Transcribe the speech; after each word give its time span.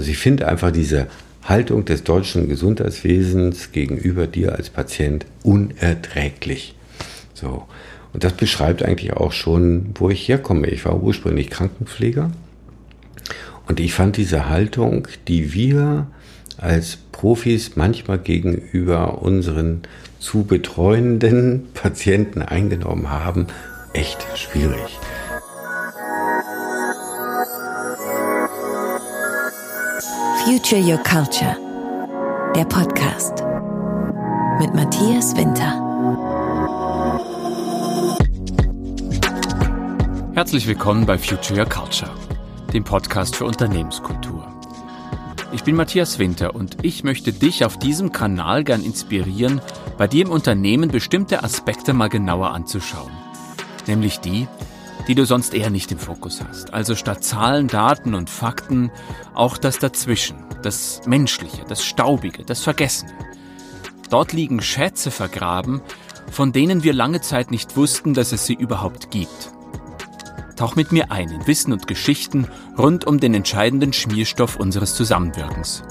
Also 0.00 0.12
ich 0.12 0.16
finde 0.16 0.48
einfach 0.48 0.70
diese 0.70 1.08
Haltung 1.44 1.84
des 1.84 2.04
deutschen 2.04 2.48
Gesundheitswesens 2.48 3.70
gegenüber 3.70 4.26
dir 4.26 4.54
als 4.54 4.70
Patient 4.70 5.26
unerträglich. 5.42 6.74
So. 7.34 7.66
Und 8.14 8.24
das 8.24 8.32
beschreibt 8.32 8.82
eigentlich 8.82 9.12
auch 9.12 9.32
schon, 9.32 9.90
wo 9.96 10.08
ich 10.08 10.26
herkomme. 10.26 10.68
Ich 10.68 10.86
war 10.86 11.02
ursprünglich 11.02 11.50
Krankenpfleger 11.50 12.30
und 13.68 13.78
ich 13.78 13.92
fand 13.92 14.16
diese 14.16 14.48
Haltung, 14.48 15.06
die 15.28 15.52
wir 15.52 16.06
als 16.56 16.96
Profis 17.12 17.76
manchmal 17.76 18.20
gegenüber 18.20 19.20
unseren 19.20 19.82
zu 20.18 20.44
betreuenden 20.44 21.68
Patienten 21.74 22.40
eingenommen 22.40 23.10
haben, 23.10 23.48
echt 23.92 24.26
schwierig. 24.34 24.98
Future 30.50 30.80
Your 30.80 30.98
Culture, 31.04 31.56
der 32.56 32.64
Podcast 32.64 33.44
mit 34.58 34.74
Matthias 34.74 35.36
Winter. 35.36 35.70
Herzlich 40.34 40.66
willkommen 40.66 41.06
bei 41.06 41.18
Future 41.18 41.60
Your 41.60 41.66
Culture, 41.66 42.10
dem 42.72 42.82
Podcast 42.82 43.36
für 43.36 43.44
Unternehmenskultur. 43.44 44.44
Ich 45.52 45.62
bin 45.62 45.76
Matthias 45.76 46.18
Winter 46.18 46.56
und 46.56 46.78
ich 46.82 47.04
möchte 47.04 47.32
dich 47.32 47.64
auf 47.64 47.78
diesem 47.78 48.10
Kanal 48.10 48.64
gern 48.64 48.82
inspirieren, 48.82 49.60
bei 49.98 50.08
dir 50.08 50.24
im 50.24 50.32
Unternehmen 50.32 50.90
bestimmte 50.90 51.44
Aspekte 51.44 51.92
mal 51.92 52.08
genauer 52.08 52.50
anzuschauen. 52.50 53.12
Nämlich 53.86 54.18
die, 54.18 54.48
die 55.10 55.16
du 55.16 55.26
sonst 55.26 55.54
eher 55.54 55.70
nicht 55.70 55.90
im 55.90 55.98
Fokus 55.98 56.40
hast. 56.40 56.72
Also 56.72 56.94
statt 56.94 57.24
Zahlen, 57.24 57.66
Daten 57.66 58.14
und 58.14 58.30
Fakten 58.30 58.92
auch 59.34 59.58
das 59.58 59.80
Dazwischen, 59.80 60.36
das 60.62 61.00
Menschliche, 61.04 61.64
das 61.66 61.84
Staubige, 61.84 62.44
das 62.44 62.62
Vergessene. 62.62 63.10
Dort 64.08 64.32
liegen 64.32 64.62
Schätze 64.62 65.10
vergraben, 65.10 65.80
von 66.30 66.52
denen 66.52 66.84
wir 66.84 66.92
lange 66.92 67.20
Zeit 67.20 67.50
nicht 67.50 67.76
wussten, 67.76 68.14
dass 68.14 68.30
es 68.30 68.46
sie 68.46 68.54
überhaupt 68.54 69.10
gibt. 69.10 69.50
Tauch 70.54 70.76
mit 70.76 70.92
mir 70.92 71.10
ein 71.10 71.28
in 71.28 71.44
Wissen 71.48 71.72
und 71.72 71.88
Geschichten 71.88 72.46
rund 72.78 73.04
um 73.04 73.18
den 73.18 73.34
entscheidenden 73.34 73.92
Schmierstoff 73.92 74.60
unseres 74.60 74.94
Zusammenwirkens. 74.94 75.82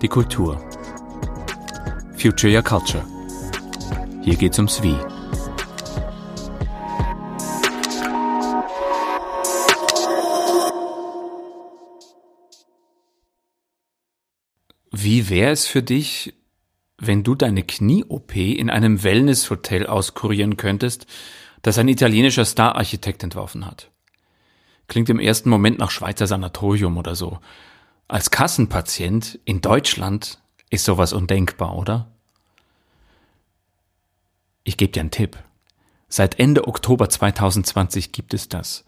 Die 0.00 0.06
Kultur. 0.06 0.64
Future 2.16 2.54
Your 2.54 2.62
Culture. 2.62 3.04
Hier 4.22 4.36
geht's 4.36 4.58
ums 4.58 4.80
Wie. 4.80 5.17
Wie 15.00 15.28
wäre 15.28 15.52
es 15.52 15.68
für 15.68 15.80
dich, 15.80 16.34
wenn 16.96 17.22
du 17.22 17.36
deine 17.36 17.62
Knie-OP 17.62 18.34
in 18.34 18.68
einem 18.68 19.04
Wellness-Hotel 19.04 19.86
auskurieren 19.86 20.56
könntest, 20.56 21.06
das 21.62 21.78
ein 21.78 21.86
italienischer 21.86 22.44
Star-Architekt 22.44 23.22
entworfen 23.22 23.64
hat? 23.64 23.92
Klingt 24.88 25.08
im 25.08 25.20
ersten 25.20 25.50
Moment 25.50 25.78
nach 25.78 25.92
Schweizer 25.92 26.26
Sanatorium 26.26 26.96
oder 26.96 27.14
so. 27.14 27.38
Als 28.08 28.32
Kassenpatient 28.32 29.38
in 29.44 29.60
Deutschland 29.60 30.40
ist 30.68 30.84
sowas 30.84 31.12
undenkbar, 31.12 31.76
oder? 31.76 32.10
Ich 34.64 34.78
gebe 34.78 34.90
dir 34.90 35.02
einen 35.02 35.12
Tipp. 35.12 35.38
Seit 36.08 36.40
Ende 36.40 36.66
Oktober 36.66 37.08
2020 37.08 38.10
gibt 38.10 38.34
es 38.34 38.48
das. 38.48 38.84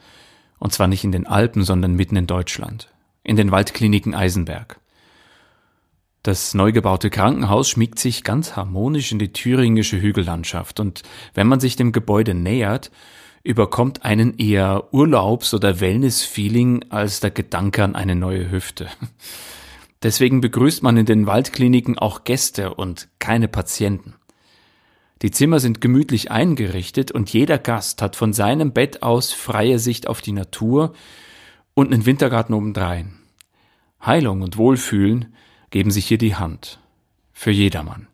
Und 0.59 0.73
zwar 0.73 0.89
nicht 0.89 1.05
in 1.05 1.13
den 1.13 1.29
Alpen, 1.29 1.63
sondern 1.63 1.95
mitten 1.95 2.17
in 2.17 2.27
Deutschland. 2.27 2.93
In 3.23 3.37
den 3.37 3.53
Waldkliniken 3.53 4.13
Eisenberg. 4.13 4.80
Das 6.23 6.53
neu 6.53 6.71
gebaute 6.73 7.09
Krankenhaus 7.09 7.71
schmiegt 7.71 7.99
sich 7.99 8.25
ganz 8.25 8.55
harmonisch 8.55 9.11
in 9.11 9.19
die 9.19 9.33
thüringische 9.33 10.03
Hügellandschaft 10.03 10.79
und 10.79 11.03
wenn 11.33 11.47
man 11.47 11.61
sich 11.61 11.77
dem 11.77 11.93
Gebäude 11.93 12.35
nähert, 12.35 12.91
überkommt 13.43 14.05
einen 14.05 14.37
eher 14.37 14.93
Urlaubs- 14.93 15.55
oder 15.55 15.81
Wellness-Feeling 15.81 16.85
als 16.91 17.21
der 17.21 17.31
Gedanke 17.31 17.83
an 17.83 17.95
eine 17.95 18.17
neue 18.17 18.51
Hüfte. 18.51 18.89
Deswegen 20.03 20.43
begrüßt 20.43 20.83
man 20.83 20.99
in 20.99 21.07
den 21.07 21.27
Waldkliniken 21.27 21.99
auch 21.99 22.25
Gäste 22.25 22.75
und 22.75 23.09
keine 23.19 23.49
Patienten. 23.49 24.15
Die 25.23 25.31
Zimmer 25.31 25.59
sind 25.59 25.81
gemütlich 25.81 26.31
eingerichtet 26.31 27.13
und 27.13 27.33
jeder 27.33 27.59
Gast 27.59 28.03
hat 28.03 28.17
von 28.17 28.35
seinem 28.35 28.73
Bett 28.73 29.03
aus 29.03 29.33
freie 29.33 29.79
Sicht 29.79 30.07
auf 30.07 30.21
die 30.21 30.33
Natur 30.33 30.93
und 31.73 31.93
einen 31.93 32.05
Wintergarten 32.05 32.55
obendrein. 32.55 33.19
Heilung 34.05 34.43
und 34.43 34.59
Wohlfühlen 34.59 35.35
geben 35.71 35.91
sich 35.91 36.07
hier 36.07 36.19
die 36.19 36.37
Hand. 36.37 36.79
Für 37.33 37.51
jedermann. 37.51 38.07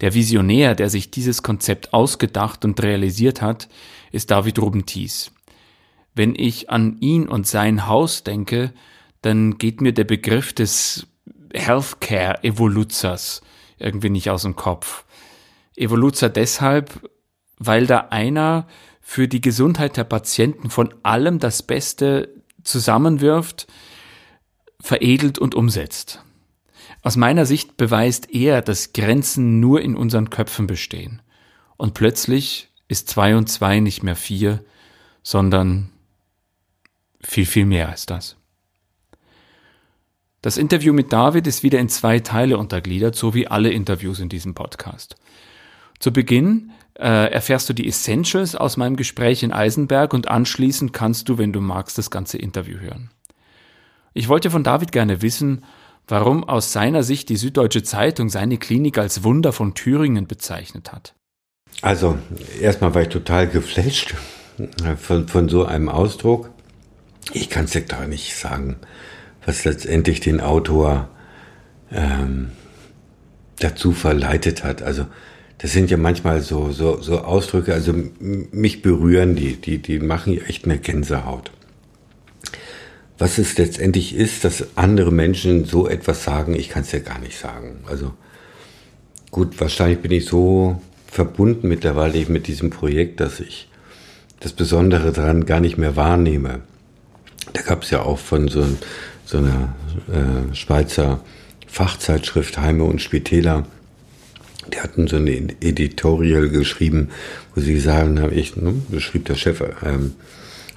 Der 0.00 0.14
Visionär, 0.14 0.74
der 0.74 0.90
sich 0.90 1.10
dieses 1.10 1.42
Konzept 1.42 1.92
ausgedacht 1.92 2.64
und 2.64 2.82
realisiert 2.82 3.42
hat, 3.42 3.68
ist 4.12 4.30
David 4.30 4.58
Ruben 4.58 4.86
Thies. 4.86 5.32
Wenn 6.14 6.34
ich 6.34 6.70
an 6.70 6.98
ihn 7.00 7.28
und 7.28 7.46
sein 7.46 7.86
Haus 7.86 8.24
denke, 8.24 8.72
dann 9.22 9.58
geht 9.58 9.80
mir 9.80 9.92
der 9.92 10.04
Begriff 10.04 10.52
des 10.52 11.06
Healthcare 11.52 12.44
Evoluzers 12.44 13.42
irgendwie 13.78 14.10
nicht 14.10 14.30
aus 14.30 14.42
dem 14.42 14.56
Kopf. 14.56 15.04
Evoluzer 15.76 16.28
deshalb, 16.28 17.08
weil 17.58 17.86
da 17.86 18.08
einer 18.10 18.66
für 19.00 19.28
die 19.28 19.40
Gesundheit 19.40 19.96
der 19.96 20.04
Patienten 20.04 20.70
von 20.70 20.94
allem 21.02 21.38
das 21.38 21.62
Beste 21.62 22.34
zusammenwirft, 22.62 23.66
veredelt 24.82 25.38
und 25.38 25.54
umsetzt. 25.54 26.22
Aus 27.02 27.16
meiner 27.16 27.46
Sicht 27.46 27.76
beweist 27.76 28.30
er, 28.34 28.62
dass 28.62 28.92
Grenzen 28.92 29.60
nur 29.60 29.80
in 29.80 29.96
unseren 29.96 30.30
Köpfen 30.30 30.66
bestehen. 30.66 31.22
Und 31.76 31.94
plötzlich 31.94 32.70
ist 32.88 33.08
zwei 33.08 33.36
und 33.36 33.48
zwei 33.48 33.80
nicht 33.80 34.02
mehr 34.02 34.16
vier, 34.16 34.64
sondern 35.22 35.90
viel, 37.20 37.46
viel 37.46 37.66
mehr 37.66 37.88
als 37.88 38.06
das. 38.06 38.36
Das 40.40 40.56
Interview 40.56 40.92
mit 40.92 41.12
David 41.12 41.46
ist 41.46 41.62
wieder 41.62 41.78
in 41.78 41.88
zwei 41.88 42.20
Teile 42.20 42.58
untergliedert, 42.58 43.16
so 43.16 43.34
wie 43.34 43.48
alle 43.48 43.70
Interviews 43.70 44.20
in 44.20 44.28
diesem 44.28 44.54
Podcast. 44.54 45.16
Zu 45.98 46.12
Beginn 46.12 46.70
äh, 46.94 47.32
erfährst 47.32 47.68
du 47.68 47.72
die 47.72 47.88
Essentials 47.88 48.54
aus 48.54 48.76
meinem 48.76 48.96
Gespräch 48.96 49.42
in 49.42 49.52
Eisenberg 49.52 50.14
und 50.14 50.28
anschließend 50.28 50.92
kannst 50.92 51.28
du, 51.28 51.38
wenn 51.38 51.52
du 51.52 51.60
magst, 51.60 51.98
das 51.98 52.10
ganze 52.10 52.38
Interview 52.38 52.78
hören. 52.78 53.10
Ich 54.14 54.28
wollte 54.28 54.50
von 54.50 54.64
David 54.64 54.92
gerne 54.92 55.22
wissen, 55.22 55.64
warum 56.08 56.44
aus 56.44 56.72
seiner 56.72 57.02
Sicht 57.02 57.28
die 57.28 57.36
Süddeutsche 57.36 57.82
Zeitung 57.82 58.30
seine 58.30 58.56
Klinik 58.56 58.98
als 58.98 59.22
Wunder 59.22 59.52
von 59.52 59.74
Thüringen 59.74 60.26
bezeichnet 60.26 60.92
hat. 60.92 61.14
Also, 61.82 62.18
erstmal 62.60 62.94
war 62.94 63.02
ich 63.02 63.08
total 63.08 63.46
geflasht 63.46 64.14
von, 64.96 65.28
von 65.28 65.48
so 65.48 65.64
einem 65.64 65.88
Ausdruck. 65.88 66.50
Ich 67.32 67.50
kann 67.50 67.66
es 67.66 67.72
dir 67.72 67.82
gar 67.82 68.06
nicht 68.06 68.34
sagen, 68.34 68.76
was 69.44 69.64
letztendlich 69.64 70.20
den 70.20 70.40
Autor 70.40 71.08
ähm, 71.92 72.50
dazu 73.58 73.92
verleitet 73.92 74.64
hat. 74.64 74.82
Also, 74.82 75.06
das 75.58 75.72
sind 75.72 75.90
ja 75.90 75.96
manchmal 75.96 76.40
so, 76.40 76.72
so, 76.72 77.02
so 77.02 77.20
Ausdrücke, 77.20 77.74
also 77.74 77.92
mich 78.20 78.80
berühren 78.80 79.34
die, 79.34 79.56
die, 79.56 79.78
die 79.78 79.98
machen 79.98 80.40
echt 80.40 80.64
eine 80.64 80.78
Gänsehaut 80.78 81.50
was 83.18 83.38
es 83.38 83.58
letztendlich 83.58 84.14
ist, 84.14 84.44
dass 84.44 84.64
andere 84.76 85.10
Menschen 85.10 85.64
so 85.64 85.88
etwas 85.88 86.22
sagen, 86.24 86.54
ich 86.54 86.68
kann 86.68 86.82
es 86.82 86.92
ja 86.92 87.00
gar 87.00 87.18
nicht 87.18 87.38
sagen. 87.38 87.80
Also 87.86 88.12
gut, 89.30 89.60
wahrscheinlich 89.60 89.98
bin 89.98 90.12
ich 90.12 90.24
so 90.24 90.80
verbunden 91.10 91.68
mittlerweile 91.68 92.24
mit 92.28 92.46
diesem 92.46 92.70
Projekt, 92.70 93.20
dass 93.20 93.40
ich 93.40 93.68
das 94.40 94.52
Besondere 94.52 95.12
daran 95.12 95.46
gar 95.46 95.60
nicht 95.60 95.78
mehr 95.78 95.96
wahrnehme. 95.96 96.60
Da 97.54 97.62
gab 97.62 97.82
es 97.82 97.90
ja 97.90 98.02
auch 98.02 98.18
von 98.18 98.48
so, 98.48 98.64
so 99.24 99.38
einer 99.38 99.74
äh, 100.12 100.54
Schweizer 100.54 101.20
Fachzeitschrift 101.66 102.58
Heime 102.58 102.84
und 102.84 103.02
Spitäler, 103.02 103.66
die 104.72 104.80
hatten 104.80 105.08
so 105.08 105.16
eine 105.16 105.32
Editorial 105.32 106.50
geschrieben, 106.50 107.08
wo 107.54 107.60
sie 107.60 107.80
sagen, 107.80 108.20
habe 108.20 108.34
ich, 108.34 108.56
ne, 108.56 108.74
beschrieb 108.90 109.24
der 109.24 109.34
Chef, 109.34 109.62
ähm, 109.84 110.14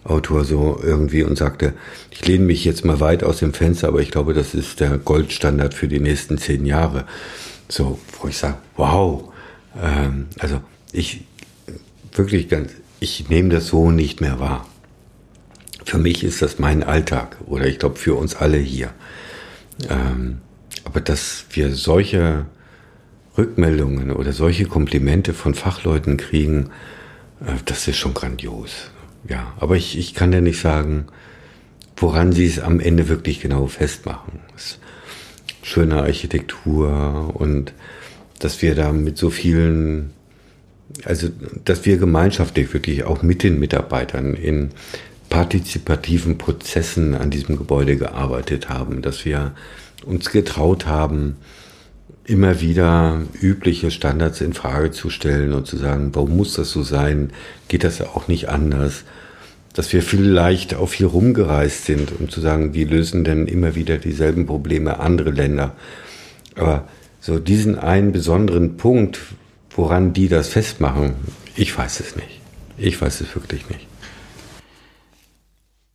Autor 0.03 0.45
so 0.45 0.79
irgendwie 0.81 1.23
und 1.23 1.37
sagte, 1.37 1.73
ich 2.09 2.25
lehne 2.25 2.45
mich 2.45 2.65
jetzt 2.65 2.85
mal 2.85 2.99
weit 2.99 3.23
aus 3.23 3.37
dem 3.37 3.53
Fenster, 3.53 3.87
aber 3.87 4.01
ich 4.01 4.09
glaube, 4.09 4.33
das 4.33 4.55
ist 4.55 4.79
der 4.79 4.97
Goldstandard 4.97 5.73
für 5.73 5.87
die 5.87 5.99
nächsten 5.99 6.37
zehn 6.37 6.65
Jahre. 6.65 7.05
So, 7.69 7.99
wo 8.19 8.27
ich 8.27 8.37
sage, 8.37 8.57
wow. 8.77 9.31
Ähm, 9.79 10.27
also 10.39 10.61
ich 10.91 11.21
wirklich 12.13 12.49
ganz, 12.49 12.71
ich 12.99 13.29
nehme 13.29 13.49
das 13.49 13.67
so 13.67 13.91
nicht 13.91 14.21
mehr 14.21 14.39
wahr. 14.39 14.67
Für 15.85 15.99
mich 15.99 16.23
ist 16.23 16.41
das 16.41 16.57
mein 16.57 16.83
Alltag 16.83 17.37
oder 17.45 17.67
ich 17.67 17.79
glaube 17.79 17.95
für 17.95 18.15
uns 18.15 18.35
alle 18.35 18.57
hier. 18.57 18.89
Ähm, 19.87 20.41
aber 20.83 20.99
dass 20.99 21.45
wir 21.51 21.73
solche 21.75 22.45
Rückmeldungen 23.37 24.11
oder 24.11 24.33
solche 24.33 24.65
Komplimente 24.65 25.33
von 25.33 25.53
Fachleuten 25.53 26.17
kriegen, 26.17 26.71
äh, 27.39 27.53
das 27.65 27.87
ist 27.87 27.97
schon 27.97 28.15
grandios 28.15 28.89
ja, 29.27 29.53
aber 29.59 29.75
ich, 29.75 29.97
ich 29.97 30.13
kann 30.13 30.31
dir 30.31 30.41
nicht 30.41 30.59
sagen, 30.59 31.07
woran 31.97 32.31
sie 32.31 32.45
es 32.45 32.59
am 32.59 32.79
Ende 32.79 33.09
wirklich 33.09 33.41
genau 33.41 33.67
festmachen. 33.67 34.39
Schöne 35.63 36.01
Architektur 36.01 37.31
und 37.35 37.73
dass 38.39 38.61
wir 38.61 38.73
da 38.73 38.91
mit 38.91 39.17
so 39.17 39.29
vielen, 39.29 40.11
also 41.03 41.29
dass 41.63 41.85
wir 41.85 41.97
gemeinschaftlich 41.97 42.73
wirklich 42.73 43.03
auch 43.03 43.21
mit 43.21 43.43
den 43.43 43.59
Mitarbeitern 43.59 44.33
in 44.33 44.71
partizipativen 45.29 46.37
Prozessen 46.37 47.13
an 47.13 47.29
diesem 47.29 47.57
Gebäude 47.57 47.97
gearbeitet 47.97 48.69
haben, 48.69 49.01
dass 49.01 49.23
wir 49.23 49.53
uns 50.05 50.31
getraut 50.31 50.87
haben, 50.87 51.37
immer 52.25 52.61
wieder 52.61 53.21
übliche 53.41 53.91
Standards 53.91 54.41
in 54.41 54.53
Frage 54.53 54.91
zu 54.91 55.09
stellen 55.09 55.53
und 55.53 55.67
zu 55.67 55.77
sagen, 55.77 56.11
warum 56.13 56.37
muss 56.37 56.53
das 56.53 56.71
so 56.71 56.83
sein? 56.83 57.31
Geht 57.67 57.83
das 57.83 58.01
auch 58.01 58.27
nicht 58.27 58.49
anders? 58.49 59.03
Dass 59.73 59.91
wir 59.93 60.01
vielleicht 60.01 60.75
auch 60.75 60.87
viel 60.87 61.05
rumgereist 61.05 61.85
sind, 61.85 62.11
um 62.19 62.29
zu 62.29 62.41
sagen, 62.41 62.73
wie 62.73 62.83
lösen 62.83 63.23
denn 63.23 63.47
immer 63.47 63.75
wieder 63.75 63.97
dieselben 63.97 64.45
Probleme 64.45 64.99
andere 64.99 65.31
Länder? 65.31 65.75
Aber 66.55 66.87
so 67.19 67.39
diesen 67.39 67.77
einen 67.77 68.11
besonderen 68.11 68.77
Punkt, 68.77 69.19
woran 69.75 70.13
die 70.13 70.27
das 70.27 70.49
festmachen, 70.49 71.13
ich 71.55 71.77
weiß 71.77 71.99
es 72.01 72.15
nicht. 72.15 72.41
Ich 72.77 73.01
weiß 73.01 73.21
es 73.21 73.35
wirklich 73.35 73.69
nicht. 73.69 73.87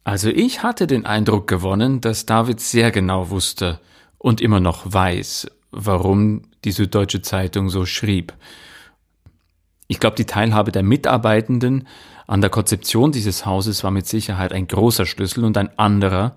Also 0.05 0.29
ich 0.29 0.63
hatte 0.63 0.87
den 0.87 1.05
Eindruck 1.05 1.49
gewonnen, 1.49 2.01
dass 2.01 2.27
David 2.27 2.61
sehr 2.61 2.93
genau 2.93 3.31
wusste 3.31 3.81
und 4.19 4.41
immer 4.41 4.61
noch 4.61 4.93
weiß, 4.93 5.49
warum 5.71 6.43
die 6.65 6.73
Süddeutsche 6.73 7.23
Zeitung 7.23 7.69
so 7.69 7.87
schrieb. 7.87 8.35
Ich 9.89 10.01
glaube, 10.01 10.17
die 10.17 10.25
Teilhabe 10.25 10.73
der 10.73 10.83
Mitarbeitenden 10.83 11.87
an 12.27 12.41
der 12.41 12.51
Konzeption 12.51 13.13
dieses 13.13 13.47
Hauses 13.47 13.85
war 13.85 13.91
mit 13.91 14.07
Sicherheit 14.07 14.53
ein 14.53 14.67
großer 14.67 15.07
Schlüssel 15.07 15.45
und 15.45 15.57
ein 15.57 15.77
anderer 15.79 16.37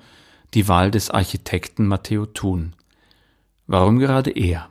die 0.53 0.67
Wahl 0.67 0.91
des 0.91 1.09
Architekten 1.09 1.87
Matteo 1.87 2.25
Thun. 2.25 2.73
Warum 3.65 3.99
gerade 3.99 4.31
er? 4.31 4.69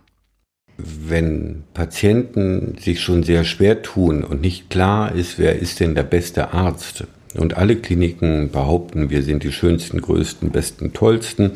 wenn 0.78 1.64
Patienten 1.74 2.76
sich 2.78 3.00
schon 3.00 3.24
sehr 3.24 3.42
schwer 3.44 3.82
tun 3.82 4.22
und 4.22 4.40
nicht 4.40 4.70
klar 4.70 5.12
ist, 5.12 5.38
wer 5.38 5.58
ist 5.58 5.80
denn 5.80 5.94
der 5.94 6.04
beste 6.04 6.54
Arzt, 6.54 7.04
und 7.34 7.56
alle 7.58 7.76
Kliniken 7.76 8.50
behaupten, 8.50 9.10
wir 9.10 9.22
sind 9.22 9.42
die 9.42 9.52
schönsten, 9.52 10.00
größten, 10.00 10.50
besten, 10.50 10.94
tollsten, 10.94 11.52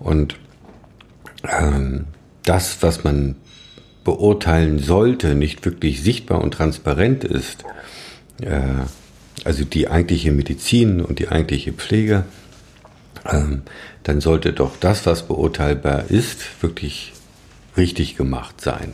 und 0.00 0.36
ähm, 1.48 2.06
das, 2.44 2.82
was 2.82 3.04
man 3.04 3.36
beurteilen 4.04 4.78
sollte, 4.78 5.34
nicht 5.34 5.64
wirklich 5.64 6.02
sichtbar 6.02 6.40
und 6.40 6.54
transparent 6.54 7.24
ist, 7.24 7.64
äh, 8.40 8.60
also 9.44 9.64
die 9.64 9.88
eigentliche 9.88 10.32
Medizin 10.32 11.00
und 11.00 11.18
die 11.18 11.28
eigentliche 11.28 11.72
Pflege, 11.72 12.24
ähm, 13.30 13.62
dann 14.02 14.20
sollte 14.20 14.52
doch 14.52 14.76
das, 14.78 15.06
was 15.06 15.26
beurteilbar 15.26 16.04
ist, 16.08 16.62
wirklich 16.62 17.12
richtig 17.76 18.16
gemacht 18.16 18.60
sein. 18.60 18.92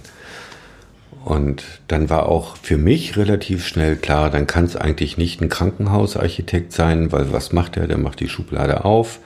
Und 1.25 1.65
dann 1.89 2.09
war 2.09 2.27
auch 2.27 2.57
für 2.57 2.79
mich 2.79 3.17
relativ 3.17 3.67
schnell 3.67 3.97
klar, 3.97 4.31
dann 4.31 4.47
kann 4.47 4.65
es 4.65 4.77
eigentlich 4.77 5.19
nicht 5.19 5.41
ein 5.41 5.49
Krankenhausarchitekt 5.49 6.73
sein, 6.73 7.13
weil 7.13 7.33
was 7.33 7.53
macht 7.53 7.77
er? 7.77 7.87
Der 7.87 7.99
macht 7.99 8.21
die 8.21 8.29
Schublade 8.29 8.85
auf 8.85 9.19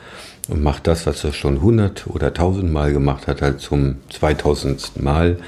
und 0.49 0.63
macht 0.63 0.87
das, 0.87 1.07
was 1.07 1.23
er 1.25 1.33
schon 1.33 1.63
hundert 1.63 2.07
oder 2.07 2.35
tausend 2.35 2.73
Mal 2.73 2.93
gemacht 2.93 3.27
hat, 3.27 3.43
halt 3.43 3.61
zum 3.61 3.97
zweitausendsten 4.11 5.03
Mal. 5.03 5.39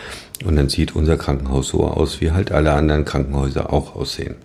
Und 0.45 0.57
dann 0.57 0.69
sieht 0.69 0.95
unser 0.95 1.17
Krankenhaus 1.17 1.69
so 1.69 1.85
aus, 1.85 2.21
wie 2.21 2.31
halt 2.31 2.53
alle 2.53 2.73
anderen 2.73 3.05
Krankenhäuser 3.05 3.73
auch 3.73 3.97
aussehen. 3.97 4.37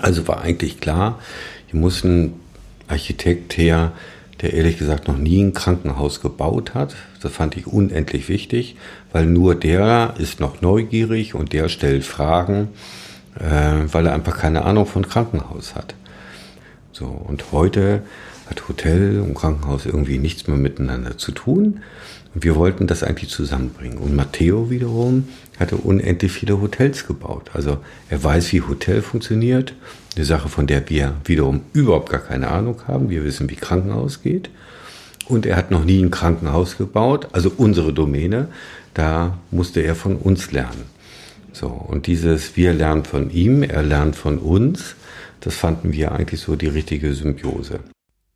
Also 0.00 0.26
war 0.28 0.40
eigentlich 0.40 0.80
klar, 0.80 1.18
hier 1.66 1.80
muss 1.80 2.04
ein 2.04 2.34
Architekt 2.88 3.56
her, 3.56 3.92
der 4.42 4.52
ehrlich 4.52 4.78
gesagt 4.78 5.08
noch 5.08 5.16
nie 5.16 5.42
ein 5.42 5.54
Krankenhaus 5.54 6.20
gebaut 6.20 6.74
hat. 6.74 6.94
Das 7.22 7.32
fand 7.32 7.56
ich 7.56 7.66
unendlich 7.66 8.28
wichtig, 8.28 8.76
weil 9.12 9.26
nur 9.26 9.54
der 9.54 10.14
ist 10.18 10.40
noch 10.40 10.60
neugierig 10.60 11.34
und 11.34 11.52
der 11.52 11.68
stellt 11.68 12.04
Fragen, 12.04 12.68
äh, 13.38 13.92
weil 13.92 14.06
er 14.06 14.14
einfach 14.14 14.36
keine 14.36 14.64
Ahnung 14.64 14.86
von 14.86 15.08
Krankenhaus 15.08 15.74
hat. 15.74 15.94
So, 16.92 17.06
und 17.06 17.52
heute 17.52 18.02
hat 18.46 18.68
Hotel 18.68 19.20
und 19.20 19.34
Krankenhaus 19.34 19.86
irgendwie 19.86 20.18
nichts 20.18 20.46
mehr 20.46 20.56
miteinander 20.56 21.16
zu 21.18 21.32
tun. 21.32 21.80
Und 22.34 22.44
wir 22.44 22.56
wollten 22.56 22.86
das 22.86 23.02
eigentlich 23.02 23.30
zusammenbringen. 23.30 23.98
Und 23.98 24.14
Matteo 24.16 24.70
wiederum 24.70 25.28
hatte 25.58 25.76
unendlich 25.76 26.32
viele 26.32 26.60
Hotels 26.60 27.06
gebaut. 27.06 27.50
Also 27.54 27.78
er 28.08 28.22
weiß, 28.22 28.52
wie 28.52 28.62
Hotel 28.62 29.02
funktioniert. 29.02 29.74
Eine 30.16 30.24
Sache, 30.24 30.48
von 30.48 30.66
der 30.66 30.88
wir 30.90 31.14
wiederum 31.24 31.60
überhaupt 31.72 32.10
gar 32.10 32.20
keine 32.20 32.48
Ahnung 32.48 32.82
haben. 32.86 33.08
Wir 33.08 33.24
wissen, 33.24 33.48
wie 33.50 33.56
Krankenhaus 33.56 34.22
geht. 34.22 34.50
Und 35.26 35.46
er 35.46 35.56
hat 35.56 35.70
noch 35.70 35.84
nie 35.84 36.02
ein 36.02 36.10
Krankenhaus 36.10 36.76
gebaut, 36.76 37.28
also 37.32 37.50
unsere 37.56 37.92
Domäne. 37.92 38.48
Da 38.92 39.38
musste 39.50 39.80
er 39.80 39.94
von 39.94 40.16
uns 40.16 40.52
lernen. 40.52 40.84
So, 41.52 41.68
und 41.68 42.08
dieses 42.08 42.56
Wir 42.56 42.72
lernen 42.72 43.04
von 43.04 43.30
ihm, 43.30 43.62
er 43.62 43.84
lernt 43.84 44.16
von 44.16 44.38
uns, 44.38 44.96
das 45.40 45.54
fanden 45.54 45.92
wir 45.92 46.12
eigentlich 46.12 46.40
so 46.40 46.56
die 46.56 46.66
richtige 46.66 47.14
Symbiose. 47.14 47.78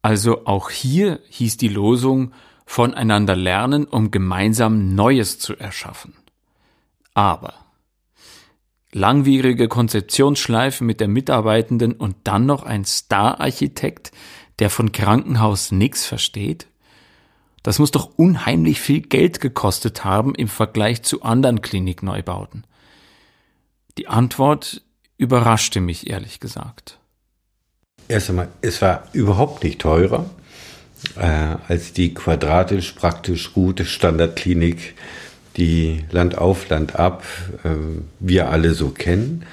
Also 0.09 0.47
auch 0.47 0.71
hier 0.71 1.21
hieß 1.29 1.59
die 1.59 1.69
Losung 1.69 2.33
voneinander 2.65 3.37
lernen, 3.37 3.85
um 3.85 4.11
gemeinsam 4.11 4.95
Neues 4.95 5.39
zu 5.39 5.55
erschaffen. 5.55 6.15
Aber 7.13 7.53
langwierige 8.91 9.69
Konzeptionsschleifen 9.69 10.87
mit 10.87 11.01
der 11.01 11.09
Mitarbeitenden 11.09 11.93
und 11.93 12.17
dann 12.25 12.47
noch 12.47 12.63
ein 12.63 12.87
Star-Architekt, 12.87 14.11
der 14.61 14.71
von 14.71 14.93
Krankenhaus 14.93 15.73
nix 15.73 16.07
versteht? 16.07 16.69
Das 17.63 17.79
muss 17.79 17.91
doch 17.91 18.11
unheimlich 18.17 18.81
viel 18.81 19.03
Geld 19.03 19.43
gekostet 19.43 20.07
haben 20.07 20.35
im 20.35 20.49
Vergleich 20.49 21.03
zu 21.03 21.21
anderen 21.21 21.61
Klinikneubauten. 21.61 22.67
Die 23.99 24.09
Antwort 24.09 24.81
überraschte 25.19 25.83
mich 25.83 26.09
ehrlich 26.09 26.41
gesagt. 26.41 26.99
Erst 28.09 28.31
einmal, 28.31 28.49
es 28.63 28.81
war 28.81 29.05
überhaupt 29.13 29.63
nicht 29.63 29.81
teurer 29.81 30.31
äh, 31.17 31.57
als 31.69 31.93
die 31.93 32.15
quadratisch 32.15 32.93
praktisch 32.93 33.53
gute 33.53 33.85
Standardklinik 33.85 34.95
die 35.57 36.05
Land 36.11 36.39
auf, 36.39 36.69
Land 36.69 36.97
ab 36.97 37.25
äh, 37.65 37.69
wir 38.21 38.49
alle 38.49 38.75
so 38.75 38.91
kennen. 38.91 39.45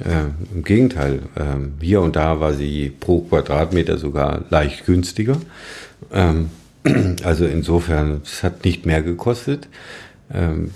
Äh, 0.00 0.54
Im 0.54 0.64
Gegenteil, 0.64 1.20
äh, 1.34 1.84
hier 1.84 2.00
und 2.00 2.16
da 2.16 2.40
war 2.40 2.54
sie 2.54 2.90
pro 2.98 3.20
Quadratmeter 3.20 3.98
sogar 3.98 4.44
leicht 4.50 4.86
günstiger. 4.86 5.36
Ähm, 6.12 6.50
also 7.22 7.44
insofern, 7.44 8.22
es 8.24 8.42
hat 8.42 8.64
nicht 8.64 8.86
mehr 8.86 9.02
gekostet. 9.02 9.68
Ähm, 10.32 10.70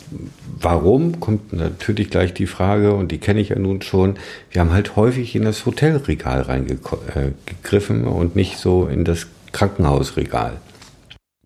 warum, 0.60 1.20
kommt 1.20 1.52
natürlich 1.52 2.10
gleich 2.10 2.34
die 2.34 2.46
Frage, 2.46 2.94
und 2.94 3.10
die 3.12 3.18
kenne 3.18 3.40
ich 3.40 3.50
ja 3.50 3.58
nun 3.58 3.82
schon. 3.82 4.16
Wir 4.50 4.60
haben 4.60 4.72
halt 4.72 4.96
häufig 4.96 5.34
in 5.34 5.44
das 5.44 5.64
Hotelregal 5.64 6.42
reingegriffen 6.42 8.04
äh, 8.04 8.08
und 8.08 8.36
nicht 8.36 8.58
so 8.58 8.86
in 8.86 9.04
das 9.04 9.26
Krankenhausregal. 9.52 10.60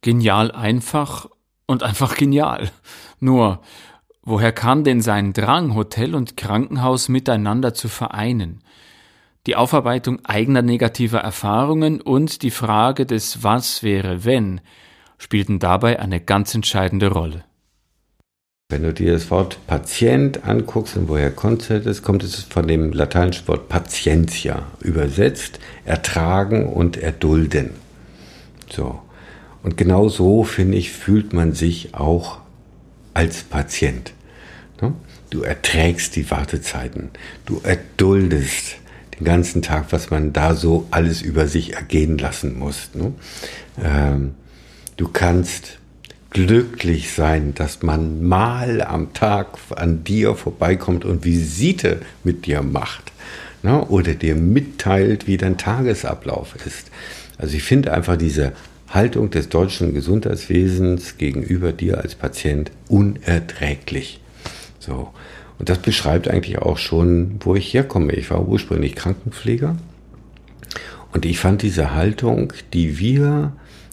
Genial 0.03 0.51
einfach 0.51 1.27
und 1.67 1.83
einfach 1.83 2.17
genial. 2.17 2.71
Nur, 3.21 3.61
woher 4.23 4.53
kam 4.53 4.83
denn 4.83 5.03
sein 5.03 5.33
Drang, 5.33 5.75
Hotel 5.75 6.15
und 6.15 6.37
Krankenhaus 6.37 7.09
miteinander 7.09 7.75
zu 7.75 7.89
vereinen? 7.89 8.63
Die 9.47 9.57
Aufarbeitung 9.57 10.25
eigener 10.25 10.63
negativer 10.63 11.21
Erfahrungen 11.21 12.01
und 12.01 12.43
die 12.43 12.51
Frage 12.51 13.07
des 13.07 13.43
Was 13.43 13.83
wäre 13.83 14.25
wenn 14.25 14.61
spielten 15.21 15.59
dabei 15.59 16.01
eine 16.01 16.19
ganz 16.19 16.55
entscheidende 16.55 17.09
Rolle. 17.09 17.45
Wenn 18.71 18.85
du 18.85 18.95
dir 18.95 19.15
das 19.15 19.33
Wort 19.33 19.59
Patient 19.67 20.45
anguckst 20.45 20.97
und 20.97 21.09
woher 21.09 21.33
kommt 21.33 21.69
es, 21.71 22.03
kommt 22.03 22.23
es 22.23 22.37
von 22.37 22.69
dem 22.69 22.93
lateinischen 22.93 23.49
Wort 23.49 23.69
patientia, 23.69 24.63
übersetzt 24.81 25.59
ertragen 25.85 26.69
und 26.69 26.97
erdulden. 26.97 27.71
So. 28.71 29.01
Und 29.65 29.77
genau 29.77 30.09
so, 30.09 30.45
finde 30.45 30.79
ich, 30.79 30.93
fühlt 30.93 31.33
man 31.33 31.53
sich 31.53 31.95
auch 31.97 32.39
als 33.13 33.43
Patient. 33.43 34.13
Ne? 34.81 34.95
Du 35.31 35.43
erträgst 35.43 36.15
die 36.15 36.31
Wartezeiten, 36.31 37.11
du 37.47 37.61
erduldest 37.65 38.77
den 39.19 39.25
ganzen 39.25 39.63
Tag, 39.63 39.87
was 39.91 40.11
man 40.11 40.33
da 40.33 40.55
so 40.55 40.87
alles 40.93 41.23
über 41.23 41.49
sich 41.49 41.75
ergehen 41.75 42.19
lassen 42.19 42.57
muss. 42.57 42.91
Ne? 42.95 43.13
Ähm, 43.83 44.35
du 44.97 45.09
kannst 45.09 45.80
glücklich 46.31 47.13
sein, 47.13 47.55
dass 47.55 47.83
man 47.83 48.23
mal 48.27 48.83
am 48.83 49.13
Tag 49.13 49.59
an 49.77 50.05
dir 50.05 50.35
vorbeikommt 50.35 51.05
und 51.05 51.25
Visite 51.25 52.01
mit 52.25 52.47
dir 52.47 52.63
macht 52.63 53.13
ne? 53.63 53.85
oder 53.87 54.15
dir 54.15 54.37
mitteilt, 54.37 55.27
wie 55.27 55.37
dein 55.37 55.59
Tagesablauf 55.59 56.55
ist. 56.65 56.91
Also 57.39 57.57
ich 57.57 57.63
finde 57.63 57.93
einfach 57.93 58.17
diese 58.17 58.53
Haltung 58.89 59.31
des 59.31 59.49
deutschen 59.49 59.95
Gesundheitswesens 59.95 61.17
gegenüber 61.17 61.73
dir 61.73 61.99
als 61.99 62.15
Patient 62.15 62.71
unerträglich. 62.89 64.21
So. 64.79 65.11
Und 65.59 65.69
das 65.69 65.79
beschreibt 65.79 66.29
eigentlich 66.29 66.59
auch 66.59 66.79
schon, 66.79 67.37
wo 67.41 67.55
ich 67.55 67.73
herkomme. 67.75 68.15
Ich 68.15 68.31
war 68.31 68.47
ursprünglich 68.47 68.95
Krankenpfleger 68.95 69.77
Und 71.13 71.27
ich 71.27 71.39
fand 71.39 71.63
diese 71.63 71.95
Haltung, 71.95 72.53
die 72.73 72.99
wir 72.99 73.53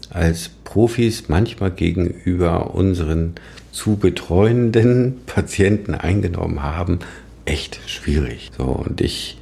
als 0.10 0.50
Profis 0.68 1.30
manchmal 1.30 1.72
gegenüber 1.72 2.76
unseren 2.76 3.36
zu 3.72 3.96
betreuenden 3.96 5.20
Patienten 5.26 5.96
eingenommen 5.96 6.62
haben, 6.62 7.00
echt 7.46 7.80
schwierig. 7.88 8.52
So, 8.58 8.66
und 8.66 9.00
ich 9.00 9.38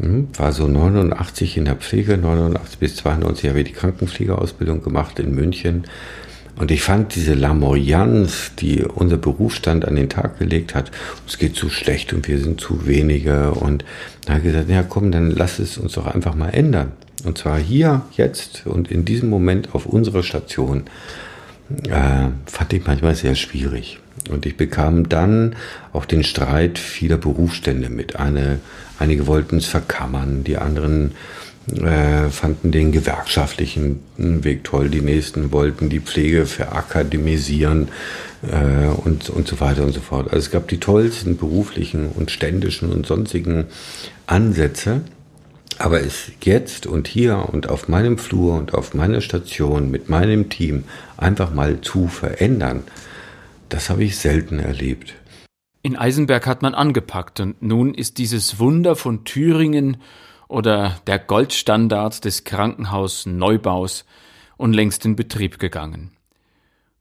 hm, 0.00 0.28
war 0.38 0.52
so 0.52 0.66
89 0.66 1.58
in 1.58 1.66
der 1.66 1.76
Pflege, 1.76 2.16
89 2.16 2.78
bis 2.78 2.96
92 2.96 3.50
habe 3.50 3.60
ich 3.60 3.66
die 3.66 3.72
Krankenpflegeausbildung 3.74 4.82
gemacht 4.82 5.18
in 5.18 5.34
München. 5.34 5.84
Und 6.56 6.70
ich 6.70 6.80
fand 6.80 7.14
diese 7.14 7.34
Lamoyanz, 7.34 8.52
die 8.58 8.84
unser 8.84 9.18
Berufsstand 9.18 9.86
an 9.86 9.96
den 9.96 10.08
Tag 10.08 10.38
gelegt 10.38 10.74
hat, 10.74 10.90
es 11.26 11.36
geht 11.36 11.56
zu 11.56 11.68
schlecht 11.68 12.14
und 12.14 12.26
wir 12.26 12.38
sind 12.38 12.58
zu 12.58 12.86
wenige. 12.86 13.50
Und 13.50 13.84
da 14.24 14.34
habe 14.34 14.40
ich 14.40 14.52
gesagt, 14.52 14.70
ja 14.70 14.82
komm, 14.82 15.12
dann 15.12 15.30
lass 15.30 15.58
es 15.58 15.76
uns 15.76 15.92
doch 15.92 16.06
einfach 16.06 16.34
mal 16.34 16.48
ändern. 16.48 16.92
Und 17.24 17.38
zwar 17.38 17.58
hier, 17.58 18.02
jetzt 18.16 18.66
und 18.66 18.90
in 18.90 19.04
diesem 19.04 19.30
Moment 19.30 19.74
auf 19.74 19.86
unserer 19.86 20.22
Station. 20.22 20.84
Äh, 21.88 22.28
fand 22.46 22.72
ich 22.72 22.86
manchmal 22.86 23.14
sehr 23.14 23.34
schwierig. 23.34 23.98
Und 24.30 24.46
ich 24.46 24.56
bekam 24.56 25.08
dann 25.08 25.56
auch 25.92 26.04
den 26.04 26.22
Streit 26.22 26.78
vieler 26.78 27.16
Berufsstände 27.16 27.88
mit. 27.88 28.16
Eine, 28.16 28.60
einige 28.98 29.26
wollten 29.26 29.58
es 29.58 29.66
verkammern, 29.66 30.44
die 30.44 30.56
anderen 30.56 31.12
äh, 31.72 32.28
fanden 32.28 32.70
den 32.70 32.92
gewerkschaftlichen 32.92 34.00
Weg 34.16 34.64
toll, 34.64 34.90
die 34.90 35.00
nächsten 35.00 35.50
wollten 35.52 35.88
die 35.88 36.00
Pflege 36.00 36.44
verakademisieren 36.44 37.88
äh, 38.42 38.86
und, 38.86 39.30
und 39.30 39.48
so 39.48 39.60
weiter 39.60 39.82
und 39.82 39.92
so 39.92 40.00
fort. 40.00 40.26
Also 40.26 40.38
es 40.38 40.50
gab 40.50 40.68
die 40.68 40.78
tollsten 40.78 41.38
beruflichen 41.38 42.08
und 42.08 42.30
ständischen 42.30 42.92
und 42.92 43.06
sonstigen 43.06 43.64
Ansätze. 44.26 45.00
Aber 45.78 46.00
es 46.00 46.30
jetzt 46.42 46.86
und 46.86 47.08
hier 47.08 47.48
und 47.52 47.68
auf 47.68 47.88
meinem 47.88 48.18
Flur 48.18 48.54
und 48.54 48.74
auf 48.74 48.94
meiner 48.94 49.20
Station 49.20 49.90
mit 49.90 50.08
meinem 50.08 50.48
Team 50.48 50.84
einfach 51.16 51.52
mal 51.52 51.80
zu 51.80 52.06
verändern, 52.06 52.84
das 53.68 53.90
habe 53.90 54.04
ich 54.04 54.16
selten 54.16 54.60
erlebt. 54.60 55.14
In 55.82 55.96
Eisenberg 55.96 56.46
hat 56.46 56.62
man 56.62 56.74
angepackt 56.74 57.40
und 57.40 57.60
nun 57.60 57.92
ist 57.92 58.18
dieses 58.18 58.58
Wunder 58.58 58.96
von 58.96 59.24
Thüringen 59.24 59.98
oder 60.48 60.98
der 61.06 61.18
Goldstandard 61.18 62.24
des 62.24 62.44
Krankenhausneubaus 62.44 64.04
unlängst 64.56 65.04
in 65.04 65.16
Betrieb 65.16 65.58
gegangen. 65.58 66.12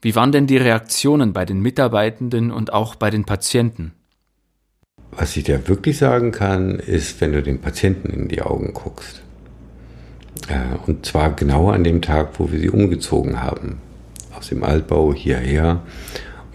Wie 0.01 0.15
waren 0.15 0.33
denn 0.33 0.47
die 0.47 0.57
Reaktionen 0.57 1.31
bei 1.31 1.45
den 1.45 1.61
Mitarbeitenden 1.61 2.51
und 2.51 2.73
auch 2.73 2.95
bei 2.95 3.09
den 3.09 3.23
Patienten? 3.23 3.93
Was 5.15 5.36
ich 5.38 5.43
dir 5.43 5.67
wirklich 5.67 5.98
sagen 5.98 6.32
kann, 6.32 6.79
ist, 6.79 7.22
wenn 7.22 7.34
du 7.34 7.43
den 7.43 7.60
Patienten 7.60 8.10
in 8.10 8.27
die 8.27 8.41
Augen 8.41 8.74
guckst. 8.74 9.22
Äh, 10.48 10.77
und 10.88 11.05
zwar 11.05 11.36
genau 11.36 11.70
an 11.70 11.84
dem 11.84 12.01
Tag, 12.01 12.39
wo 12.39 12.51
wir 12.51 12.60
sie 12.60 12.70
umgezogen 12.70 13.41
haben. 13.41 13.79
Aus 14.38 14.50
dem 14.50 14.63
Altbau 14.63 15.13
hierher. 15.13 15.82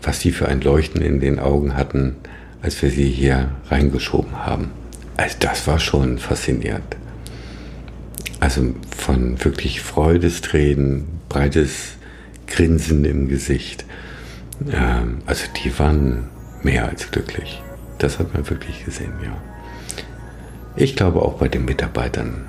Was 0.03 0.21
sie 0.21 0.33
für 0.33 0.49
ein 0.49 0.61
Leuchten 0.61 1.03
in 1.03 1.21
den 1.21 1.39
Augen 1.39 1.77
hatten, 1.77 2.17
als 2.63 2.81
wir 2.83 2.91
sie 2.91 3.09
hier 3.09 3.51
reingeschoben 3.69 4.45
haben. 4.45 4.71
Also 5.17 5.37
das 5.41 5.67
war 5.67 5.81
schon 5.81 6.19
faszinierend. 6.19 6.97
Also 8.41 8.75
von 8.97 9.45
wirklich 9.45 9.81
Freudestränen, 9.81 11.07
breites 11.29 11.97
Grinsen 12.47 13.05
im 13.05 13.29
Gesicht. 13.29 13.85
Ähm, 14.73 15.19
also 15.27 15.45
die 15.63 15.77
waren 15.79 16.29
mehr 16.63 16.89
als 16.89 17.11
glücklich. 17.11 17.63
Das 17.99 18.19
hat 18.19 18.33
man 18.33 18.49
wirklich 18.49 18.85
gesehen, 18.85 19.13
ja. 19.23 19.37
Ich 20.77 20.95
glaube, 20.95 21.23
auch 21.23 21.35
bei 21.35 21.49
den 21.49 21.65
Mitarbeitern 21.65 22.47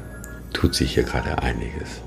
tut 0.53 0.75
sich 0.75 0.93
hier 0.93 1.03
gerade 1.03 1.41
einiges. 1.41 2.01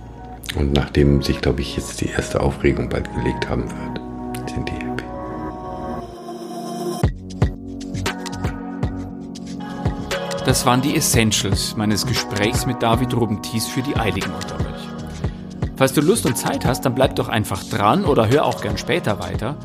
Und 0.55 0.73
nachdem 0.73 1.23
sich, 1.23 1.41
glaube 1.41 1.63
ich, 1.63 1.77
jetzt 1.77 2.01
die 2.01 2.09
erste 2.09 2.41
Aufregung 2.41 2.89
bald 2.89 3.13
gelegt 3.15 3.49
haben 3.49 3.65
wird, 3.65 4.49
sind 4.49 4.69
die 4.69 4.75
happy. 4.75 5.05
Das 10.45 10.67
waren 10.67 10.83
die 10.83 10.95
Essentials 10.95 11.77
meines 11.77 12.07
Gesprächs 12.07 12.67
mit 12.67 12.83
David 12.83 13.15
Rubentis 13.15 13.67
für 13.67 13.83
die 13.83 13.97
Eiligen 13.97 14.31
unter 14.33 14.57
euch. 14.57 14.89
Falls 15.77 15.95
du 15.95 16.01
Lust 16.01 16.27
und 16.27 16.37
Zeit 16.37 16.65
hast, 16.65 16.85
dann 16.85 16.95
bleib 16.95 17.17
doch 17.17 17.29
einfach 17.29 17.65
dran 17.65 18.05
oder 18.05 18.29
hör 18.29 18.45
auch 18.45 18.61
gern 18.61 18.79
später 18.79 19.19
weiter, 19.19 19.57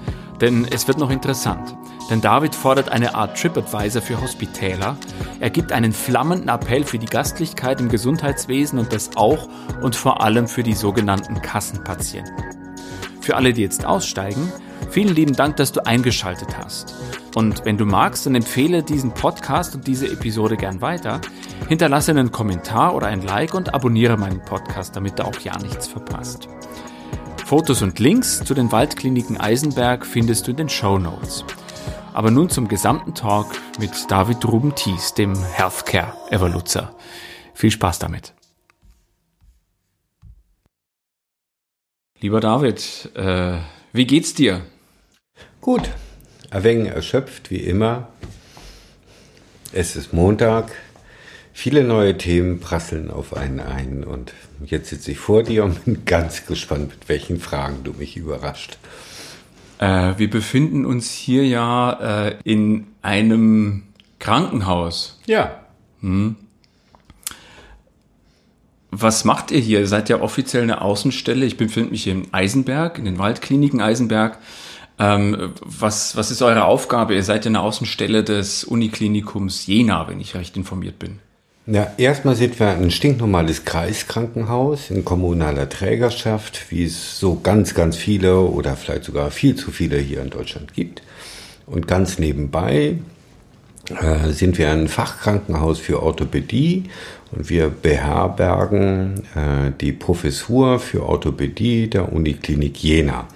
denn 0.42 0.66
es 0.66 0.88
wird 0.88 0.98
noch 0.98 1.10
interessant. 1.10 1.76
Denn 2.10 2.22
David 2.22 2.56
fordert 2.56 2.90
eine 2.90 3.16
Art 3.16 3.38
TripAdvisor 3.38 4.02
für 4.02 4.22
Hospitäler. 4.22 4.98
Er 5.40 5.50
gibt 5.50 5.72
einen 5.72 5.92
flammenden 5.92 6.50
Appell 6.50 6.84
für 6.84 7.00
die 7.00 7.06
Gastlichkeit 7.06 7.82
im 7.82 7.90
Gesundheitswesen 7.90 8.80
und 8.80 8.94
das 8.94 9.12
auch 9.16 9.50
und 9.82 9.96
vor 9.96 10.22
allem 10.22 10.48
für 10.48 10.64
die 10.64 10.74
sogenannten 10.74 11.42
Kassenpatienten. 11.42 12.34
Für 13.20 13.36
alle, 13.36 13.52
die 13.52 13.62
jetzt 13.62 13.86
aussteigen, 13.86 14.52
vielen 14.90 15.14
lieben 15.14 15.36
Dank, 15.36 15.58
dass 15.58 15.74
du 15.74 15.86
eingeschaltet 15.86 16.58
hast. 16.58 16.96
Und 17.36 17.66
wenn 17.66 17.78
du 17.78 17.86
magst, 17.86 18.26
dann 18.26 18.36
empfehle 18.36 18.84
diesen 18.84 19.12
Podcast 19.12 19.76
und 19.76 19.86
diese 19.86 20.08
Episode 20.08 20.56
gern 20.56 20.82
weiter. 20.82 21.20
Hinterlasse 21.68 22.12
einen 22.12 22.32
Kommentar 22.32 22.96
oder 22.96 23.08
ein 23.08 23.22
Like 23.22 23.54
und 23.54 23.74
abonniere 23.74 24.18
meinen 24.18 24.40
Podcast, 24.40 24.96
damit 24.96 25.20
du 25.20 25.26
auch 25.26 25.40
ja 25.42 25.58
nichts 25.60 25.88
verpasst. 25.88 26.48
Fotos 27.46 27.82
und 27.82 28.00
Links 28.00 28.44
zu 28.44 28.54
den 28.54 28.72
Waldkliniken 28.72 29.40
Eisenberg 29.40 30.06
findest 30.06 30.48
du 30.48 30.52
in 30.52 30.58
den 30.58 30.70
Show 30.70 30.98
Notes. 30.98 31.46
Aber 32.18 32.32
nun 32.32 32.50
zum 32.50 32.68
gesamten 32.68 33.14
Talk 33.14 33.46
mit 33.78 33.92
David 34.10 34.44
Ruben-Thies, 34.44 35.14
dem 35.14 35.36
Healthcare-Evoluzer. 35.36 36.96
Viel 37.54 37.70
Spaß 37.70 38.00
damit. 38.00 38.34
Lieber 42.20 42.40
David, 42.40 43.12
äh, 43.14 43.60
wie 43.94 44.08
geht's 44.08 44.34
dir? 44.34 44.66
Gut, 45.62 45.92
ein 46.50 46.64
wenig 46.64 46.92
erschöpft 46.92 47.52
wie 47.52 47.60
immer. 47.60 48.08
Es 49.72 49.96
ist 49.96 50.12
Montag. 50.12 50.72
Viele 51.54 51.84
neue 51.84 52.18
Themen 52.18 52.60
prasseln 52.60 53.12
auf 53.12 53.38
einen 53.38 53.60
ein 53.60 54.04
und 54.04 54.34
jetzt 54.66 54.90
sitze 54.90 55.12
ich 55.12 55.20
vor 55.20 55.44
dir 55.44 55.64
und 55.64 55.86
bin 55.86 56.06
ganz 56.06 56.48
gespannt, 56.48 56.90
mit 56.90 57.10
welchen 57.10 57.40
Fragen 57.40 57.84
du 57.84 57.94
mich 57.94 58.18
überrascht. 58.18 58.80
Äh, 59.80 60.14
wir 60.18 60.30
befinden 60.30 60.86
uns 60.86 61.12
hier 61.12 61.46
ja 61.46 62.28
äh, 62.28 62.36
in 62.44 62.88
einem 63.02 63.84
Krankenhaus. 64.20 65.20
Ja. 65.26 65.60
Hm. 66.02 66.36
Was 68.90 69.26
macht 69.26 69.52
ihr 69.52 69.60
hier? 69.60 69.80
Ihr 69.82 69.88
seid 69.88 70.10
ja 70.10 70.22
offiziell 70.22 70.64
eine 70.64 70.82
Außenstelle. 70.82 71.46
Ich 71.46 71.58
befinde 71.58 71.92
mich 71.92 72.04
hier 72.04 72.14
in 72.14 72.34
Eisenberg, 72.34 72.98
in 72.98 73.06
den 73.06 73.20
Waldkliniken 73.20 73.82
Eisenberg. 73.82 74.40
Ähm, 75.00 75.54
was, 75.62 76.16
was 76.16 76.32
ist 76.32 76.42
eure 76.42 76.66
Aufgabe? 76.66 77.14
Ihr 77.14 77.24
seid 77.24 77.46
ja 77.46 77.50
eine 77.50 77.60
Außenstelle 77.60 78.24
des 78.24 78.64
Uniklinikums 78.64 79.68
Jena, 79.68 80.08
wenn 80.08 80.20
ich 80.20 80.36
recht 80.36 80.58
informiert 80.58 80.98
bin. 80.98 81.20
Ja, 81.70 81.92
erstmal 81.98 82.38
sind 82.38 82.58
wir 82.62 82.70
ein 82.70 82.92
stinknormales 82.92 83.66
Kreiskrankenhaus 83.66 84.90
in 84.90 85.04
kommunaler 85.04 85.68
Trägerschaft, 85.68 86.72
wie 86.72 86.86
es 86.86 87.20
so 87.20 87.42
ganz, 87.44 87.74
ganz 87.74 87.98
viele 87.98 88.40
oder 88.40 88.78
vielleicht 88.78 89.04
sogar 89.04 89.32
viel 89.32 89.58
zu 89.58 89.72
viele 89.72 89.98
hier 89.98 90.22
in 90.22 90.30
Deutschland 90.30 90.74
gibt. 90.74 91.02
Und 91.66 91.86
ganz 91.86 92.20
nebenbei 92.20 93.00
äh, 93.90 94.30
sind 94.30 94.58
wir 94.58 94.72
ein 94.72 94.88
Fachkrankenhaus 94.88 95.80
für 95.80 96.02
Orthopädie 96.02 96.86
und 97.34 97.50
wir 97.50 97.68
beherbergen 97.68 99.24
äh, 99.36 99.72
die 99.82 99.92
Professur 99.92 100.80
für 100.80 101.04
Orthopädie 101.04 101.90
der 101.90 102.14
Uniklinik 102.14 102.82
Jena. 102.82 103.28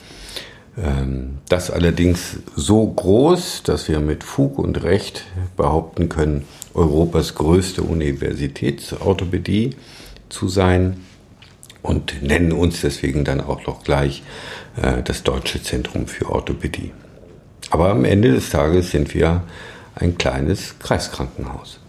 Ähm, 0.77 1.39
das 1.49 1.69
allerdings 1.69 2.37
so 2.55 2.87
groß, 2.87 3.63
dass 3.63 3.89
wir 3.89 3.99
mit 3.99 4.23
Fug 4.23 4.57
und 4.57 4.83
Recht 4.83 5.25
behaupten 5.57 6.07
können, 6.07 6.45
Europas 6.73 7.35
größte 7.35 7.83
Universitätsorthopädie 7.83 9.71
zu 10.29 10.47
sein 10.47 11.01
und 11.81 12.21
nennen 12.21 12.51
uns 12.51 12.81
deswegen 12.81 13.25
dann 13.25 13.41
auch 13.41 13.65
noch 13.65 13.83
gleich 13.83 14.23
äh, 14.81 15.01
das 15.03 15.23
Deutsche 15.23 15.61
Zentrum 15.61 16.07
für 16.07 16.29
Orthopädie. 16.29 16.91
Aber 17.69 17.89
am 17.89 18.05
Ende 18.05 18.31
des 18.31 18.49
Tages 18.49 18.91
sind 18.91 19.13
wir 19.13 19.43
ein 19.95 20.17
kleines 20.17 20.77
Kreiskrankenhaus. 20.79 21.79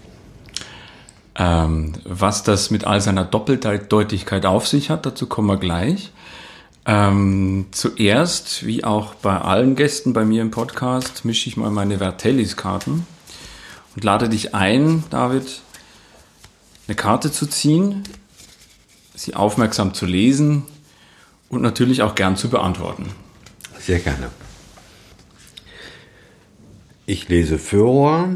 Ähm, 1.34 1.94
was 2.04 2.42
das 2.42 2.70
mit 2.70 2.84
all 2.84 3.00
seiner 3.00 3.24
Doppeldeutigkeit 3.24 4.44
auf 4.44 4.68
sich 4.68 4.90
hat, 4.90 5.06
dazu 5.06 5.26
kommen 5.26 5.48
wir 5.48 5.56
gleich. 5.56 6.12
Ähm, 6.84 7.66
zuerst, 7.70 8.66
wie 8.66 8.84
auch 8.84 9.14
bei 9.14 9.38
allen 9.38 9.76
Gästen 9.76 10.12
bei 10.12 10.24
mir 10.24 10.42
im 10.42 10.50
Podcast, 10.50 11.24
mische 11.24 11.48
ich 11.48 11.56
mal 11.56 11.70
meine 11.70 11.98
Vertellis-Karten 11.98 13.06
und 13.94 14.04
lade 14.04 14.28
dich 14.28 14.54
ein, 14.54 15.04
David, 15.11 15.61
eine 16.87 16.96
Karte 16.96 17.30
zu 17.30 17.46
ziehen, 17.46 18.04
sie 19.14 19.34
aufmerksam 19.34 19.94
zu 19.94 20.06
lesen 20.06 20.64
und 21.49 21.62
natürlich 21.62 22.02
auch 22.02 22.14
gern 22.14 22.37
zu 22.37 22.49
beantworten. 22.49 23.08
Sehr 23.78 23.99
gerne. 23.99 24.30
Ich 27.06 27.28
lese 27.28 27.58
vor 27.58 28.28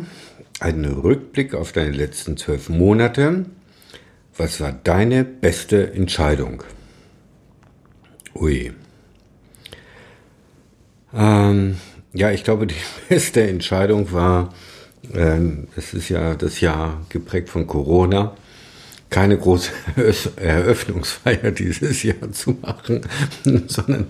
einen 0.61 0.85
Rückblick 0.85 1.55
auf 1.55 1.73
deine 1.73 1.93
letzten 1.93 2.37
zwölf 2.37 2.69
Monate 2.69 3.47
was 4.39 4.61
war 4.61 4.73
deine 4.73 5.25
beste 5.25 5.93
Entscheidung? 5.93 6.63
Ui. 8.35 8.73
Ähm, 11.15 11.79
ja, 12.13 12.31
ich 12.31 12.45
glaube, 12.45 12.67
die 12.67 12.75
beste 13.09 13.49
Entscheidung 13.49 14.13
war, 14.13 14.53
es 15.13 15.95
ist 15.95 16.09
ja 16.09 16.35
das 16.35 16.61
Jahr 16.61 17.01
geprägt 17.09 17.49
von 17.49 17.67
Corona, 17.67 18.37
keine 19.11 19.39
große 19.39 19.71
Eröffnungsfeier 20.37 21.51
dieses 21.53 22.03
Jahr 22.03 22.33
zu 22.33 22.59
machen, 22.61 23.03
sondern 23.67 24.09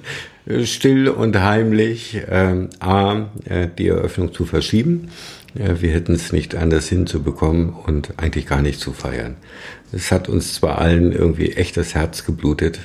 still 0.65 1.09
und 1.09 1.38
heimlich 1.38 2.17
äh, 2.17 2.69
A, 2.81 3.26
äh, 3.45 3.69
die 3.76 3.88
Eröffnung 3.88 4.33
zu 4.33 4.47
verschieben. 4.47 5.09
Äh, 5.55 5.81
wir 5.81 5.91
hätten 5.91 6.15
es 6.15 6.33
nicht 6.33 6.55
anders 6.55 6.88
hinzubekommen 6.88 7.71
und 7.71 8.15
eigentlich 8.17 8.47
gar 8.47 8.62
nicht 8.62 8.81
zu 8.81 8.93
feiern. 8.93 9.37
Es 9.93 10.12
hat 10.12 10.29
uns 10.29 10.55
zwar 10.55 10.79
allen 10.79 11.12
irgendwie 11.12 11.53
echt 11.53 11.76
das 11.76 11.95
Herz 11.95 12.25
geblutet, 12.25 12.81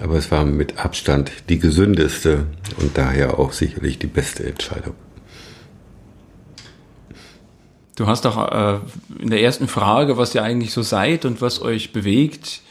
aber 0.00 0.16
es 0.16 0.30
war 0.30 0.44
mit 0.44 0.78
Abstand 0.78 1.30
die 1.48 1.58
gesündeste 1.58 2.46
und 2.78 2.96
daher 2.96 3.38
auch 3.38 3.52
sicherlich 3.52 3.98
die 3.98 4.06
beste 4.06 4.44
Entscheidung. 4.44 4.94
Du 7.96 8.06
hast 8.06 8.24
doch 8.24 8.50
äh, 8.50 8.78
in 9.18 9.30
der 9.30 9.42
ersten 9.42 9.68
Frage, 9.68 10.16
was 10.16 10.34
ihr 10.34 10.42
eigentlich 10.42 10.72
so 10.72 10.82
seid 10.82 11.24
und 11.24 11.42
was 11.42 11.60
euch 11.60 11.92
bewegt, 11.92 12.62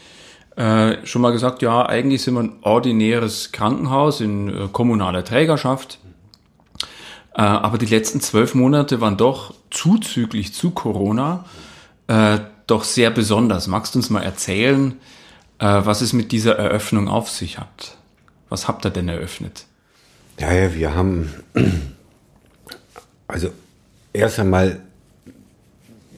äh, 0.56 1.06
schon 1.06 1.22
mal 1.22 1.32
gesagt, 1.32 1.62
ja, 1.62 1.86
eigentlich 1.86 2.22
sind 2.22 2.34
wir 2.34 2.42
ein 2.42 2.56
ordinäres 2.62 3.52
Krankenhaus 3.52 4.20
in 4.20 4.48
äh, 4.48 4.68
kommunaler 4.70 5.24
Trägerschaft. 5.24 5.98
Äh, 7.34 7.40
aber 7.40 7.78
die 7.78 7.86
letzten 7.86 8.20
zwölf 8.20 8.54
Monate 8.54 9.00
waren 9.00 9.16
doch 9.16 9.54
zuzüglich 9.70 10.52
zu 10.52 10.72
Corona 10.72 11.44
äh, 12.08 12.40
doch 12.66 12.84
sehr 12.84 13.10
besonders. 13.10 13.66
Magst 13.66 13.94
du 13.94 13.98
uns 13.98 14.10
mal 14.10 14.22
erzählen, 14.22 15.00
äh, 15.58 15.64
was 15.66 16.02
es 16.02 16.12
mit 16.12 16.32
dieser 16.32 16.58
Eröffnung 16.58 17.08
auf 17.08 17.30
sich 17.30 17.58
hat? 17.58 17.96
Was 18.48 18.68
habt 18.68 18.84
ihr 18.84 18.90
denn 18.90 19.08
eröffnet? 19.08 19.64
Ja, 20.38 20.52
ja, 20.52 20.74
wir 20.74 20.94
haben, 20.94 21.32
also 23.28 23.48
erst 24.12 24.38
einmal, 24.38 24.80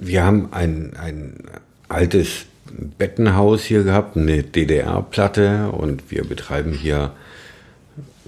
wir 0.06 0.24
haben 0.24 0.48
ein, 0.52 0.92
ein 0.96 1.34
altes 1.88 2.46
Bettenhaus 2.98 3.64
hier 3.64 3.82
gehabt, 3.84 4.16
eine 4.16 4.42
DDR-Platte 4.42 5.70
und 5.70 6.10
wir 6.10 6.24
betreiben 6.24 6.72
hier 6.72 7.12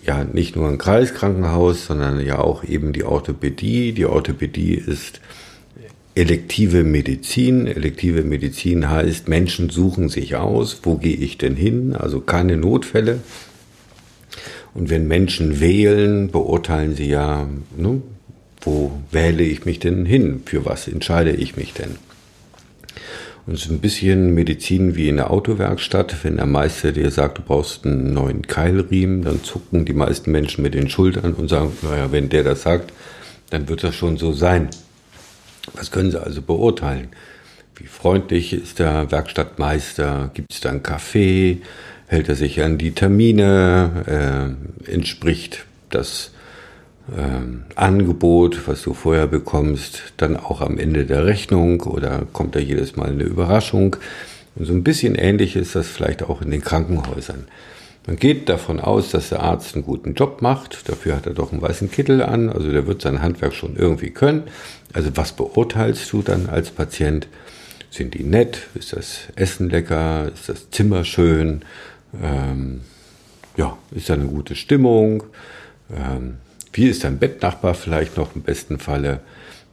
ja 0.05 0.25
nicht 0.25 0.57
nur 0.57 0.69
ein 0.69 0.79
Kreiskrankenhaus, 0.79 1.87
sondern 1.87 2.25
ja 2.25 2.39
auch 2.39 2.65
eben 2.65 2.93
die 2.93 3.05
Orthopädie. 3.05 3.93
Die 3.93 4.07
Orthopädie 4.07 4.75
ist 4.75 5.21
elektive 6.15 6.85
Medizin. 6.85 7.67
Elektive 7.67 8.23
Medizin 8.23 8.89
heißt, 8.89 9.29
Menschen 9.29 9.69
suchen 9.71 10.09
sich 10.09 10.37
aus, 10.37 10.81
wo 10.85 10.97
gehe 10.97 11.17
ich 11.17 11.39
denn 11.39 11.57
hin? 11.57 11.95
Also 11.95 12.21
keine 12.21 12.57
Notfälle. 12.57 13.21
Und 14.75 14.91
wenn 14.91 15.09
Menschen 15.09 15.61
wählen, 15.61 16.31
beurteilen 16.31 16.95
sie 16.95 17.09
ja, 17.09 17.49
ne, 17.77 18.03
wo 18.67 18.93
wähle 19.13 19.45
ich 19.45 19.65
mich 19.65 19.79
denn 19.79 20.05
hin? 20.05 20.43
Für 20.45 20.67
was 20.67 20.89
entscheide 20.89 21.31
ich 21.31 21.57
mich 21.57 21.73
denn? 21.73 21.97
Und 23.47 23.55
es 23.55 23.67
ist 23.67 23.71
ein 23.71 23.79
bisschen 23.79 24.35
Medizin 24.35 24.97
wie 24.97 25.09
in 25.09 25.17
der 25.17 25.31
Autowerkstatt. 25.31 26.25
Wenn 26.25 26.37
der 26.37 26.47
Meister 26.47 26.91
dir 26.91 27.13
sagt, 27.13 27.39
du 27.39 27.43
brauchst 27.43 27.87
einen 27.87 28.13
neuen 28.13 28.43
Keilriemen, 28.43 29.23
dann 29.23 29.45
zucken 29.45 29.85
die 29.85 29.93
meisten 29.93 30.33
Menschen 30.33 30.63
mit 30.63 30.75
den 30.75 30.91
Schultern 30.91 31.35
und 31.35 31.49
sagen, 31.49 31.71
naja, 31.83 32.11
wenn 32.11 32.29
der 32.29 32.43
das 32.43 32.63
sagt, 32.63 32.93
dann 33.51 33.69
wird 33.69 33.85
das 33.85 33.95
schon 33.95 34.17
so 34.17 34.33
sein. 34.33 34.69
Was 35.75 35.93
können 35.93 36.11
sie 36.11 36.21
also 36.21 36.43
beurteilen? 36.43 37.09
Wie 37.77 37.87
freundlich 37.87 38.53
ist 38.53 38.81
der 38.81 39.13
Werkstattmeister? 39.13 40.31
Gibt 40.35 40.53
es 40.53 40.61
da 40.61 40.71
einen 40.71 40.83
Kaffee? 40.83 41.61
Hält 42.09 42.29
er 42.29 42.35
sich 42.35 42.63
an 42.63 42.79
die 42.79 42.93
Termine? 42.93 44.57
Äh, 44.89 44.93
entspricht 44.93 45.67
das 45.91 46.33
ähm, 47.17 47.65
Angebot, 47.75 48.67
was 48.67 48.83
du 48.83 48.95
vorher 48.95 49.27
bekommst, 49.27 50.15
dann 50.17 50.37
auch 50.37 50.61
am 50.61 50.79
Ende 50.79 51.07
der 51.07 51.27
Rechnung 51.27 51.83
oder 51.83 52.27
kommt 52.33 52.57
da 52.57 52.59
jedes 52.59 52.97
Mal 52.97 53.11
eine 53.11 53.25
Überraschung? 53.25 53.97
Und 54.57 54.65
so 54.65 54.73
ein 54.73 54.83
bisschen 54.83 55.15
ähnlich 55.15 55.55
ist 55.55 55.75
das 55.75 55.87
vielleicht 55.87 56.23
auch 56.23 56.43
in 56.43 56.51
den 56.51 56.63
Krankenhäusern. 56.63 57.47
Man 58.07 58.17
geht 58.17 58.49
davon 58.49 58.79
aus, 58.79 59.11
dass 59.11 59.31
der 59.31 59.43
Arzt 59.43 59.75
einen 59.75 59.85
guten 59.85 60.15
Job 60.15 60.41
macht. 60.41 60.89
Dafür 60.89 61.17
hat 61.17 61.27
er 61.27 61.35
doch 61.35 61.53
einen 61.53 61.61
weißen 61.61 61.91
Kittel 61.91 62.23
an. 62.23 62.49
Also 62.49 62.71
der 62.71 62.87
wird 62.87 63.03
sein 63.03 63.21
Handwerk 63.21 63.53
schon 63.53 63.77
irgendwie 63.77 64.11
können. 64.11 64.45
Also 64.93 65.11
was 65.17 65.33
beurteilst 65.33 66.13
du 66.13 66.23
dann 66.23 66.49
als 66.49 66.71
Patient? 66.71 67.27
Sind 67.91 68.15
die 68.15 68.23
nett? 68.23 68.69
Ist 68.75 68.93
das 68.93 69.23
Essen 69.35 69.71
lecker? 69.71 70.31
Ist 70.33 70.49
das 70.49 70.71
Zimmer 70.71 71.05
schön? 71.05 71.63
Ähm, 72.23 72.83
ja, 73.57 73.77
ist 73.91 74.09
da 74.09 74.15
eine 74.15 74.27
gute 74.27 74.55
Stimmung? 74.55 75.25
Ähm, 75.91 76.37
wie 76.77 76.89
ist 76.89 77.05
dein 77.05 77.19
Bettnachbar 77.19 77.75
vielleicht 77.75 78.17
noch 78.17 78.37
im 78.37 78.43
besten 78.43 78.79
Falle? 78.79 79.21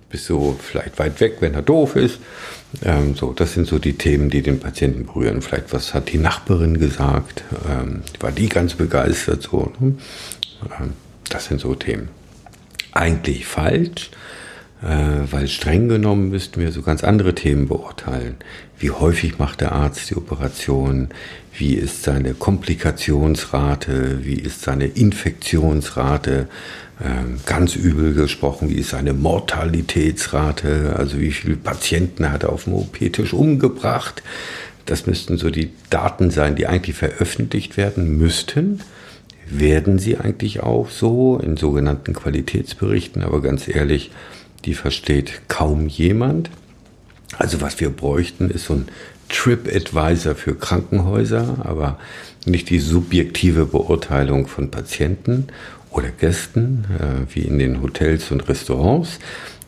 Bist 0.09 0.29
du 0.29 0.55
vielleicht 0.59 0.99
weit 0.99 1.19
weg, 1.19 1.37
wenn 1.39 1.53
er 1.53 1.63
doof 1.63 1.95
ist? 1.95 2.19
Ähm, 2.83 3.15
so, 3.15 3.33
das 3.33 3.53
sind 3.53 3.67
so 3.67 3.79
die 3.79 3.93
Themen, 3.93 4.29
die 4.29 4.41
den 4.41 4.59
Patienten 4.59 5.05
berühren. 5.05 5.41
Vielleicht, 5.41 5.73
was 5.73 5.93
hat 5.93 6.11
die 6.11 6.17
Nachbarin 6.17 6.79
gesagt? 6.79 7.43
Ähm, 7.69 8.03
war 8.19 8.31
die 8.31 8.47
ganz 8.47 8.75
begeistert? 8.75 9.43
So, 9.43 9.71
ne? 9.79 9.95
ähm, 10.79 10.93
das 11.29 11.45
sind 11.45 11.59
so 11.59 11.75
Themen. 11.75 12.09
Eigentlich 12.91 13.47
falsch, 13.47 14.11
äh, 14.83 15.31
weil 15.31 15.47
streng 15.47 15.89
genommen 15.89 16.29
müssten 16.29 16.61
wir 16.61 16.71
so 16.71 16.83
ganz 16.83 17.03
andere 17.03 17.33
Themen 17.33 17.67
beurteilen. 17.67 18.35
Wie 18.77 18.91
häufig 18.91 19.39
macht 19.39 19.61
der 19.61 19.71
Arzt 19.71 20.09
die 20.09 20.15
Operation? 20.15 21.09
Wie 21.57 21.73
ist 21.73 22.03
seine 22.03 22.33
Komplikationsrate? 22.33 24.23
Wie 24.23 24.35
ist 24.35 24.61
seine 24.61 24.85
Infektionsrate? 24.85 26.47
Ähm, 27.03 27.39
ganz 27.45 27.75
übel 27.75 28.13
gesprochen, 28.13 28.69
wie 28.69 28.75
ist 28.75 28.91
seine 28.91 29.13
Mortalitätsrate, 29.13 30.95
also 30.97 31.19
wie 31.19 31.31
viele 31.31 31.57
Patienten 31.57 32.31
hat 32.31 32.43
er 32.43 32.53
auf 32.53 32.63
dem 32.63 32.75
OP-Tisch 32.75 33.33
umgebracht. 33.33 34.23
Das 34.85 35.05
müssten 35.05 35.37
so 35.37 35.49
die 35.49 35.71
Daten 35.89 36.31
sein, 36.31 36.55
die 36.55 36.65
eigentlich 36.65 36.95
veröffentlicht 36.95 37.75
werden 37.75 38.17
müssten. 38.17 38.79
Werden 39.49 39.99
sie 39.99 40.17
eigentlich 40.17 40.61
auch 40.61 40.89
so 40.89 41.37
in 41.43 41.57
sogenannten 41.57 42.13
Qualitätsberichten, 42.13 43.21
aber 43.21 43.41
ganz 43.41 43.67
ehrlich, 43.67 44.11
die 44.63 44.73
versteht 44.73 45.41
kaum 45.49 45.89
jemand. 45.89 46.49
Also 47.37 47.59
was 47.59 47.81
wir 47.81 47.89
bräuchten, 47.89 48.49
ist 48.49 48.65
so 48.65 48.75
ein 48.75 48.87
TripAdvisor 49.27 50.35
für 50.35 50.55
Krankenhäuser, 50.55 51.57
aber 51.63 51.99
nicht 52.45 52.69
die 52.69 52.79
subjektive 52.79 53.65
Beurteilung 53.65 54.47
von 54.47 54.71
Patienten 54.71 55.47
oder 55.93 56.09
Gästen, 56.09 56.85
äh, 56.99 57.33
wie 57.33 57.41
in 57.41 57.59
den 57.59 57.81
Hotels 57.81 58.31
und 58.31 58.47
Restaurants, 58.49 59.19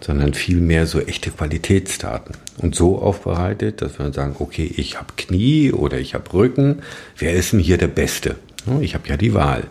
sondern 0.01 0.33
vielmehr 0.33 0.85
so 0.87 0.99
echte 0.99 1.31
Qualitätsdaten. 1.31 2.35
Und 2.57 2.75
so 2.75 2.99
aufbereitet, 2.99 3.81
dass 3.81 3.99
wir 3.99 4.11
sagen, 4.13 4.35
okay, 4.39 4.71
ich 4.75 4.97
habe 4.97 5.13
Knie 5.17 5.71
oder 5.71 5.99
ich 5.99 6.13
habe 6.13 6.31
Rücken, 6.33 6.81
wer 7.17 7.33
ist 7.33 7.53
denn 7.53 7.59
hier 7.59 7.77
der 7.77 7.87
Beste? 7.87 8.35
Ich 8.81 8.95
habe 8.95 9.07
ja 9.07 9.17
die 9.17 9.33
Wahl. 9.33 9.65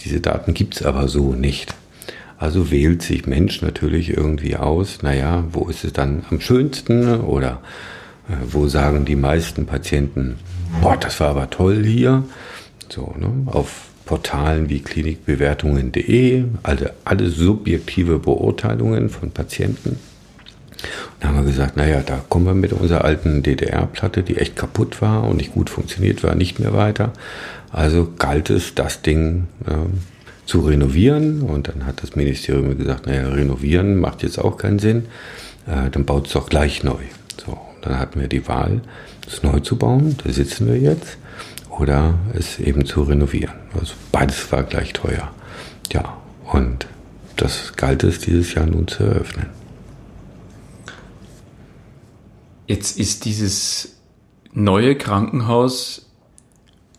Diese 0.00 0.20
Daten 0.20 0.54
gibt 0.54 0.76
es 0.76 0.82
aber 0.82 1.08
so 1.08 1.32
nicht. 1.32 1.74
Also 2.38 2.70
wählt 2.70 3.02
sich 3.02 3.26
Mensch 3.26 3.60
natürlich 3.60 4.16
irgendwie 4.16 4.56
aus, 4.56 5.02
naja, 5.02 5.44
wo 5.52 5.68
ist 5.68 5.84
es 5.84 5.92
dann 5.92 6.24
am 6.30 6.40
schönsten 6.40 7.20
oder 7.20 7.60
äh, 8.28 8.32
wo 8.50 8.66
sagen 8.66 9.04
die 9.04 9.16
meisten 9.16 9.66
Patienten, 9.66 10.36
boah, 10.80 10.96
das 10.96 11.20
war 11.20 11.28
aber 11.28 11.50
toll 11.50 11.84
hier. 11.84 12.24
So, 12.88 13.14
ne? 13.18 13.30
Auf 13.46 13.89
Portalen 14.10 14.68
wie 14.68 14.80
klinikbewertungen.de, 14.80 16.42
also 16.64 16.86
alle 17.04 17.28
subjektive 17.28 18.18
Beurteilungen 18.18 19.08
von 19.08 19.30
Patienten. 19.30 20.00
Da 21.20 21.28
haben 21.28 21.36
wir 21.36 21.44
gesagt, 21.44 21.76
naja, 21.76 22.02
da 22.04 22.20
kommen 22.28 22.46
wir 22.46 22.54
mit 22.54 22.72
unserer 22.72 23.04
alten 23.04 23.44
DDR-Platte, 23.44 24.24
die 24.24 24.38
echt 24.38 24.56
kaputt 24.56 25.00
war 25.00 25.28
und 25.28 25.36
nicht 25.36 25.52
gut 25.52 25.70
funktioniert 25.70 26.24
war, 26.24 26.34
nicht 26.34 26.58
mehr 26.58 26.72
weiter. 26.72 27.12
Also 27.70 28.08
galt 28.18 28.50
es, 28.50 28.74
das 28.74 29.02
Ding 29.02 29.46
äh, 29.68 29.74
zu 30.44 30.58
renovieren. 30.62 31.42
Und 31.42 31.68
dann 31.68 31.86
hat 31.86 32.02
das 32.02 32.16
Ministerium 32.16 32.76
gesagt, 32.76 33.06
naja, 33.06 33.28
renovieren 33.28 34.00
macht 34.00 34.24
jetzt 34.24 34.40
auch 34.40 34.56
keinen 34.56 34.80
Sinn. 34.80 35.04
Äh, 35.68 35.88
dann 35.88 36.04
baut 36.04 36.26
es 36.26 36.32
doch 36.32 36.48
gleich 36.48 36.82
neu. 36.82 36.98
So, 37.46 37.56
dann 37.82 37.96
hatten 37.96 38.18
wir 38.18 38.26
die 38.26 38.48
Wahl, 38.48 38.80
es 39.28 39.44
neu 39.44 39.60
zu 39.60 39.76
bauen. 39.76 40.16
Da 40.24 40.32
sitzen 40.32 40.66
wir 40.66 40.78
jetzt 40.78 41.16
oder 41.80 42.18
es 42.34 42.58
eben 42.58 42.84
zu 42.84 43.02
renovieren. 43.02 43.54
Also 43.78 43.94
beides 44.12 44.52
war 44.52 44.62
gleich 44.64 44.92
teuer. 44.92 45.32
Ja, 45.90 46.18
und 46.52 46.86
das 47.36 47.72
galt 47.76 48.04
es 48.04 48.18
dieses 48.18 48.54
Jahr 48.54 48.66
nun 48.66 48.86
zu 48.86 49.02
eröffnen. 49.02 49.46
Jetzt 52.66 52.98
ist 53.00 53.24
dieses 53.24 53.96
neue 54.52 54.94
Krankenhaus 54.94 56.06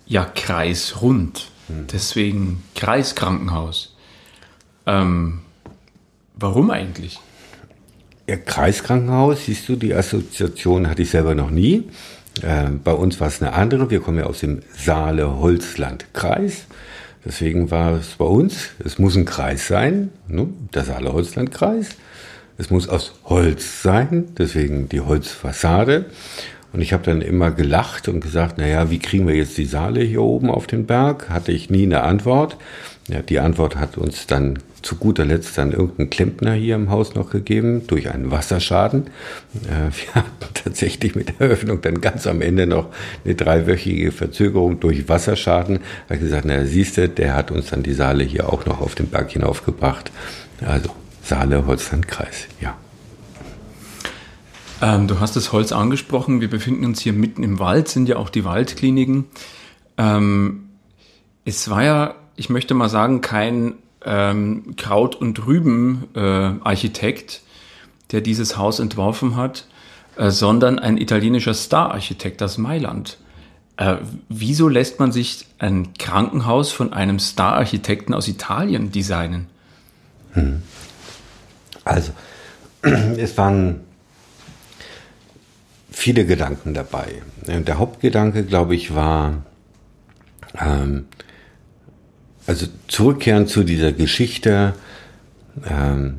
ja 0.08 0.26
kreisrund. 0.26 1.48
Hm. 1.67 1.88
Deswegen 1.94 2.63
Kreiskrankenhaus. 2.76 3.96
Ähm, 4.88 5.41
warum 6.34 6.72
eigentlich? 6.72 7.20
Ja, 8.28 8.38
Kreiskrankenhaus, 8.38 9.46
siehst 9.46 9.70
du, 9.70 9.76
die 9.76 9.94
Assoziation 9.94 10.89
hatte 10.89 11.04
ich 11.04 11.12
selber 11.12 11.36
noch 11.36 11.52
nie. 11.52 11.89
Äh, 12.41 12.70
bei 12.84 12.94
uns 12.94 13.20
war 13.20 13.28
es 13.28 13.41
eine 13.41 13.54
andere. 13.54 13.89
Wir 13.89 14.00
kommen 14.00 14.20
ja 14.20 14.26
aus 14.26 14.39
dem 14.39 14.62
Saale-Holzland-Kreis. 14.78 16.65
Deswegen 17.24 17.70
war 17.70 17.94
es 17.94 18.15
bei 18.17 18.26
uns, 18.26 18.70
es 18.84 18.98
muss 18.98 19.15
ein 19.15 19.26
Kreis 19.26 19.67
sein, 19.67 20.10
ne? 20.28 20.48
der 20.74 20.84
Saale-Holzland-Kreis. 20.84 21.89
Es 22.58 22.70
muss 22.70 22.89
aus 22.89 23.13
Holz 23.26 23.84
sein, 23.84 24.30
deswegen 24.38 24.89
die 24.89 25.02
Holzfassade. 25.02 26.06
Und 26.74 26.82
ich 26.82 26.94
habe 26.94 27.04
dann 27.04 27.22
immer 27.22 27.52
gelacht 27.52 28.08
und 28.08 28.22
gesagt, 28.22 28.58
naja, 28.58 28.89
wie 28.89 29.00
kriegen 29.00 29.28
wir 29.28 29.36
jetzt 29.36 29.58
die 29.58 29.65
Saale 29.65 30.02
hier 30.02 30.22
oben 30.22 30.50
auf 30.50 30.67
den 30.67 30.86
Berg? 30.86 31.30
Hatte 31.30 31.52
ich 31.52 31.70
nie 31.70 31.84
eine 31.84 32.02
Antwort. 32.04 32.58
Ja, 33.08 33.22
die 33.22 33.40
Antwort 33.40 33.76
hat 33.76 33.98
uns 33.98 34.28
dann 34.28 34.60
zu 34.82 34.96
guter 34.96 35.26
Letzt 35.26 35.58
dann 35.58 35.72
irgendein 35.72 36.10
Klempner 36.10 36.54
hier 36.54 36.76
im 36.76 36.90
Haus 36.90 37.14
noch 37.14 37.30
gegeben, 37.30 37.86
durch 37.88 38.10
einen 38.10 38.32
Wasserschaden. 38.32 39.08
Äh, 39.66 39.92
wir 39.92 40.16
hatten 40.16 40.54
tatsächlich 40.54 41.16
mit 41.16 41.30
der 41.30 41.48
Eröffnung 41.48 41.82
dann 41.82 42.02
ganz 42.02 42.28
am 42.28 42.42
Ende 42.42 42.68
noch 42.68 42.88
eine 43.24 43.36
dreiwöchige 43.36 44.12
Verzögerung 44.12 44.80
durch 44.80 45.08
Wasserschaden. 45.08 45.78
Da 45.78 45.84
habe 46.06 46.16
ich 46.16 46.22
gesagt, 46.22 46.46
na 46.46 46.66
siehst 46.66 46.98
du, 46.98 47.10
der 47.10 47.36
hat 47.36 47.52
uns 47.52 47.70
dann 47.70 47.84
die 47.84 47.94
Saale 47.94 48.24
hier 48.24 48.52
auch 48.52 48.66
noch 48.66 48.82
auf 48.82 48.96
den 48.96 49.08
Berg 49.08 49.32
hinaufgebracht. 49.32 50.12
Also 50.66 50.90
Saale, 51.24 51.66
Holzlandkreis, 51.66 52.48
ja. 52.60 52.76
Ähm, 54.82 55.08
du 55.08 55.20
hast 55.20 55.36
das 55.36 55.52
Holz 55.52 55.72
angesprochen. 55.72 56.42
Wir 56.42 56.50
befinden 56.50 56.86
uns 56.86 57.02
hier 57.02 57.14
mitten 57.14 57.44
im 57.44 57.60
Wald, 57.60 57.88
sind 57.88 58.10
ja 58.10 58.18
auch 58.18 58.30
die 58.30 58.44
Waldkliniken. 58.44 59.26
Ähm, 59.98 60.70
es 61.46 61.70
war 61.70 61.84
ja, 61.84 62.16
ich 62.42 62.50
möchte 62.50 62.74
mal 62.74 62.90
sagen, 62.90 63.22
kein 63.22 63.76
ähm, 64.04 64.76
Kraut- 64.76 65.16
und 65.16 65.46
Rüben-Architekt, 65.46 67.34
äh, 67.36 67.40
der 68.14 68.22
dieses 68.22 68.58
Haus 68.58 68.80
entworfen 68.80 69.36
hat, 69.36 69.68
äh, 70.18 70.32
sondern 70.32 70.80
ein 70.80 70.98
italienischer 70.98 71.54
Star-Architekt 71.54 72.42
aus 72.42 72.58
Mailand. 72.58 73.20
Äh, 73.78 73.98
wieso 74.28 74.70
lässt 74.70 75.00
man 75.00 75.12
sich 75.12 75.46
ein 75.60 75.94
Krankenhaus 75.94 76.72
von 76.72 76.94
einem 76.94 77.20
Star-Architekten 77.20 78.16
aus 78.16 78.28
Italien 78.28 78.92
designen? 78.92 79.46
Hm. 80.34 80.64
Also, 81.84 82.12
es 82.82 83.38
waren 83.38 83.82
viele 85.92 86.26
Gedanken 86.26 86.74
dabei. 86.74 87.22
Der 87.46 87.78
Hauptgedanke, 87.78 88.44
glaube 88.46 88.74
ich, 88.74 88.96
war, 88.96 89.44
ähm, 90.60 91.06
also 92.48 92.68
zurückkehren 92.88 93.48
zu 93.48 93.64
dieser 93.64 93.92
Geschichte, 93.92 94.74
ähm, 95.70 96.18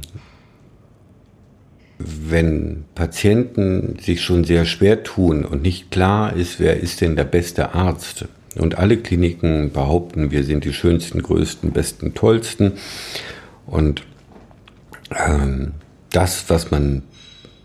wenn 1.99 2.85
Patienten 2.95 3.99
sich 4.01 4.23
schon 4.23 4.45
sehr 4.45 4.65
schwer 4.65 5.03
tun 5.03 5.45
und 5.45 5.63
nicht 5.63 5.91
klar 5.91 6.35
ist, 6.35 6.59
wer 6.59 6.81
ist 6.81 7.01
denn 7.01 7.17
der 7.17 7.25
beste 7.25 7.75
Arzt. 7.75 8.27
Und 8.57 8.77
alle 8.77 8.99
Kliniken 8.99 9.73
behaupten, 9.73 10.31
wir 10.31 10.45
sind 10.45 10.65
die 10.65 10.75
schönsten, 10.75 11.23
größten, 11.23 11.73
besten, 11.73 12.15
tollsten. 12.15 12.73
Und 13.67 14.03
ähm, 15.17 15.73
das, 16.11 16.45
was 16.49 16.71
man 16.71 17.03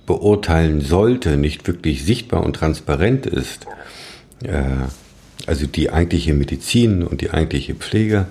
beurteilen 0.06 0.80
sollte, 0.82 1.36
nicht 1.36 1.68
wirklich 1.68 2.06
sichtbar 2.06 2.44
und 2.44 2.56
transparent 2.56 3.26
ist, 3.26 3.66
äh, 4.44 4.64
also 5.46 5.68
die 5.68 5.90
eigentliche 5.90 6.34
Medizin 6.34 7.04
und 7.04 7.22
die 7.22 7.32
eigentliche 7.32 7.76
Pflege, 7.76 8.28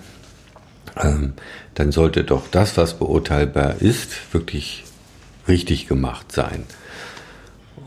ähm, 1.01 1.35
dann 1.75 1.93
sollte 1.93 2.25
doch 2.25 2.49
das, 2.51 2.77
was 2.77 2.95
beurteilbar 2.95 3.77
ist, 3.81 4.33
wirklich 4.33 4.85
richtig 5.49 5.87
gemacht 5.89 6.33
sein. 6.33 6.65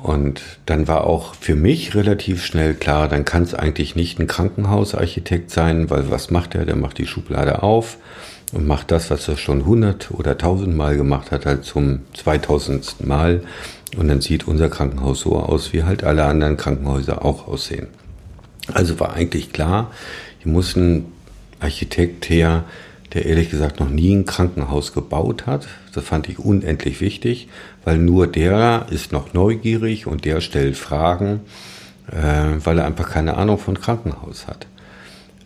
Und 0.02 0.42
dann 0.66 0.88
war 0.88 1.06
auch 1.06 1.36
für 1.36 1.56
mich 1.56 1.94
relativ 1.94 2.46
schnell 2.46 2.74
klar, 2.74 3.10
dann 3.10 3.26
kann 3.26 3.44
es 3.44 3.54
eigentlich 3.54 3.96
nicht 3.96 4.20
ein 4.20 4.28
Krankenhausarchitekt 4.28 5.52
sein, 5.52 5.90
weil 5.90 6.10
was 6.10 6.32
macht 6.32 6.56
er? 6.56 6.66
Der 6.66 6.78
macht 6.78 7.00
die 7.00 7.08
Schublade 7.08 7.64
auf 7.64 7.98
und 8.54 8.66
macht 8.66 8.92
das, 8.92 9.10
was 9.10 9.28
er 9.28 9.36
schon 9.36 9.66
hundert 9.66 10.12
oder 10.12 10.38
tausendmal 10.38 10.96
gemacht 10.96 11.32
hat, 11.32 11.46
halt 11.46 11.66
zum 11.66 12.00
zweitausendsten 12.14 13.08
Mal 13.08 13.42
und 13.98 14.08
dann 14.08 14.22
sieht 14.22 14.48
unser 14.48 14.70
Krankenhaus 14.70 15.22
so 15.22 15.38
aus, 15.38 15.74
wie 15.74 15.84
halt 15.84 16.04
alle 16.04 16.26
anderen 16.26 16.58
Krankenhäuser 16.58 17.26
auch 17.26 17.48
aussehen. 17.48 17.88
Also 18.74 19.00
war 19.00 19.14
eigentlich 19.14 19.52
klar, 19.52 19.92
hier 20.40 20.52
muss 20.52 20.76
ein 20.76 21.12
Architekt 21.60 22.30
her, 22.30 22.64
der 23.14 23.26
ehrlich 23.26 23.50
gesagt 23.50 23.80
noch 23.80 23.90
nie 23.90 24.16
ein 24.16 24.26
Krankenhaus 24.26 24.94
gebaut 24.94 25.46
hat. 25.48 25.68
Das 25.94 26.04
fand 26.04 26.30
ich 26.30 26.40
unendlich 26.40 27.02
wichtig, 27.02 27.48
weil 27.84 27.98
nur 27.98 28.28
der 28.28 28.86
ist 28.92 29.12
noch 29.12 29.34
neugierig 29.34 30.08
und 30.08 30.26
der 30.26 30.42
stellt 30.42 30.78
Fragen, 30.78 31.42
äh, 32.12 32.64
weil 32.64 32.78
er 32.80 32.86
einfach 32.86 33.10
keine 33.10 33.36
Ahnung 33.38 33.58
von 33.58 33.80
Krankenhaus 33.80 34.48
hat. 34.48 34.68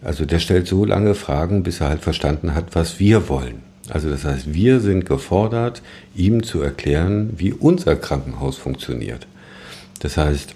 Also 0.04 0.26
der 0.26 0.40
stellt 0.40 0.68
so 0.68 0.84
lange 0.84 1.16
Fragen, 1.16 1.64
bis 1.64 1.80
er 1.80 1.90
halt 1.90 2.02
verstanden 2.02 2.54
hat, 2.54 2.76
was 2.76 3.00
wir 3.00 3.30
wollen. 3.30 3.62
Also 3.90 4.10
das 4.10 4.26
heißt, 4.26 4.54
wir 4.54 4.80
sind 4.80 5.06
gefordert, 5.06 5.82
ihm 6.16 6.44
zu 6.44 6.62
erklären, 6.62 7.32
wie 7.38 7.54
unser 7.54 7.96
Krankenhaus 7.96 8.58
funktioniert. 8.58 9.28
Das 10.00 10.18
heißt, 10.18 10.56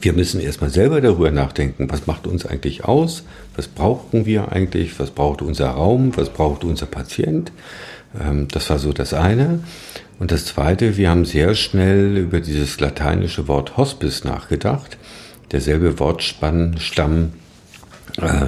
wir 0.00 0.12
müssen 0.12 0.40
erstmal 0.40 0.70
selber 0.70 1.00
darüber 1.00 1.30
nachdenken, 1.30 1.90
was 1.90 2.06
macht 2.06 2.26
uns 2.26 2.44
eigentlich 2.46 2.84
aus, 2.84 3.24
was 3.56 3.68
brauchen 3.68 4.26
wir 4.26 4.52
eigentlich, 4.52 4.98
was 4.98 5.10
braucht 5.10 5.42
unser 5.42 5.70
Raum, 5.70 6.16
was 6.16 6.30
braucht 6.30 6.64
unser 6.64 6.86
Patient. 6.86 7.52
Ähm, 8.20 8.48
das 8.48 8.70
war 8.70 8.78
so 8.78 8.92
das 8.92 9.14
eine. 9.14 9.60
Und 10.18 10.30
das 10.30 10.44
zweite, 10.46 10.96
wir 10.96 11.10
haben 11.10 11.24
sehr 11.24 11.54
schnell 11.54 12.16
über 12.16 12.40
dieses 12.40 12.78
lateinische 12.80 13.48
Wort 13.48 13.76
Hospice 13.76 14.24
nachgedacht. 14.24 14.96
Derselbe 15.52 15.98
Wortstamm 15.98 16.74
äh, 18.18 18.46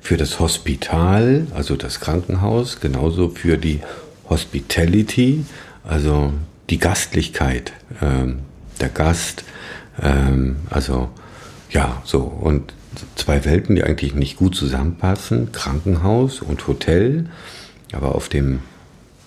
für 0.00 0.16
das 0.16 0.40
Hospital, 0.40 1.46
also 1.54 1.76
das 1.76 2.00
Krankenhaus, 2.00 2.80
genauso 2.80 3.30
für 3.30 3.56
die 3.56 3.80
Hospitality, 4.28 5.44
also 5.84 6.32
die 6.70 6.78
Gastlichkeit, 6.78 7.72
ähm, 8.02 8.40
der 8.80 8.88
Gast, 8.88 9.44
ähm, 10.02 10.56
also 10.70 11.08
ja, 11.70 12.02
so. 12.04 12.20
Und 12.20 12.72
zwei 13.16 13.44
Welten, 13.44 13.76
die 13.76 13.84
eigentlich 13.84 14.14
nicht 14.14 14.36
gut 14.36 14.54
zusammenpassen, 14.54 15.52
Krankenhaus 15.52 16.40
und 16.40 16.66
Hotel, 16.66 17.26
aber 17.92 18.14
auf 18.14 18.28
dem 18.28 18.60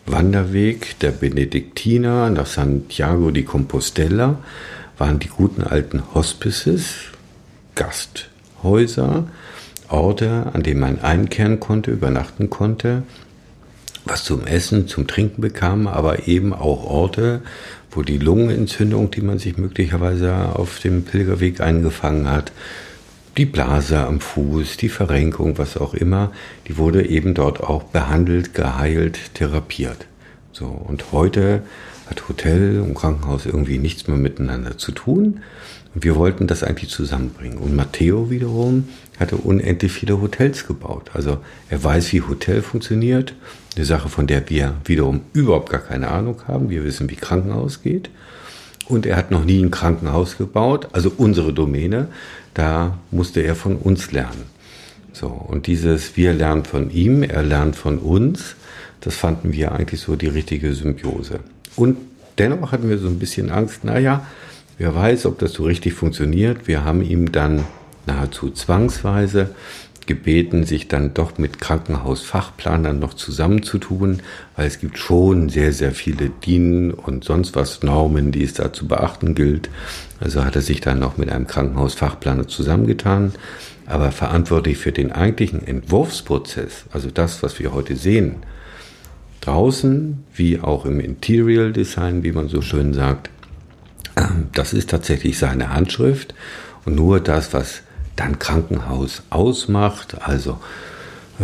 Wanderweg 0.05 0.97
der 0.99 1.11
Benediktiner 1.11 2.29
nach 2.29 2.45
Santiago 2.45 3.31
di 3.31 3.43
Compostela 3.43 4.37
waren 4.97 5.19
die 5.19 5.27
guten 5.27 5.63
alten 5.63 6.01
Hospices, 6.13 6.95
Gasthäuser, 7.75 9.27
Orte, 9.89 10.47
an 10.53 10.63
denen 10.63 10.79
man 10.79 11.01
einkehren 11.01 11.59
konnte, 11.59 11.91
übernachten 11.91 12.49
konnte, 12.49 13.03
was 14.05 14.23
zum 14.23 14.47
Essen, 14.47 14.87
zum 14.87 15.07
Trinken 15.07 15.41
bekam, 15.41 15.87
aber 15.87 16.27
eben 16.27 16.53
auch 16.53 16.85
Orte, 16.85 17.41
wo 17.91 18.01
die 18.01 18.17
Lungenentzündung, 18.17 19.11
die 19.11 19.21
man 19.21 19.39
sich 19.39 19.57
möglicherweise 19.57 20.55
auf 20.55 20.79
dem 20.79 21.03
Pilgerweg 21.03 21.61
eingefangen 21.61 22.29
hat, 22.29 22.51
die 23.37 23.45
Blase 23.45 23.99
am 23.99 24.19
Fuß, 24.19 24.77
die 24.77 24.89
Verrenkung, 24.89 25.57
was 25.57 25.77
auch 25.77 25.93
immer, 25.93 26.31
die 26.67 26.77
wurde 26.77 27.07
eben 27.07 27.33
dort 27.33 27.61
auch 27.61 27.83
behandelt, 27.83 28.53
geheilt, 28.53 29.35
therapiert. 29.35 30.07
So, 30.51 30.65
und 30.65 31.11
heute 31.11 31.61
hat 32.09 32.27
Hotel 32.29 32.81
und 32.81 32.95
Krankenhaus 32.95 33.45
irgendwie 33.45 33.77
nichts 33.77 34.07
mehr 34.07 34.17
miteinander 34.17 34.77
zu 34.77 34.91
tun. 34.91 35.41
Wir 36.03 36.15
wollten 36.15 36.47
das 36.47 36.63
eigentlich 36.63 36.91
zusammenbringen. 36.91 37.57
Und 37.57 37.75
Matteo 37.75 38.29
wiederum 38.29 38.87
hatte 39.19 39.37
unendlich 39.37 39.91
viele 39.91 40.21
Hotels 40.21 40.67
gebaut. 40.67 41.11
Also 41.13 41.39
er 41.69 41.83
weiß, 41.83 42.13
wie 42.13 42.21
Hotel 42.21 42.61
funktioniert. 42.61 43.33
Eine 43.75 43.85
Sache, 43.85 44.09
von 44.09 44.27
der 44.27 44.49
wir 44.49 44.75
wiederum 44.85 45.21
überhaupt 45.33 45.69
gar 45.69 45.81
keine 45.81 46.09
Ahnung 46.09 46.41
haben. 46.47 46.69
Wir 46.69 46.83
wissen, 46.83 47.09
wie 47.09 47.15
Krankenhaus 47.15 47.81
geht. 47.81 48.09
Und 48.87 49.05
er 49.05 49.17
hat 49.17 49.31
noch 49.31 49.43
nie 49.43 49.61
ein 49.61 49.71
Krankenhaus 49.71 50.37
gebaut, 50.37 50.89
also 50.93 51.11
unsere 51.17 51.51
Domäne. 51.51 52.07
Da 52.53 52.97
musste 53.11 53.41
er 53.41 53.55
von 53.55 53.75
uns 53.75 54.11
lernen. 54.11 54.43
So, 55.13 55.27
und 55.27 55.67
dieses 55.67 56.15
Wir 56.15 56.33
lernen 56.33 56.63
von 56.63 56.91
ihm, 56.91 57.23
er 57.23 57.43
lernt 57.43 57.75
von 57.75 57.97
uns, 57.97 58.55
das 59.01 59.15
fanden 59.15 59.51
wir 59.51 59.71
eigentlich 59.71 60.01
so 60.01 60.15
die 60.15 60.27
richtige 60.27 60.73
Symbiose. 60.73 61.39
Und 61.75 61.97
dennoch 62.37 62.71
hatten 62.71 62.87
wir 62.87 62.99
so 62.99 63.07
ein 63.07 63.19
bisschen 63.19 63.49
Angst, 63.49 63.83
naja, 63.83 64.25
wer 64.77 64.95
weiß, 64.95 65.25
ob 65.25 65.39
das 65.39 65.53
so 65.53 65.63
richtig 65.63 65.93
funktioniert. 65.93 66.67
Wir 66.67 66.85
haben 66.85 67.01
ihm 67.01 67.31
dann 67.31 67.65
nahezu 68.05 68.49
zwangsweise 68.51 69.51
gebeten, 70.07 70.63
sich 70.63 70.87
dann 70.87 71.13
doch 71.13 71.37
mit 71.37 71.59
Krankenhausfachplanern 71.59 72.97
noch 72.97 73.13
zusammenzutun, 73.13 74.21
weil 74.55 74.67
es 74.67 74.79
gibt 74.79 74.97
schon 74.97 75.49
sehr, 75.49 75.73
sehr 75.73 75.91
viele 75.91 76.29
DIN 76.29 76.91
und 76.91 77.25
sonst 77.25 77.55
was 77.55 77.83
Normen, 77.83 78.31
die 78.31 78.43
es 78.43 78.53
da 78.53 78.71
zu 78.71 78.87
beachten 78.87 79.35
gilt. 79.35 79.69
Also 80.19 80.43
hat 80.43 80.55
er 80.55 80.61
sich 80.61 80.81
dann 80.81 80.99
noch 80.99 81.17
mit 81.17 81.29
einem 81.29 81.45
Krankenhausfachplaner 81.45 82.47
zusammengetan. 82.47 83.33
Aber 83.85 84.11
verantwortlich 84.11 84.77
für 84.77 84.91
den 84.91 85.13
eigentlichen 85.13 85.65
Entwurfsprozess, 85.65 86.85
also 86.91 87.09
das, 87.09 87.41
was 87.41 87.57
wir 87.59 87.73
heute 87.73 87.95
sehen, 87.95 88.37
draußen 89.39 90.23
wie 90.33 90.59
auch 90.59 90.85
im 90.85 90.99
Interior 90.99 91.69
Design, 91.69 92.23
wie 92.23 92.33
man 92.33 92.49
so 92.49 92.61
schön 92.61 92.93
sagt, 92.93 93.29
das 94.53 94.73
ist 94.73 94.89
tatsächlich 94.89 95.37
seine 95.37 95.73
Handschrift 95.73 96.33
Und 96.85 96.95
nur 96.95 97.19
das, 97.19 97.53
was 97.53 97.81
dann 98.15 98.39
Krankenhaus 98.39 99.23
ausmacht, 99.29 100.17
also 100.21 100.59
äh, 101.39 101.43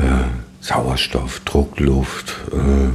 Sauerstoff, 0.62 1.42
Druckluft, 1.42 2.36
äh, 2.52 2.90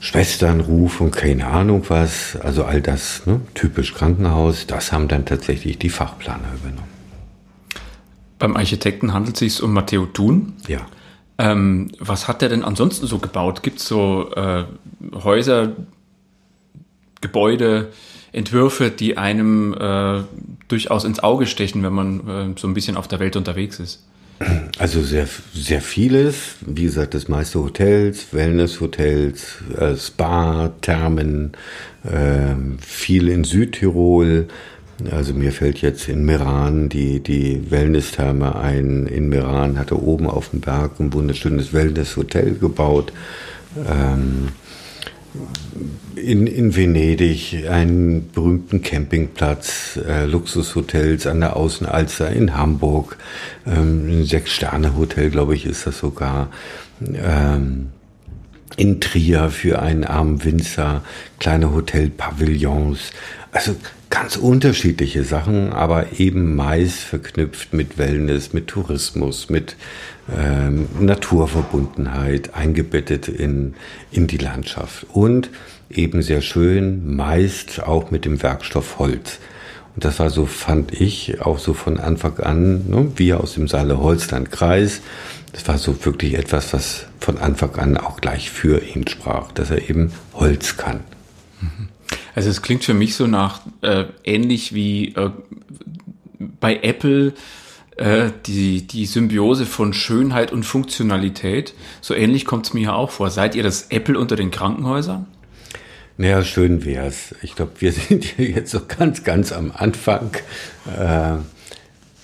Schwesternruf 0.00 1.00
und 1.00 1.10
keine 1.10 1.48
Ahnung 1.48 1.84
was, 1.88 2.36
also 2.36 2.64
all 2.64 2.80
das, 2.80 3.26
ne, 3.26 3.40
typisch 3.54 3.92
Krankenhaus, 3.92 4.66
das 4.66 4.92
haben 4.92 5.08
dann 5.08 5.24
tatsächlich 5.24 5.78
die 5.78 5.90
Fachplaner 5.90 6.48
übernommen. 6.54 6.88
Beim 8.38 8.56
Architekten 8.56 9.12
handelt 9.12 9.34
es 9.34 9.40
sich 9.40 9.62
um 9.62 9.72
Matteo 9.72 10.06
Thun. 10.06 10.52
Ja. 10.68 10.86
Ähm, 11.38 11.90
was 11.98 12.28
hat 12.28 12.42
er 12.42 12.48
denn 12.48 12.62
ansonsten 12.62 13.06
so 13.06 13.18
gebaut? 13.18 13.62
Gibt 13.62 13.80
es 13.80 13.88
so 13.88 14.30
äh, 14.34 14.64
Häuser, 15.12 15.72
Gebäude, 17.20 17.92
Entwürfe, 18.36 18.90
die 18.90 19.16
einem 19.16 19.74
äh, 19.74 20.22
durchaus 20.68 21.04
ins 21.04 21.20
Auge 21.20 21.46
stechen, 21.46 21.82
wenn 21.82 21.92
man 21.92 22.20
äh, 22.28 22.60
so 22.60 22.68
ein 22.68 22.74
bisschen 22.74 22.96
auf 22.96 23.08
der 23.08 23.18
Welt 23.18 23.34
unterwegs 23.34 23.80
ist? 23.80 24.02
Also 24.78 25.00
sehr, 25.00 25.26
sehr 25.54 25.80
vieles. 25.80 26.56
Wie 26.60 26.82
gesagt, 26.82 27.14
das 27.14 27.28
meiste 27.28 27.58
Hotels, 27.58 28.26
Wellnesshotels, 28.32 29.62
äh, 29.78 29.96
Spa, 29.96 30.70
Thermen, 30.82 31.52
äh, 32.04 32.54
viel 32.78 33.28
in 33.28 33.44
Südtirol. 33.44 34.48
Also 35.10 35.32
mir 35.32 35.52
fällt 35.52 35.80
jetzt 35.80 36.08
in 36.08 36.26
Meran 36.26 36.90
die, 36.90 37.20
die 37.20 37.70
Wellness-Therme 37.70 38.56
ein. 38.56 39.06
In 39.06 39.30
Meran 39.30 39.78
hatte 39.78 39.98
oben 39.98 40.26
auf 40.26 40.50
dem 40.50 40.60
Berg 40.60 41.00
ein 41.00 41.14
wunderschönes 41.14 41.72
Wellness-Hotel 41.72 42.56
gebaut. 42.58 43.14
Ähm, 43.88 44.48
in, 46.16 46.46
in 46.46 46.74
Venedig 46.74 47.66
einen 47.68 48.30
berühmten 48.32 48.82
Campingplatz, 48.82 49.98
äh, 50.08 50.24
Luxushotels 50.24 51.26
an 51.26 51.40
der 51.40 51.56
Außenalster 51.56 52.30
in 52.30 52.56
Hamburg, 52.56 53.16
ähm, 53.66 54.20
ein 54.20 54.24
Sechs-Sterne-Hotel, 54.24 55.30
glaube 55.30 55.54
ich, 55.54 55.66
ist 55.66 55.86
das 55.86 55.98
sogar. 55.98 56.48
Ähm, 57.00 57.88
in 58.76 59.00
Trier 59.00 59.50
für 59.50 59.80
einen 59.80 60.04
armen 60.04 60.44
Winzer, 60.44 61.02
kleine 61.38 61.72
Hotelpavillons. 61.72 63.10
Also 63.52 63.74
ganz 64.10 64.36
unterschiedliche 64.36 65.24
Sachen, 65.24 65.72
aber 65.72 66.18
eben 66.18 66.54
meist 66.54 67.00
verknüpft 67.00 67.72
mit 67.72 67.98
Wellness, 67.98 68.52
mit 68.52 68.68
Tourismus, 68.68 69.50
mit 69.50 69.76
ähm, 70.34 70.88
Naturverbundenheit, 71.00 72.54
eingebettet 72.54 73.28
in, 73.28 73.74
in 74.10 74.26
die 74.26 74.38
Landschaft. 74.38 75.06
Und 75.12 75.50
eben 75.90 76.22
sehr 76.22 76.40
schön, 76.40 77.16
meist 77.16 77.82
auch 77.82 78.10
mit 78.10 78.24
dem 78.24 78.42
Werkstoff 78.42 78.98
Holz. 78.98 79.38
Und 79.94 80.04
das 80.04 80.18
war 80.18 80.30
so, 80.30 80.46
fand 80.46 80.92
ich, 80.92 81.40
auch 81.40 81.58
so 81.58 81.72
von 81.72 81.98
Anfang 81.98 82.38
an, 82.40 82.88
ne, 82.88 83.12
wir 83.16 83.40
aus 83.40 83.54
dem 83.54 83.66
Saale-Holstein-Kreis, 83.66 85.00
das 85.52 85.66
war 85.68 85.78
so 85.78 86.04
wirklich 86.04 86.34
etwas, 86.34 86.74
was 86.74 87.06
von 87.18 87.38
Anfang 87.38 87.74
an 87.76 87.96
auch 87.96 88.20
gleich 88.20 88.50
für 88.50 88.82
ihn 88.82 89.08
sprach, 89.08 89.52
dass 89.52 89.70
er 89.70 89.88
eben 89.88 90.12
Holz 90.34 90.76
kann. 90.76 91.00
Also 92.36 92.50
es 92.50 92.60
klingt 92.60 92.84
für 92.84 92.92
mich 92.92 93.16
so 93.16 93.26
nach 93.26 93.62
äh, 93.80 94.04
ähnlich 94.22 94.74
wie 94.74 95.14
äh, 95.14 95.30
bei 96.60 96.76
Apple 96.82 97.32
äh, 97.96 98.28
die, 98.44 98.86
die 98.86 99.06
Symbiose 99.06 99.64
von 99.64 99.94
Schönheit 99.94 100.52
und 100.52 100.64
Funktionalität. 100.64 101.72
So 102.02 102.12
ähnlich 102.14 102.44
kommt 102.44 102.66
es 102.66 102.74
mir 102.74 102.82
ja 102.82 102.92
auch 102.92 103.10
vor. 103.10 103.30
Seid 103.30 103.54
ihr 103.54 103.62
das 103.62 103.86
Apple 103.88 104.18
unter 104.18 104.36
den 104.36 104.50
Krankenhäusern? 104.50 105.26
Naja, 106.18 106.44
schön 106.44 106.84
wär's. 106.84 107.34
Ich 107.40 107.56
glaube, 107.56 107.72
wir 107.78 107.92
sind 107.92 108.24
hier 108.24 108.50
jetzt 108.50 108.70
so 108.70 108.82
ganz, 108.86 109.24
ganz 109.24 109.50
am 109.50 109.72
Anfang. 109.74 110.32
Äh, 110.86 111.38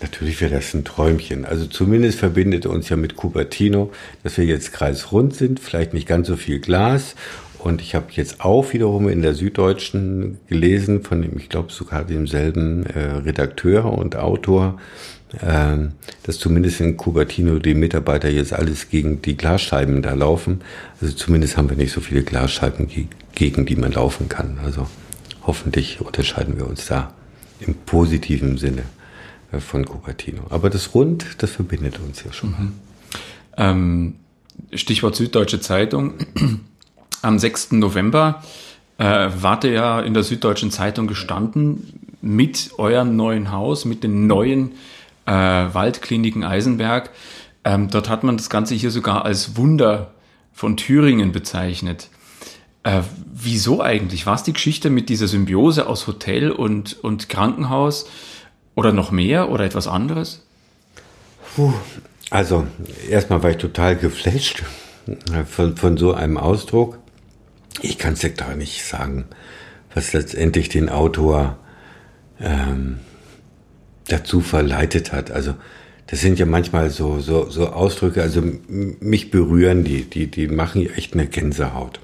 natürlich 0.03 0.43
wäre 0.43 0.57
das 0.57 0.75
ein 0.75 0.85
Träumchen. 0.85 1.47
Also 1.47 1.65
zumindest 1.65 2.19
verbindet 2.19 2.67
uns 2.67 2.91
ja 2.91 2.97
mit 2.97 3.17
Cupertino, 3.17 3.93
dass 4.25 4.37
wir 4.37 4.45
jetzt 4.45 4.75
kreisrund 4.75 5.35
sind, 5.35 5.59
vielleicht 5.59 5.95
nicht 5.95 6.07
ganz 6.07 6.27
so 6.29 6.37
viel 6.37 6.61
Glas. 6.61 7.15
Und 7.63 7.81
ich 7.81 7.95
habe 7.95 8.07
jetzt 8.11 8.41
auch 8.41 8.73
wiederum 8.73 9.09
in 9.09 9.23
der 9.23 9.35
Süddeutschen 9.35 10.39
gelesen, 10.49 11.05
von 11.05 11.23
dem, 11.23 11.37
ich 11.37 11.49
glaube 11.49 11.73
sogar 11.73 12.05
demselben 12.05 12.85
äh, 12.87 12.99
Redakteur 12.99 13.85
und 13.85 14.17
Autor, 14.17 14.81
äh, 15.41 15.77
dass 16.25 16.39
zumindest 16.41 16.81
in 16.81 16.97
Cupertino 16.97 17.61
die 17.61 17.75
Mitarbeiter 17.75 18.29
jetzt 18.29 18.53
alles 18.53 18.91
gegen 18.91 19.23
die 19.23 19.37
Glasscheiben 19.37 20.03
da 20.03 20.15
laufen. 20.15 20.63
Also 21.01 21.15
zumindest 21.15 21.57
haben 21.57 21.71
wir 21.71 21.77
nicht 21.77 21.93
so 21.93 22.01
viele 22.01 22.25
Glasscheiben 22.25 22.89
gegen 23.33 23.65
die 23.65 23.77
man 23.77 23.93
laufen 23.93 24.29
kann. 24.29 24.59
Also 24.65 24.89
hoffentlich 25.47 26.01
unterscheiden 26.01 26.57
wir 26.57 26.67
uns 26.67 26.87
da 26.87 27.15
im 27.61 27.75
positiven 27.75 28.59
Sinne 28.59 28.83
äh, 29.53 29.61
von 29.61 29.85
Cupertino. 29.85 30.43
Aber 30.51 30.69
das 30.69 30.95
Rund, 30.95 31.27
das 31.39 31.53
verbindet 31.53 32.01
uns 32.01 32.25
ja 32.25 32.33
schon. 32.33 32.51
Mhm. 32.51 32.73
Ähm, 33.57 34.15
Stichwort 34.75 35.15
Süddeutsche 35.15 35.61
Zeitung. 35.61 36.15
Am 37.23 37.39
6. 37.39 37.73
November 37.73 38.43
äh, 38.99 39.31
wart 39.37 39.65
ihr 39.65 39.73
ja 39.73 40.01
in 40.01 40.13
der 40.13 40.25
Süddeutschen 40.25 40.71
Zeitung 40.71 41.07
gestanden 41.07 42.17
mit 42.21 42.73
eurem 42.79 43.17
neuen 43.17 43.53
Haus, 43.53 43.85
mit 43.85 44.03
den 44.03 44.27
neuen 44.27 44.73
äh, 45.27 45.33
Waldkliniken 45.33 46.45
Eisenberg. 46.45 47.11
Ähm, 47.65 47.89
dort 47.89 48.09
hat 48.09 48.25
man 48.25 48.37
das 48.37 48.51
Ganze 48.51 48.75
hier 48.75 48.91
sogar 48.91 49.25
als 49.25 49.57
Wunder 49.57 50.11
von 50.53 50.77
Thüringen 50.77 51.31
bezeichnet. 51.31 52.09
Äh, 52.83 53.03
wieso 53.33 53.81
eigentlich? 53.81 54.27
War 54.27 54.35
es 54.35 54.43
die 54.43 54.53
Geschichte 54.53 54.91
mit 54.91 55.09
dieser 55.09 55.29
Symbiose 55.29 55.87
aus 55.87 56.09
Hotel 56.09 56.51
und, 56.51 57.03
und 57.05 57.29
Krankenhaus 57.29 58.07
oder 58.75 58.93
noch 58.93 59.13
mehr 59.13 59.51
oder 59.51 59.65
etwas 59.65 59.87
anderes? 59.87 60.43
Puh. 61.55 61.73
Also, 62.31 62.67
erstmal 63.09 63.43
war 63.43 63.51
ich 63.51 63.59
total 63.59 63.95
geflasht 63.95 64.65
von, 65.47 65.77
von 65.77 65.97
so 65.99 66.15
einem 66.15 66.39
Ausdruck. 66.39 66.99
Ich 67.81 67.99
kann 67.99 68.15
es 68.15 68.23
ja 68.23 68.29
gar 68.29 68.55
nicht 68.55 68.85
sagen, 68.85 69.27
was 69.95 70.13
letztendlich 70.13 70.69
den 70.69 70.89
Autor 70.89 71.59
ähm, 72.41 72.99
dazu 74.09 74.41
verleitet 74.41 75.13
hat. 75.13 75.31
Also, 75.31 75.55
das 76.07 76.21
sind 76.21 76.39
ja 76.39 76.47
manchmal 76.47 76.91
so, 76.91 77.21
so, 77.21 77.49
so 77.49 77.69
Ausdrücke, 77.69 78.21
also 78.23 78.43
mich 78.69 79.31
berühren 79.31 79.85
die, 79.85 80.05
die, 80.05 80.27
die 80.27 80.49
machen 80.49 80.87
echt 80.95 81.15
eine 81.15 81.27
Gänsehaut 81.27 82.01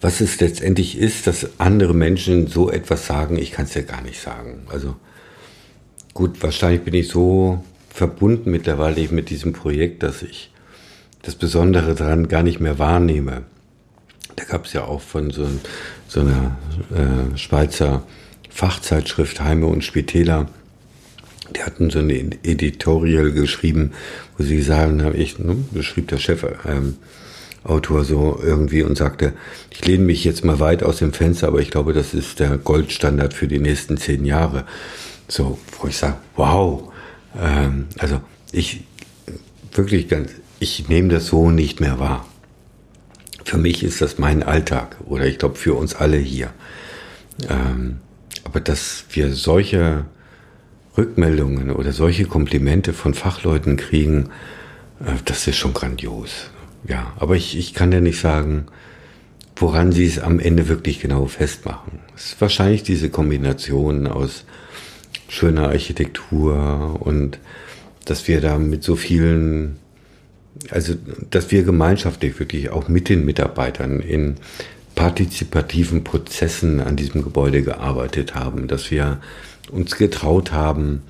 was 0.00 0.20
es 0.20 0.40
letztendlich 0.40 0.98
ist, 0.98 1.26
dass 1.26 1.58
andere 1.58 1.94
Menschen 1.94 2.46
so 2.46 2.70
etwas 2.70 3.06
sagen, 3.06 3.38
ich 3.38 3.50
kann 3.50 3.64
es 3.64 3.74
ja 3.74 3.82
gar 3.82 4.02
nicht 4.02 4.20
sagen. 4.20 4.62
Also 4.68 4.96
gut, 6.14 6.42
wahrscheinlich 6.42 6.82
bin 6.82 6.94
ich 6.94 7.08
so 7.08 7.64
verbunden 7.88 8.50
mittlerweile 8.50 9.08
mit 9.08 9.30
diesem 9.30 9.52
Projekt, 9.52 10.02
dass 10.02 10.22
ich 10.22 10.52
das 11.22 11.34
Besondere 11.34 11.94
daran 11.94 12.28
gar 12.28 12.42
nicht 12.42 12.60
mehr 12.60 12.78
wahrnehme. 12.78 13.44
Da 14.36 14.44
gab 14.44 14.66
es 14.66 14.72
ja 14.72 14.84
auch 14.84 15.00
von 15.00 15.30
so, 15.30 15.48
so 16.08 16.20
einer 16.20 16.56
äh, 16.94 17.36
Schweizer 17.36 18.04
Fachzeitschrift 18.50 19.40
Heime 19.40 19.66
und 19.66 19.84
Spitäler, 19.84 20.48
die 21.54 21.62
hatten 21.62 21.90
so 21.90 21.98
ein 21.98 22.10
Editorial 22.42 23.32
geschrieben, 23.32 23.92
wo 24.36 24.44
sie 24.44 24.62
sagen, 24.62 25.12
ich, 25.14 25.38
ne, 25.38 25.56
beschrieb 25.72 26.08
der 26.08 26.18
Chef, 26.18 26.44
ähm, 26.66 26.96
Autor 27.66 28.04
so 28.04 28.40
irgendwie 28.42 28.82
und 28.82 28.96
sagte, 28.96 29.32
ich 29.70 29.84
lehne 29.84 30.04
mich 30.04 30.24
jetzt 30.24 30.44
mal 30.44 30.60
weit 30.60 30.82
aus 30.82 30.98
dem 30.98 31.12
Fenster, 31.12 31.48
aber 31.48 31.60
ich 31.60 31.70
glaube, 31.70 31.92
das 31.92 32.14
ist 32.14 32.38
der 32.38 32.58
Goldstandard 32.58 33.34
für 33.34 33.48
die 33.48 33.58
nächsten 33.58 33.96
zehn 33.96 34.24
Jahre. 34.24 34.64
So, 35.28 35.58
wo 35.80 35.88
ich 35.88 35.96
sage, 35.96 36.16
wow. 36.36 36.92
Ähm, 37.38 37.86
also 37.98 38.20
ich 38.52 38.84
wirklich 39.72 40.08
ganz, 40.08 40.30
ich 40.60 40.88
nehme 40.88 41.08
das 41.08 41.26
so 41.26 41.50
nicht 41.50 41.80
mehr 41.80 41.98
wahr. 41.98 42.26
Für 43.46 43.58
mich 43.58 43.84
ist 43.84 44.00
das 44.00 44.18
mein 44.18 44.42
Alltag 44.42 44.96
oder 45.06 45.24
ich 45.24 45.38
glaube 45.38 45.54
für 45.54 45.74
uns 45.74 45.94
alle 45.94 46.16
hier. 46.16 46.50
Ähm, 47.48 47.98
aber 48.42 48.58
dass 48.58 49.04
wir 49.10 49.32
solche 49.34 50.04
Rückmeldungen 50.98 51.70
oder 51.70 51.92
solche 51.92 52.24
Komplimente 52.24 52.92
von 52.92 53.14
Fachleuten 53.14 53.76
kriegen, 53.76 54.30
äh, 54.98 55.12
das 55.26 55.46
ist 55.46 55.58
schon 55.58 55.74
grandios. 55.74 56.50
Ja, 56.88 57.12
aber 57.20 57.36
ich, 57.36 57.56
ich 57.56 57.72
kann 57.72 57.92
ja 57.92 58.00
nicht 58.00 58.20
sagen, 58.20 58.66
woran 59.54 59.92
sie 59.92 60.06
es 60.06 60.18
am 60.18 60.40
Ende 60.40 60.66
wirklich 60.66 60.98
genau 60.98 61.26
festmachen. 61.26 62.00
Es 62.16 62.32
ist 62.32 62.40
wahrscheinlich 62.40 62.82
diese 62.82 63.10
Kombination 63.10 64.08
aus 64.08 64.44
schöner 65.28 65.68
Architektur 65.68 66.96
und 66.98 67.38
dass 68.06 68.26
wir 68.26 68.40
da 68.40 68.58
mit 68.58 68.82
so 68.82 68.96
vielen, 68.96 69.78
also 70.70 70.94
dass 71.30 71.50
wir 71.50 71.62
gemeinschaftlich 71.62 72.38
wirklich 72.38 72.70
auch 72.70 72.88
mit 72.88 73.08
den 73.08 73.24
Mitarbeitern 73.24 74.00
in 74.00 74.36
partizipativen 74.94 76.04
Prozessen 76.04 76.80
an 76.80 76.96
diesem 76.96 77.22
Gebäude 77.22 77.62
gearbeitet 77.62 78.34
haben, 78.34 78.66
dass 78.66 78.90
wir 78.90 79.20
uns 79.70 79.96
getraut 79.96 80.52
haben, 80.52 81.02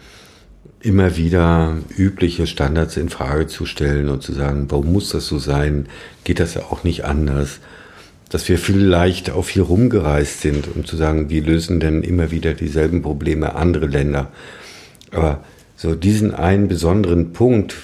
immer 0.80 1.16
wieder 1.16 1.76
übliche 1.96 2.46
Standards 2.46 2.96
in 2.96 3.08
Frage 3.08 3.46
zu 3.46 3.66
stellen 3.66 4.08
und 4.08 4.22
zu 4.22 4.32
sagen, 4.32 4.66
warum 4.68 4.92
muss 4.92 5.10
das 5.10 5.26
so 5.26 5.38
sein? 5.38 5.88
Geht 6.24 6.40
das 6.40 6.54
ja 6.54 6.62
auch 6.62 6.84
nicht 6.84 7.04
anders? 7.04 7.60
dass 8.28 8.48
wir 8.48 8.58
vielleicht 8.58 9.30
auch 9.30 9.44
viel 9.44 9.62
rumgereist 9.62 10.40
sind, 10.40 10.68
um 10.74 10.84
zu 10.84 10.96
sagen, 10.96 11.30
wie 11.30 11.40
lösen 11.40 11.80
denn 11.80 12.02
immer 12.02 12.30
wieder 12.30 12.54
dieselben 12.54 13.02
Probleme 13.02 13.54
andere 13.54 13.86
Länder. 13.86 14.32
Aber 15.12 15.44
so 15.76 15.94
diesen 15.94 16.34
einen 16.34 16.68
besonderen 16.68 17.32
Punkt, 17.32 17.76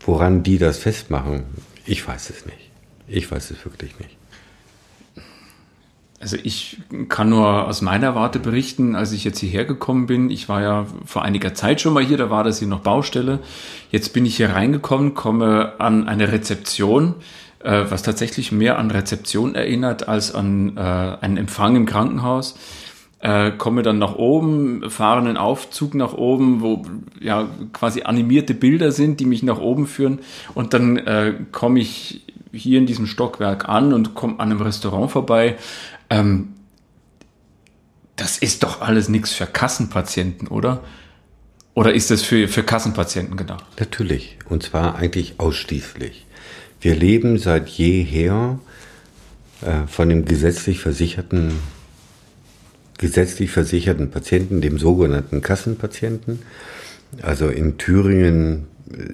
woran 0.00 0.42
die 0.42 0.58
das 0.58 0.78
festmachen, 0.78 1.44
ich 1.86 2.06
weiß 2.06 2.30
es 2.30 2.46
nicht. 2.46 2.70
Ich 3.06 3.30
weiß 3.30 3.50
es 3.50 3.64
wirklich 3.64 3.98
nicht. 3.98 4.16
Also 6.20 6.36
ich 6.42 6.82
kann 7.08 7.30
nur 7.30 7.66
aus 7.66 7.80
meiner 7.80 8.14
Warte 8.14 8.40
berichten, 8.40 8.94
als 8.94 9.12
ich 9.12 9.24
jetzt 9.24 9.38
hierher 9.38 9.64
gekommen 9.64 10.06
bin. 10.06 10.30
Ich 10.30 10.50
war 10.50 10.60
ja 10.60 10.86
vor 11.06 11.22
einiger 11.22 11.54
Zeit 11.54 11.80
schon 11.80 11.94
mal 11.94 12.04
hier, 12.04 12.18
da 12.18 12.28
war 12.28 12.44
das 12.44 12.58
hier 12.58 12.68
noch 12.68 12.80
Baustelle. 12.80 13.38
Jetzt 13.90 14.12
bin 14.12 14.26
ich 14.26 14.36
hier 14.36 14.50
reingekommen, 14.50 15.14
komme 15.14 15.80
an 15.80 16.06
eine 16.06 16.30
Rezeption, 16.30 17.14
äh, 17.60 17.84
was 17.88 18.02
tatsächlich 18.02 18.52
mehr 18.52 18.78
an 18.78 18.90
Rezeption 18.90 19.54
erinnert 19.54 20.08
als 20.08 20.34
an 20.34 20.76
äh, 20.76 20.80
einen 20.80 21.38
Empfang 21.38 21.74
im 21.74 21.86
Krankenhaus. 21.86 22.54
Äh, 23.22 23.52
komme 23.52 23.82
dann 23.82 23.98
nach 23.98 24.14
oben, 24.14 24.88
fahre 24.90 25.18
einen 25.18 25.36
Aufzug 25.36 25.94
nach 25.94 26.14
oben, 26.14 26.62
wo 26.62 26.86
ja 27.20 27.48
quasi 27.72 28.02
animierte 28.02 28.54
Bilder 28.54 28.92
sind, 28.92 29.20
die 29.20 29.26
mich 29.26 29.42
nach 29.42 29.58
oben 29.58 29.86
führen. 29.86 30.20
Und 30.54 30.72
dann 30.72 30.96
äh, 30.96 31.34
komme 31.52 31.80
ich 31.80 32.22
hier 32.52 32.78
in 32.78 32.86
diesem 32.86 33.06
Stockwerk 33.06 33.68
an 33.68 33.92
und 33.92 34.14
komme 34.14 34.40
an 34.40 34.50
einem 34.50 34.62
Restaurant 34.62 35.10
vorbei, 35.10 35.56
ähm, 36.08 36.54
das 38.16 38.36
ist 38.36 38.62
doch 38.62 38.82
alles 38.82 39.08
nichts 39.08 39.32
für 39.32 39.46
Kassenpatienten, 39.46 40.48
oder? 40.48 40.82
Oder 41.74 41.94
ist 41.94 42.10
das 42.10 42.22
für, 42.22 42.48
für 42.48 42.62
Kassenpatienten 42.62 43.36
gedacht? 43.36 43.64
Natürlich. 43.78 44.38
Und 44.48 44.62
zwar 44.62 44.96
eigentlich 44.96 45.34
ausschließlich. 45.38 46.26
Wir 46.80 46.96
leben 46.96 47.38
seit 47.38 47.68
jeher 47.68 48.58
äh, 49.62 49.86
von 49.86 50.08
dem 50.08 50.24
gesetzlich 50.24 50.80
versicherten, 50.80 51.52
gesetzlich 53.00 53.50
versicherten 53.50 54.10
Patienten, 54.10 54.60
dem 54.60 54.78
sogenannten 54.78 55.42
Kassenpatienten. 55.42 56.40
Also 57.22 57.48
in 57.48 57.78
Thüringen 57.78 58.66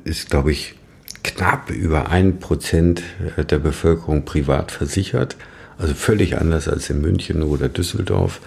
ist, 0.04 0.30
glaube 0.30 0.52
ich, 0.52 0.74
knapp 1.22 1.70
über 1.70 2.10
ein 2.10 2.38
Prozent 2.38 3.02
der 3.36 3.58
Bevölkerung 3.58 4.24
privat 4.24 4.70
versichert 4.70 5.36
also 5.78 5.94
völlig 5.94 6.38
anders 6.38 6.68
als 6.68 6.90
in 6.90 7.00
München 7.00 7.42
oder 7.42 7.68
Düsseldorf. 7.68 8.40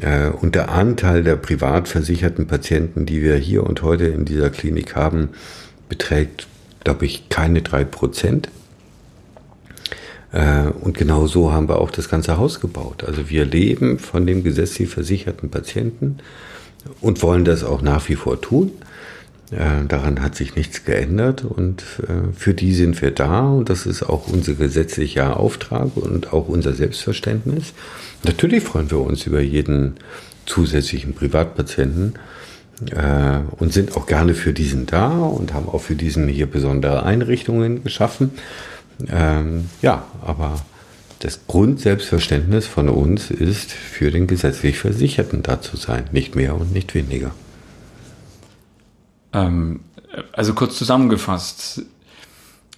Äh, 0.00 0.28
und 0.28 0.54
der 0.54 0.70
Anteil 0.70 1.22
der 1.22 1.36
privat 1.36 1.88
versicherten 1.88 2.46
Patienten, 2.46 3.06
die 3.06 3.22
wir 3.22 3.36
hier 3.36 3.64
und 3.64 3.82
heute 3.82 4.06
in 4.06 4.24
dieser 4.24 4.50
Klinik 4.50 4.96
haben, 4.96 5.30
beträgt, 5.88 6.46
glaube 6.84 7.06
ich, 7.06 7.28
keine 7.28 7.62
drei 7.62 7.84
Prozent. 7.84 8.48
Äh, 10.32 10.68
und 10.80 10.96
genau 10.96 11.26
so 11.26 11.52
haben 11.52 11.68
wir 11.68 11.78
auch 11.78 11.90
das 11.90 12.08
ganze 12.08 12.36
Haus 12.38 12.60
gebaut. 12.60 13.04
Also 13.04 13.30
wir 13.30 13.44
leben 13.44 13.98
von 13.98 14.26
dem 14.26 14.42
gesetzlich 14.42 14.88
versicherten 14.88 15.50
Patienten 15.50 16.18
und 17.00 17.22
wollen 17.22 17.44
das 17.44 17.64
auch 17.64 17.82
nach 17.82 18.08
wie 18.08 18.16
vor 18.16 18.40
tun. 18.40 18.72
Äh, 19.52 19.86
daran 19.86 20.22
hat 20.22 20.34
sich 20.34 20.56
nichts 20.56 20.84
geändert 20.84 21.44
und 21.44 21.84
äh, 22.02 22.34
für 22.36 22.52
die 22.52 22.74
sind 22.74 23.00
wir 23.00 23.12
da 23.12 23.48
und 23.48 23.70
das 23.70 23.86
ist 23.86 24.02
auch 24.02 24.26
unser 24.26 24.54
gesetzlicher 24.54 25.38
Auftrag 25.38 25.96
und 25.96 26.32
auch 26.32 26.48
unser 26.48 26.74
Selbstverständnis. 26.74 27.72
Natürlich 28.24 28.64
freuen 28.64 28.90
wir 28.90 28.98
uns 28.98 29.24
über 29.26 29.40
jeden 29.40 29.94
zusätzlichen 30.46 31.14
Privatpatienten 31.14 32.14
und 33.58 33.72
sind 33.72 33.96
auch 33.96 34.06
gerne 34.06 34.34
für 34.34 34.52
diesen 34.52 34.84
da 34.84 35.08
und 35.18 35.54
haben 35.54 35.66
auch 35.66 35.80
für 35.80 35.94
diesen 35.94 36.28
hier 36.28 36.46
besondere 36.46 37.04
Einrichtungen 37.04 37.82
geschaffen. 37.82 38.32
Ähm, 39.08 39.68
ja, 39.82 40.04
aber 40.22 40.60
das 41.20 41.46
Grundselbstverständnis 41.46 42.66
von 42.66 42.88
uns 42.88 43.30
ist, 43.30 43.72
für 43.72 44.10
den 44.10 44.26
gesetzlich 44.26 44.78
Versicherten 44.78 45.42
da 45.42 45.60
zu 45.60 45.76
sein, 45.76 46.04
nicht 46.12 46.34
mehr 46.34 46.54
und 46.54 46.72
nicht 46.72 46.94
weniger. 46.94 47.32
Ähm, 49.32 49.80
also 50.32 50.54
kurz 50.54 50.76
zusammengefasst, 50.76 51.82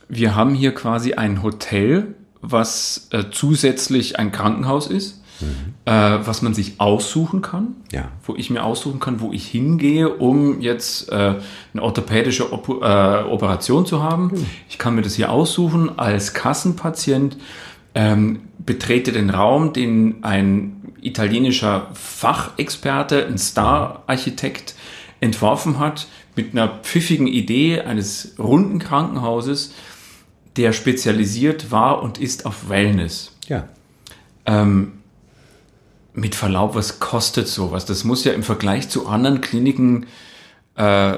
wir 0.08 0.34
haben 0.34 0.54
hier 0.54 0.74
quasi 0.74 1.14
ein 1.14 1.42
Hotel, 1.42 2.14
was 2.40 3.08
äh, 3.10 3.24
zusätzlich 3.30 4.18
ein 4.18 4.32
Krankenhaus 4.32 4.86
ist, 4.86 5.17
mhm. 5.40 5.74
äh, 5.84 5.90
was 6.26 6.42
man 6.42 6.54
sich 6.54 6.80
aussuchen 6.80 7.42
kann, 7.42 7.76
ja. 7.92 8.08
wo 8.24 8.34
ich 8.36 8.50
mir 8.50 8.64
aussuchen 8.64 9.00
kann, 9.00 9.20
wo 9.20 9.32
ich 9.32 9.46
hingehe, 9.46 10.08
um 10.08 10.60
jetzt 10.60 11.10
äh, 11.10 11.34
eine 11.72 11.82
orthopädische 11.82 12.52
Op 12.52 12.68
äh, 12.68 12.72
Operation 12.72 13.86
zu 13.86 14.02
haben. 14.02 14.28
Mhm. 14.28 14.46
Ich 14.68 14.78
kann 14.78 14.94
mir 14.94 15.02
das 15.02 15.14
hier 15.14 15.30
aussuchen 15.30 15.98
als 15.98 16.34
Kassenpatient. 16.34 17.36
Ähm, 17.94 18.40
betrete 18.58 19.12
den 19.12 19.30
Raum, 19.30 19.72
den 19.72 20.22
ein 20.22 20.92
italienischer 21.00 21.88
Fachexperte, 21.94 23.26
ein 23.26 23.38
Star-Architekt 23.38 24.74
entworfen 25.20 25.78
hat, 25.78 26.06
mit 26.36 26.52
einer 26.52 26.68
pfiffigen 26.68 27.26
Idee 27.26 27.80
eines 27.80 28.34
runden 28.38 28.78
Krankenhauses, 28.78 29.74
der 30.56 30.72
spezialisiert 30.72 31.70
war 31.70 32.02
und 32.02 32.18
ist 32.18 32.46
auf 32.46 32.68
Wellness. 32.68 33.36
Ja. 33.48 33.68
Ähm, 34.46 34.97
mit 36.18 36.34
Verlaub, 36.34 36.74
was 36.74 37.00
kostet 37.00 37.48
sowas? 37.48 37.84
Das 37.86 38.04
muss 38.04 38.24
ja 38.24 38.32
im 38.32 38.42
Vergleich 38.42 38.88
zu 38.88 39.06
anderen 39.06 39.40
Kliniken 39.40 40.06
äh, 40.76 41.16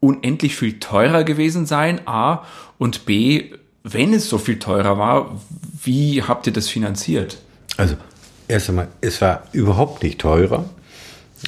unendlich 0.00 0.54
viel 0.56 0.78
teurer 0.78 1.24
gewesen 1.24 1.66
sein, 1.66 2.06
A. 2.06 2.44
Und 2.78 3.06
B, 3.06 3.52
wenn 3.82 4.12
es 4.12 4.28
so 4.28 4.38
viel 4.38 4.58
teurer 4.58 4.98
war, 4.98 5.40
wie 5.82 6.22
habt 6.22 6.46
ihr 6.46 6.52
das 6.52 6.68
finanziert? 6.68 7.38
Also, 7.76 7.96
erst 8.46 8.68
einmal, 8.68 8.88
es 9.00 9.20
war 9.20 9.44
überhaupt 9.52 10.02
nicht 10.02 10.20
teurer 10.20 10.68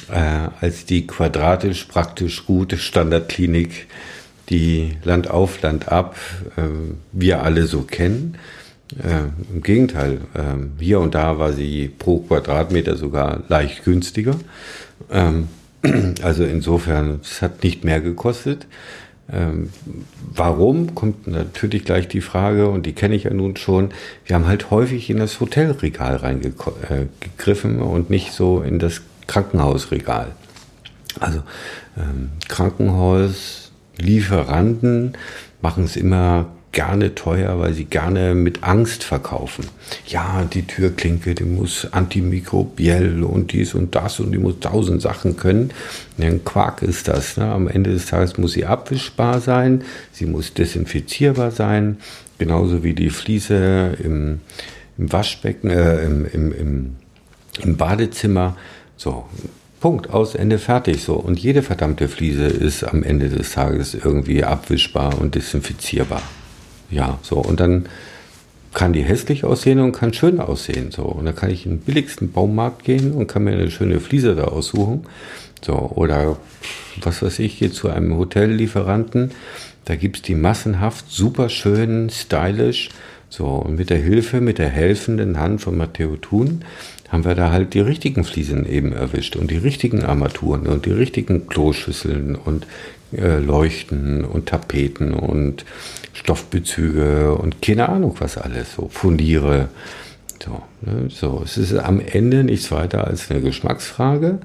äh, 0.09 0.49
als 0.59 0.85
die 0.85 1.07
quadratisch 1.07 1.85
praktisch 1.85 2.45
gute 2.45 2.77
Standardklinik, 2.77 3.87
die 4.49 4.97
Land 5.03 5.29
auf, 5.29 5.61
Land 5.61 5.89
ab 5.89 6.15
äh, 6.57 6.61
wir 7.11 7.43
alle 7.43 7.67
so 7.67 7.83
kennen. 7.83 8.37
Äh, 8.99 9.53
Im 9.53 9.61
Gegenteil, 9.61 10.21
äh, 10.33 10.55
hier 10.79 10.99
und 10.99 11.15
da 11.15 11.39
war 11.39 11.53
sie 11.53 11.87
pro 11.87 12.19
Quadratmeter 12.19 12.97
sogar 12.97 13.43
leicht 13.47 13.83
günstiger. 13.83 14.35
Ähm, 15.09 15.47
also 16.21 16.43
insofern, 16.43 17.19
es 17.21 17.41
hat 17.41 17.63
nicht 17.63 17.83
mehr 17.83 18.01
gekostet. 18.01 18.67
Ähm, 19.31 19.69
warum, 20.19 20.93
kommt 20.93 21.25
natürlich 21.27 21.85
gleich 21.85 22.09
die 22.09 22.21
Frage, 22.21 22.67
und 22.67 22.85
die 22.85 22.93
kenne 22.93 23.15
ich 23.15 23.23
ja 23.23 23.33
nun 23.33 23.55
schon. 23.55 23.89
Wir 24.25 24.35
haben 24.35 24.47
halt 24.47 24.69
häufig 24.71 25.09
in 25.09 25.17
das 25.17 25.39
Hotelregal 25.39 26.17
reingegriffen 26.17 27.79
äh, 27.79 27.83
und 27.83 28.09
nicht 28.09 28.33
so 28.33 28.61
in 28.61 28.77
das 28.77 29.01
Krankenhausregal. 29.27 30.33
Also 31.19 31.43
ähm, 31.97 32.31
Krankenhauslieferanten 32.49 35.13
machen 35.61 35.85
es 35.85 35.95
immer 35.95 36.47
gerne 36.71 37.15
teuer, 37.15 37.59
weil 37.59 37.73
sie 37.73 37.85
gerne 37.85 38.33
mit 38.33 38.63
Angst 38.63 39.03
verkaufen. 39.03 39.65
Ja, 40.07 40.45
die 40.51 40.63
Türklinke, 40.63 41.35
die 41.35 41.43
muss 41.43 41.87
antimikrobiell 41.91 43.23
und 43.23 43.51
dies 43.51 43.73
und 43.73 43.95
das 43.95 44.19
und 44.19 44.31
die 44.31 44.37
muss 44.37 44.59
tausend 44.59 45.01
Sachen 45.01 45.35
können. 45.35 45.71
Ein 46.17 46.45
Quark 46.45 46.81
ist 46.81 47.07
das. 47.07 47.37
Ne? 47.37 47.45
Am 47.45 47.67
Ende 47.67 47.91
des 47.91 48.05
Tages 48.05 48.37
muss 48.37 48.53
sie 48.53 48.65
abwischbar 48.65 49.41
sein, 49.41 49.83
sie 50.11 50.25
muss 50.25 50.53
desinfizierbar 50.53 51.51
sein, 51.51 51.97
genauso 52.37 52.83
wie 52.83 52.93
die 52.93 53.09
Fliese 53.09 53.97
im, 54.01 54.39
im 54.97 55.11
Waschbecken, 55.11 55.69
äh, 55.69 56.05
im, 56.05 56.25
im, 56.25 56.51
im, 56.53 56.95
im 57.61 57.77
Badezimmer 57.77 58.55
so, 58.95 59.25
Punkt, 59.81 60.11
aus, 60.11 60.35
Ende, 60.35 60.59
fertig. 60.59 61.03
So. 61.03 61.15
Und 61.15 61.39
jede 61.39 61.63
verdammte 61.63 62.07
Fliese 62.07 62.45
ist 62.45 62.83
am 62.83 63.01
Ende 63.01 63.29
des 63.29 63.53
Tages 63.53 63.95
irgendwie 63.95 64.43
abwischbar 64.43 65.19
und 65.19 65.33
desinfizierbar. 65.33 66.21
Ja, 66.91 67.17
so. 67.21 67.37
Und 67.37 67.59
dann 67.59 67.85
kann 68.73 68.93
die 68.93 69.03
hässlich 69.03 69.43
aussehen 69.43 69.79
und 69.79 69.91
kann 69.91 70.13
schön 70.13 70.39
aussehen. 70.39 70.91
So. 70.91 71.03
Und 71.03 71.25
dann 71.25 71.35
kann 71.35 71.49
ich 71.49 71.65
in 71.65 71.73
den 71.73 71.79
billigsten 71.79 72.31
Baumarkt 72.31 72.83
gehen 72.83 73.13
und 73.13 73.27
kann 73.27 73.43
mir 73.43 73.53
eine 73.53 73.71
schöne 73.71 73.99
Fliese 73.99 74.35
da 74.35 74.45
aussuchen. 74.45 75.05
So. 75.61 75.73
Oder 75.73 76.37
was 77.01 77.21
weiß 77.21 77.39
ich, 77.39 77.59
gehe 77.59 77.71
zu 77.71 77.89
einem 77.89 78.17
Hotellieferanten. 78.17 79.31
Da 79.85 79.95
gibt 79.95 80.17
es 80.17 80.21
die 80.21 80.35
massenhaft 80.35 81.05
super 81.09 81.49
schön, 81.49 82.09
stylisch. 82.09 82.89
So, 83.29 83.45
und 83.45 83.77
mit 83.77 83.89
der 83.89 83.97
Hilfe, 83.97 84.41
mit 84.41 84.57
der 84.57 84.67
helfenden 84.67 85.39
Hand 85.39 85.61
von 85.61 85.77
Matteo 85.77 86.17
Thun 86.17 86.65
haben 87.07 87.23
wir 87.23 87.35
da 87.35 87.51
halt 87.51 87.73
die 87.73 87.79
richtigen 87.79 88.23
Fliesen 88.25 88.65
eben 88.65 88.93
erwischt 88.93 89.35
und 89.35 89.51
die 89.51 89.57
richtigen 89.57 90.03
Armaturen 90.03 90.67
und 90.67 90.85
die 90.85 90.91
richtigen 90.91 91.47
Kloschüsseln 91.47 92.35
und 92.35 92.67
äh, 93.15 93.39
Leuchten 93.39 94.23
und 94.23 94.47
Tapeten 94.47 95.13
und 95.13 95.65
Stoffbezüge 96.13 97.35
und 97.35 97.61
keine 97.61 97.89
Ahnung 97.89 98.15
was 98.19 98.37
alles, 98.37 98.75
so 98.75 98.89
Fundiere. 98.89 99.69
So, 100.43 100.61
ne, 100.81 101.09
so, 101.09 101.41
es 101.43 101.57
ist 101.57 101.73
am 101.75 101.99
Ende 101.99 102.43
nichts 102.43 102.71
weiter 102.71 103.07
als 103.07 103.29
eine 103.29 103.41
Geschmacksfrage. 103.41 104.39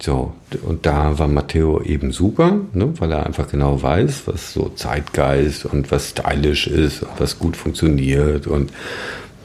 So, 0.00 0.34
und 0.62 0.86
da 0.86 1.18
war 1.18 1.28
Matteo 1.28 1.80
eben 1.80 2.12
super, 2.12 2.56
ne, 2.72 2.92
weil 2.98 3.12
er 3.12 3.26
einfach 3.26 3.48
genau 3.48 3.82
weiß, 3.82 4.22
was 4.26 4.52
so 4.52 4.68
Zeitgeist 4.70 5.66
und 5.66 5.90
was 5.90 6.10
stylisch 6.10 6.66
ist 6.66 7.02
und 7.02 7.18
was 7.18 7.38
gut 7.38 7.56
funktioniert 7.56 8.46
und 8.46 8.72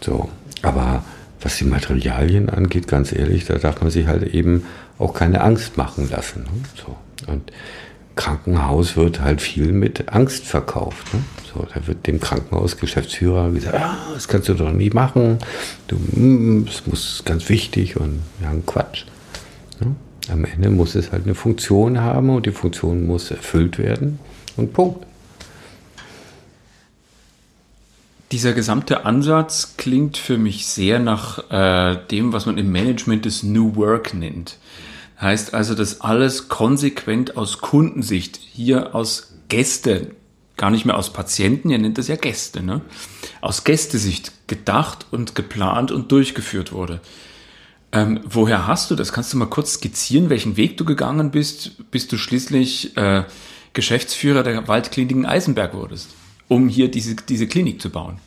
So, 0.01 0.29
aber 0.61 1.03
was 1.41 1.57
die 1.57 1.65
Materialien 1.65 2.49
angeht, 2.49 2.87
ganz 2.87 3.13
ehrlich, 3.13 3.45
da 3.45 3.55
darf 3.55 3.81
man 3.81 3.91
sich 3.91 4.07
halt 4.07 4.23
eben 4.33 4.65
auch 4.97 5.13
keine 5.13 5.41
Angst 5.41 5.77
machen 5.77 6.09
lassen. 6.09 6.43
Ne? 6.43 6.49
So. 6.75 7.31
Und 7.31 7.51
Krankenhaus 8.19 8.97
wird 8.97 9.21
halt 9.21 9.41
viel 9.41 9.71
mit 9.71 10.09
Angst 10.09 10.45
verkauft. 10.45 11.13
Ne? 11.13 11.21
So, 11.53 11.65
da 11.73 11.87
wird 11.87 12.05
dem 12.05 12.19
Krankenhausgeschäftsführer 12.19 13.49
gesagt, 13.51 13.75
ah, 13.75 13.95
das 14.13 14.27
kannst 14.27 14.49
du 14.49 14.55
doch 14.55 14.73
nie 14.73 14.89
machen. 14.89 15.39
Du, 15.87 15.95
mm, 15.95 16.65
das 16.65 16.85
muss 16.85 17.23
ganz 17.23 17.47
wichtig 17.47 17.95
und 17.95 18.19
ja, 18.41 18.51
Quatsch. 18.65 19.05
Ne? 19.79 19.95
Am 20.29 20.43
Ende 20.43 20.69
muss 20.69 20.95
es 20.95 21.13
halt 21.13 21.23
eine 21.23 21.33
Funktion 21.33 22.01
haben 22.01 22.29
und 22.29 22.45
die 22.45 22.51
Funktion 22.51 23.07
muss 23.07 23.31
erfüllt 23.31 23.77
werden 23.77 24.19
und 24.57 24.73
Punkt. 24.73 25.05
Dieser 28.33 28.51
gesamte 28.51 29.05
Ansatz 29.05 29.75
klingt 29.77 30.17
für 30.17 30.37
mich 30.37 30.67
sehr 30.67 30.99
nach 30.99 31.49
äh, 31.49 31.97
dem, 32.11 32.33
was 32.33 32.45
man 32.45 32.57
im 32.57 32.69
Management 32.69 33.23
des 33.23 33.43
New 33.43 33.77
Work 33.77 34.13
nennt. 34.13 34.57
Heißt 35.21 35.53
also, 35.53 35.75
dass 35.75 36.01
alles 36.01 36.47
konsequent 36.47 37.35
aus 37.35 37.59
Kundensicht, 37.59 38.37
hier 38.37 38.95
aus 38.95 39.33
Gäste, 39.49 40.15
gar 40.55 40.71
nicht 40.71 40.85
mehr 40.85 40.97
aus 40.97 41.11
Patienten, 41.11 41.69
ihr 41.69 41.77
nennt 41.77 41.97
das 41.97 42.07
ja 42.07 42.15
Gäste, 42.15 42.63
ne? 42.63 42.81
aus 43.41 43.63
Gästesicht 43.63 44.47
gedacht 44.47 45.05
und 45.11 45.35
geplant 45.35 45.91
und 45.91 46.11
durchgeführt 46.11 46.71
wurde. 46.71 47.01
Ähm, 47.91 48.21
woher 48.23 48.67
hast 48.67 48.91
du 48.91 48.95
das? 48.95 49.11
Kannst 49.11 49.33
du 49.33 49.37
mal 49.37 49.47
kurz 49.47 49.73
skizzieren, 49.73 50.29
welchen 50.29 50.57
Weg 50.57 50.77
du 50.77 50.85
gegangen 50.85 51.31
bist, 51.31 51.89
bis 51.91 52.07
du 52.07 52.17
schließlich 52.17 52.95
äh, 52.97 53.23
Geschäftsführer 53.73 54.43
der 54.43 54.67
Waldkliniken 54.67 55.25
Eisenberg 55.25 55.73
wurdest? 55.73 56.09
um 56.49 56.67
hier 56.67 56.91
diese, 56.91 57.15
diese 57.15 57.47
Klinik 57.47 57.81
zu 57.81 57.89
bauen? 57.89 58.17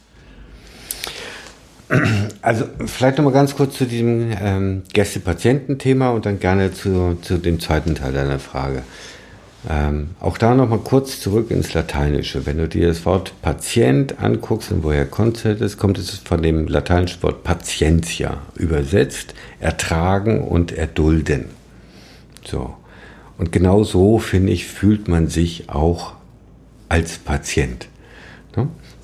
Also 2.40 2.64
vielleicht 2.86 3.18
nochmal 3.18 3.32
ganz 3.32 3.55
kurz 3.55 3.76
zu 3.76 3.84
diesem 3.84 4.32
ähm, 4.40 4.82
Gäste-Patienten-Thema 4.93 6.11
und 6.11 6.26
dann 6.26 6.40
gerne 6.40 6.72
zu, 6.72 7.18
zu 7.20 7.38
dem 7.38 7.61
zweiten 7.61 7.95
Teil 7.95 8.12
deiner 8.12 8.38
Frage. 8.38 8.82
Ähm, 9.68 10.11
auch 10.18 10.38
da 10.38 10.55
nochmal 10.55 10.80
kurz 10.80 11.20
zurück 11.20 11.51
ins 11.51 11.72
Lateinische. 11.72 12.47
Wenn 12.47 12.59
du 12.59 12.66
dir 12.66 12.88
das 12.88 13.05
Wort 13.07 13.32
Patient 13.43 14.18
anguckst 14.18 14.72
und 14.72 14.82
woher 14.82 15.07
kommt 15.07 15.45
es, 15.45 15.76
kommt 15.76 15.99
es 15.99 16.18
von 16.18 16.43
dem 16.43 16.66
lateinischen 16.66 17.22
Wort 17.22 17.45
patientia, 17.45 18.38
übersetzt 18.57 19.34
ertragen 19.61 20.43
und 20.43 20.72
erdulden. 20.72 21.47
So. 22.45 22.74
Und 23.38 23.53
genau 23.53 23.84
so, 23.84 24.18
finde 24.18 24.53
ich, 24.53 24.66
fühlt 24.66 25.09
man 25.09 25.28
sich 25.28 25.68
auch 25.68 26.14
als 26.88 27.18
Patient. 27.18 27.86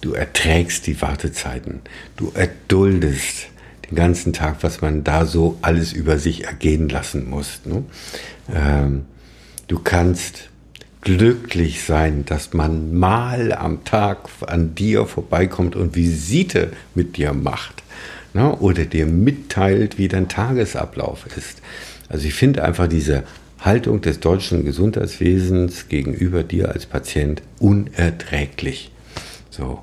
Du 0.01 0.13
erträgst 0.13 0.87
die 0.87 1.01
Wartezeiten. 1.01 1.81
Du 2.17 2.31
erduldest 2.35 3.49
den 3.89 3.97
ganzen 3.97 4.33
Tag, 4.33 4.59
was 4.63 4.81
man 4.81 5.03
da 5.03 5.27
so 5.27 5.59
alles 5.63 5.93
über 5.93 6.19
sich 6.19 6.45
ergehen 6.45 6.89
lassen 6.89 7.29
muss. 7.29 7.61
Ne? 7.65 7.85
Ähm, 8.55 9.07
du 9.67 9.79
kannst 9.79 10.51
glücklich 11.01 11.83
sein, 11.85 12.25
dass 12.25 12.53
man 12.53 12.95
mal 12.95 13.53
am 13.53 13.85
Tag 13.85 14.29
an 14.47 14.75
dir 14.75 15.07
vorbeikommt 15.07 15.75
und 15.75 15.97
Visite 15.97 16.73
mit 16.95 17.17
dir 17.17 17.33
macht. 17.33 17.83
Ne? 18.35 18.55
Oder 18.57 18.85
dir 18.85 19.07
mitteilt, 19.07 19.99
wie 19.99 20.09
dein 20.09 20.29
Tagesablauf 20.29 21.27
ist. 21.37 21.63
Also 22.09 22.27
ich 22.27 22.35
finde 22.35 22.65
einfach 22.65 22.89
diese 22.89 23.25
Haltung 23.61 24.01
des 24.01 24.21
deutschen 24.21 24.65
Gesundheitswesens 24.65 25.89
gegenüber 25.89 26.43
dir 26.45 26.71
als 26.71 26.87
Patient 26.87 27.43
unerträglich. 27.59 28.93
So. 29.59 29.81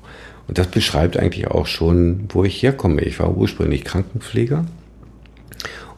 Und 0.48 0.58
das 0.58 0.68
beschreibt 0.68 1.16
eigentlich 1.16 1.48
auch 1.48 1.66
schon, 1.66 2.24
wo 2.30 2.44
ich 2.44 2.62
herkomme. 2.62 3.02
Ich 3.02 3.20
war 3.20 3.36
ursprünglich 3.36 3.84
Krankenpfleger 3.84 4.64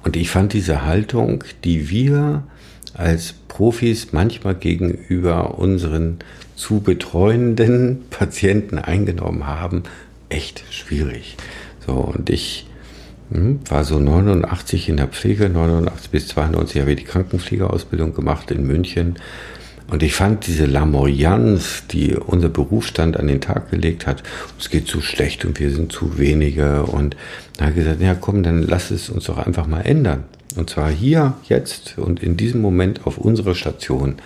und 0.04 0.16
ich 0.16 0.30
fand 0.30 0.52
diese 0.52 0.84
Haltung, 0.84 1.44
die 1.64 1.88
wir 1.90 2.42
als 2.94 3.34
Profis 3.46 4.12
manchmal 4.12 4.54
gegenüber 4.54 5.58
unseren 5.58 6.18
zu 6.56 6.80
betreuenden 6.80 8.04
Patienten 8.10 8.78
eingenommen 8.78 9.46
haben, 9.46 9.84
echt 10.28 10.64
schwierig. 10.70 11.36
So, 11.86 11.92
und 11.92 12.30
ich 12.30 12.66
hm, 13.30 13.60
war 13.68 13.84
so 13.84 13.98
89 13.98 14.88
in 14.88 14.96
der 14.96 15.08
Pflege, 15.08 15.48
89 15.48 16.10
bis 16.10 16.28
92 16.28 16.80
habe 16.80 16.90
ich 16.92 16.98
die 16.98 17.04
Krankenpflegeausbildung 17.04 18.14
gemacht 18.14 18.50
in 18.50 18.66
München 18.66 19.16
und 19.90 20.02
ich 20.02 20.14
fand 20.14 20.46
diese 20.46 20.66
Lamoyanz, 20.66 21.84
die 21.90 22.14
unser 22.14 22.50
Berufsstand 22.50 23.16
an 23.16 23.26
den 23.26 23.40
Tag 23.40 23.70
gelegt 23.70 24.06
hat, 24.06 24.22
es 24.58 24.68
geht 24.68 24.86
zu 24.86 25.00
schlecht 25.00 25.46
und 25.46 25.58
wir 25.58 25.70
sind 25.70 25.92
zu 25.92 26.18
wenige. 26.18 26.82
Und 26.82 27.16
da 27.56 27.66
habe 27.66 27.72
ich 27.72 27.84
gesagt, 27.84 28.02
ja 28.02 28.14
komm, 28.14 28.42
dann 28.42 28.62
lass 28.62 28.90
es 28.90 29.08
uns 29.08 29.24
doch 29.24 29.38
einfach 29.38 29.66
mal 29.66 29.80
ändern. 29.80 30.24
Und 30.56 30.68
zwar 30.68 30.90
hier, 30.90 31.34
jetzt 31.48 31.96
und 31.96 32.22
in 32.22 32.36
diesem 32.36 32.60
Moment 32.60 33.06
auf 33.06 33.16
unserer 33.16 33.54
Station. 33.54 34.16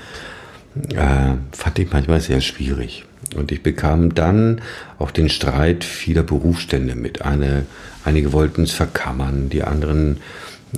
Äh, 0.94 1.34
fand 1.52 1.78
ich 1.78 1.92
manchmal 1.92 2.20
sehr 2.20 2.40
schwierig. 2.40 3.04
Und 3.36 3.52
ich 3.52 3.62
bekam 3.62 4.14
dann 4.14 4.62
auch 4.98 5.10
den 5.10 5.28
Streit 5.28 5.84
vieler 5.84 6.22
Berufsstände 6.22 6.96
mit. 6.96 7.22
Eine, 7.22 7.66
einige 8.04 8.32
wollten 8.32 8.64
es 8.64 8.72
verkammern, 8.72 9.48
die 9.48 9.62
anderen 9.62 10.18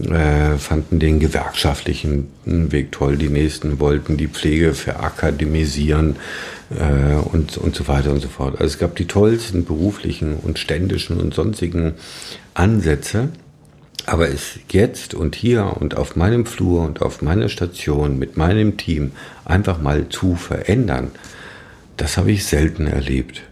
äh, 0.00 0.58
fanden 0.58 0.98
den 0.98 1.20
gewerkschaftlichen 1.20 2.28
Weg 2.44 2.90
toll. 2.92 3.16
Die 3.16 3.28
nächsten 3.28 3.78
wollten 3.78 4.16
die 4.16 4.26
Pflege 4.26 4.74
verakademisieren 4.74 6.16
äh, 6.70 7.14
und, 7.14 7.56
und 7.56 7.76
so 7.76 7.86
weiter 7.86 8.10
und 8.10 8.20
so 8.20 8.28
fort. 8.28 8.54
Also 8.54 8.64
es 8.66 8.78
gab 8.78 8.96
die 8.96 9.06
tollsten 9.06 9.64
beruflichen 9.64 10.36
und 10.36 10.58
ständischen 10.58 11.18
und 11.18 11.34
sonstigen 11.34 11.94
Ansätze. 12.54 13.28
Aber 14.06 14.28
es 14.28 14.58
jetzt 14.70 15.14
und 15.14 15.34
hier 15.34 15.76
und 15.80 15.96
auf 15.96 16.14
meinem 16.14 16.44
Flur 16.44 16.82
und 16.82 17.00
auf 17.00 17.22
meiner 17.22 17.48
Station 17.48 18.18
mit 18.18 18.36
meinem 18.36 18.76
Team 18.76 19.12
einfach 19.46 19.80
mal 19.80 20.08
zu 20.10 20.34
verändern, 20.34 21.10
das 21.96 22.18
habe 22.18 22.32
ich 22.32 22.44
selten 22.44 22.86
erlebt. 22.86 23.42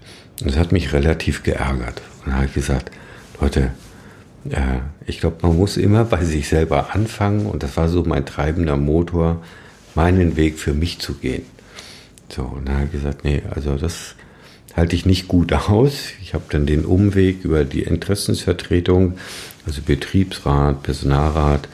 Und 0.41 0.51
das 0.51 0.59
hat 0.59 0.73
mich 0.73 0.93
relativ 0.93 1.43
geärgert. 1.43 2.03
Und 2.25 2.33
da 2.33 2.37
habe 2.37 2.47
ich 2.47 2.55
gesagt, 2.55 2.91
Leute, 3.41 3.71
ich 5.07 5.21
glaube, 5.21 5.37
man 5.43 5.57
muss 5.57 5.77
immer 5.77 6.05
bei 6.05 6.25
sich 6.25 6.49
selber 6.49 6.95
anfangen 6.95 7.47
und 7.47 7.63
das 7.63 7.77
war 7.77 7.89
so 7.89 8.03
mein 8.05 8.27
treibender 8.27 8.77
Motor, 8.77 9.43
meinen 9.95 10.37
Weg 10.37 10.59
für 10.59 10.75
mich 10.75 10.99
zu 10.99 11.15
gehen. 11.15 11.45
So, 12.29 12.43
und 12.43 12.67
dann 12.67 12.77
habe 12.77 12.87
ich 12.87 12.93
gesagt, 12.93 13.25
nee, 13.25 13.43
also 13.55 13.77
das 13.77 14.15
halte 14.75 14.97
ich 14.97 15.07
nicht 15.07 15.29
gut 15.29 15.53
aus. 15.53 16.11
Ich 16.23 16.35
habe 16.35 16.45
dann 16.49 16.67
den 16.67 16.85
Umweg 16.85 17.45
über 17.45 17.65
die 17.65 17.83
Interessensvertretung, 17.83 19.15
also 19.67 19.83
Betriebsrat, 19.83 20.83
Personalrat, 20.83 21.69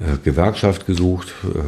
äh, 0.00 0.18
Gewerkschaft 0.22 0.86
gesucht. 0.86 1.32
Äh, 1.44 1.58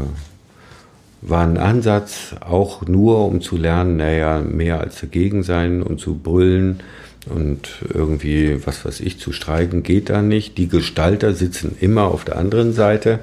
war 1.27 1.43
ein 1.43 1.57
Ansatz, 1.57 2.35
auch 2.41 2.83
nur 2.87 3.27
um 3.27 3.41
zu 3.41 3.57
lernen, 3.57 3.97
naja, 3.97 4.41
mehr 4.41 4.81
als 4.81 5.01
dagegen 5.01 5.43
sein 5.43 5.83
und 5.83 5.99
zu 5.99 6.17
brüllen 6.19 6.81
und 7.27 7.69
irgendwie, 7.93 8.67
was 8.67 8.85
weiß 8.85 9.01
ich, 9.01 9.19
zu 9.19 9.33
streiken 9.33 9.83
geht 9.83 10.11
da 10.11 10.23
nicht. 10.23 10.59
Die 10.59 10.69
Gestalter 10.69 11.33
sitzen 11.33 11.77
immer 11.81 12.05
auf 12.05 12.25
der 12.25 12.37
anderen 12.37 12.73
Seite. 12.73 13.21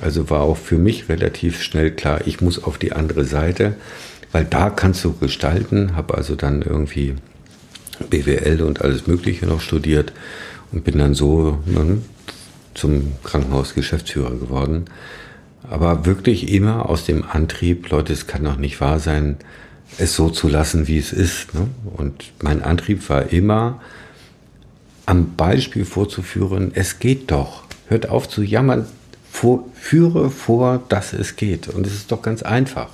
Also 0.00 0.28
war 0.30 0.42
auch 0.42 0.56
für 0.56 0.78
mich 0.78 1.08
relativ 1.08 1.62
schnell 1.62 1.90
klar, 1.90 2.26
ich 2.26 2.40
muss 2.40 2.62
auf 2.62 2.76
die 2.78 2.92
andere 2.92 3.24
Seite, 3.24 3.74
weil 4.32 4.44
da 4.44 4.68
kannst 4.70 5.04
du 5.04 5.14
gestalten. 5.14 5.96
Habe 5.96 6.14
also 6.14 6.34
dann 6.34 6.62
irgendwie 6.62 7.14
BWL 8.10 8.62
und 8.62 8.82
alles 8.82 9.06
Mögliche 9.06 9.46
noch 9.46 9.60
studiert 9.60 10.12
und 10.72 10.84
bin 10.84 10.98
dann 10.98 11.14
so 11.14 11.58
ne, 11.64 11.98
zum 12.74 13.12
Krankenhausgeschäftsführer 13.24 14.32
geworden. 14.32 14.86
Aber 15.68 16.06
wirklich 16.06 16.52
immer 16.52 16.88
aus 16.88 17.04
dem 17.04 17.24
Antrieb, 17.24 17.90
Leute, 17.90 18.12
es 18.12 18.26
kann 18.26 18.44
doch 18.44 18.56
nicht 18.56 18.80
wahr 18.80 19.00
sein, 19.00 19.36
es 19.98 20.14
so 20.14 20.30
zu 20.30 20.48
lassen, 20.48 20.88
wie 20.88 20.98
es 20.98 21.12
ist. 21.12 21.54
Ne? 21.54 21.68
Und 21.96 22.32
mein 22.42 22.62
Antrieb 22.62 23.08
war 23.08 23.32
immer, 23.32 23.80
am 25.06 25.36
Beispiel 25.36 25.84
vorzuführen, 25.84 26.72
es 26.74 26.98
geht 26.98 27.30
doch. 27.30 27.64
Hört 27.88 28.08
auf 28.08 28.28
zu 28.28 28.42
jammern, 28.42 28.86
vor, 29.30 29.64
führe 29.74 30.30
vor, 30.30 30.82
dass 30.88 31.12
es 31.12 31.36
geht. 31.36 31.68
Und 31.68 31.86
es 31.86 31.94
ist 31.94 32.10
doch 32.10 32.22
ganz 32.22 32.42
einfach. 32.42 32.90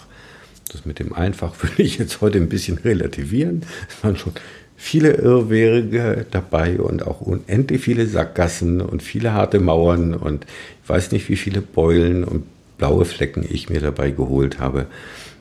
Das 0.70 0.84
mit 0.84 0.98
dem 0.98 1.12
einfach 1.12 1.55
würde 1.62 1.82
ich 1.82 1.98
jetzt 1.98 2.20
heute 2.20 2.38
ein 2.38 2.48
bisschen 2.48 2.78
relativieren. 2.78 3.62
Es 3.88 4.05
waren 4.05 4.16
schon 4.16 4.34
viele 4.76 5.12
Irrwege 5.12 6.26
dabei 6.30 6.80
und 6.80 7.07
auch 7.07 7.20
unendlich 7.20 7.82
viele 7.82 8.07
Sackgassen 8.07 8.80
und 8.80 9.03
viele 9.03 9.32
harte 9.32 9.61
Mauern 9.61 10.12
und 10.12 10.44
ich 10.82 10.88
weiß 10.88 11.12
nicht, 11.12 11.28
wie 11.28 11.36
viele 11.36 11.62
Beulen 11.62 12.24
und 12.24 12.44
blaue 12.78 13.05
Flecken 13.05 13.46
ich 13.48 13.70
mir 13.70 13.80
dabei 13.80 14.11
geholt 14.11 14.59
habe. 14.59 14.86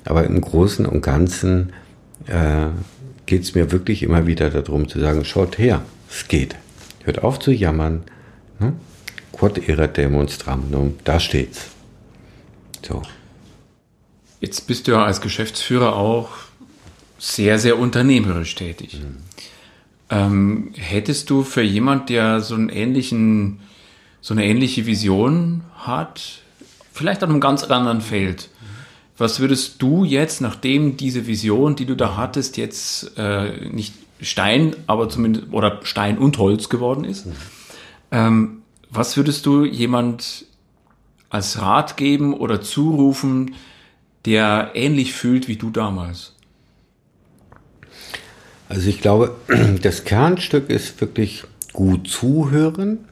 Aber 0.05 0.25
im 0.25 0.41
Großen 0.41 0.85
und 0.85 1.01
Ganzen 1.01 1.73
äh, 2.27 2.67
geht 3.25 3.43
es 3.43 3.55
mir 3.55 3.71
wirklich 3.71 4.03
immer 4.03 4.27
wieder 4.27 4.49
darum 4.49 4.87
zu 4.87 4.99
sagen, 4.99 5.25
schaut 5.25 5.57
her, 5.57 5.81
es 6.09 6.27
geht. 6.27 6.55
Hört 7.03 7.23
auf 7.23 7.39
zu 7.39 7.51
jammern. 7.51 8.03
Ne? 8.59 8.73
Quod 9.31 9.67
erat 9.67 9.97
demonstrandum, 9.97 10.95
da 11.03 11.19
steht's. 11.19 11.69
So. 12.85 13.01
Jetzt 14.39 14.67
bist 14.67 14.87
du 14.87 14.91
ja 14.91 15.05
als 15.05 15.21
Geschäftsführer 15.21 15.95
auch 15.95 16.29
sehr, 17.17 17.59
sehr 17.59 17.79
unternehmerisch 17.79 18.55
tätig. 18.55 18.99
Mhm. 18.99 19.17
Ähm, 20.09 20.73
hättest 20.75 21.29
du 21.29 21.43
für 21.43 21.61
jemand, 21.61 22.09
der 22.09 22.41
so 22.41 22.55
einen 22.55 22.69
ähnlichen, 22.69 23.61
so 24.19 24.33
eine 24.33 24.45
ähnliche 24.45 24.85
Vision 24.85 25.63
hat, 25.75 26.41
vielleicht 26.91 27.23
auf 27.23 27.29
einem 27.29 27.39
ganz 27.39 27.63
anderen 27.63 28.01
Feld, 28.01 28.49
was 29.21 29.39
würdest 29.39 29.81
du 29.81 30.03
jetzt, 30.03 30.41
nachdem 30.41 30.97
diese 30.97 31.27
Vision, 31.27 31.75
die 31.75 31.85
du 31.85 31.95
da 31.95 32.17
hattest, 32.17 32.57
jetzt 32.57 33.17
äh, 33.17 33.69
nicht 33.69 33.93
Stein, 34.19 34.75
aber 34.87 35.09
zumindest 35.09 35.45
oder 35.51 35.79
Stein 35.83 36.17
und 36.17 36.37
Holz 36.39 36.69
geworden 36.69 37.05
ist, 37.05 37.27
mhm. 37.27 37.31
ähm, 38.11 38.61
was 38.89 39.15
würdest 39.15 39.45
du 39.45 39.63
jemand 39.63 40.45
als 41.29 41.61
Rat 41.61 41.97
geben 41.97 42.33
oder 42.33 42.61
zurufen, 42.61 43.53
der 44.25 44.71
ähnlich 44.73 45.13
fühlt 45.13 45.47
wie 45.47 45.55
du 45.55 45.69
damals? 45.69 46.33
Also 48.69 48.89
ich 48.89 49.01
glaube, 49.01 49.35
das 49.81 50.03
Kernstück 50.03 50.69
ist 50.69 50.99
wirklich 50.99 51.43
gut 51.73 52.07
zuhören, 52.07 53.05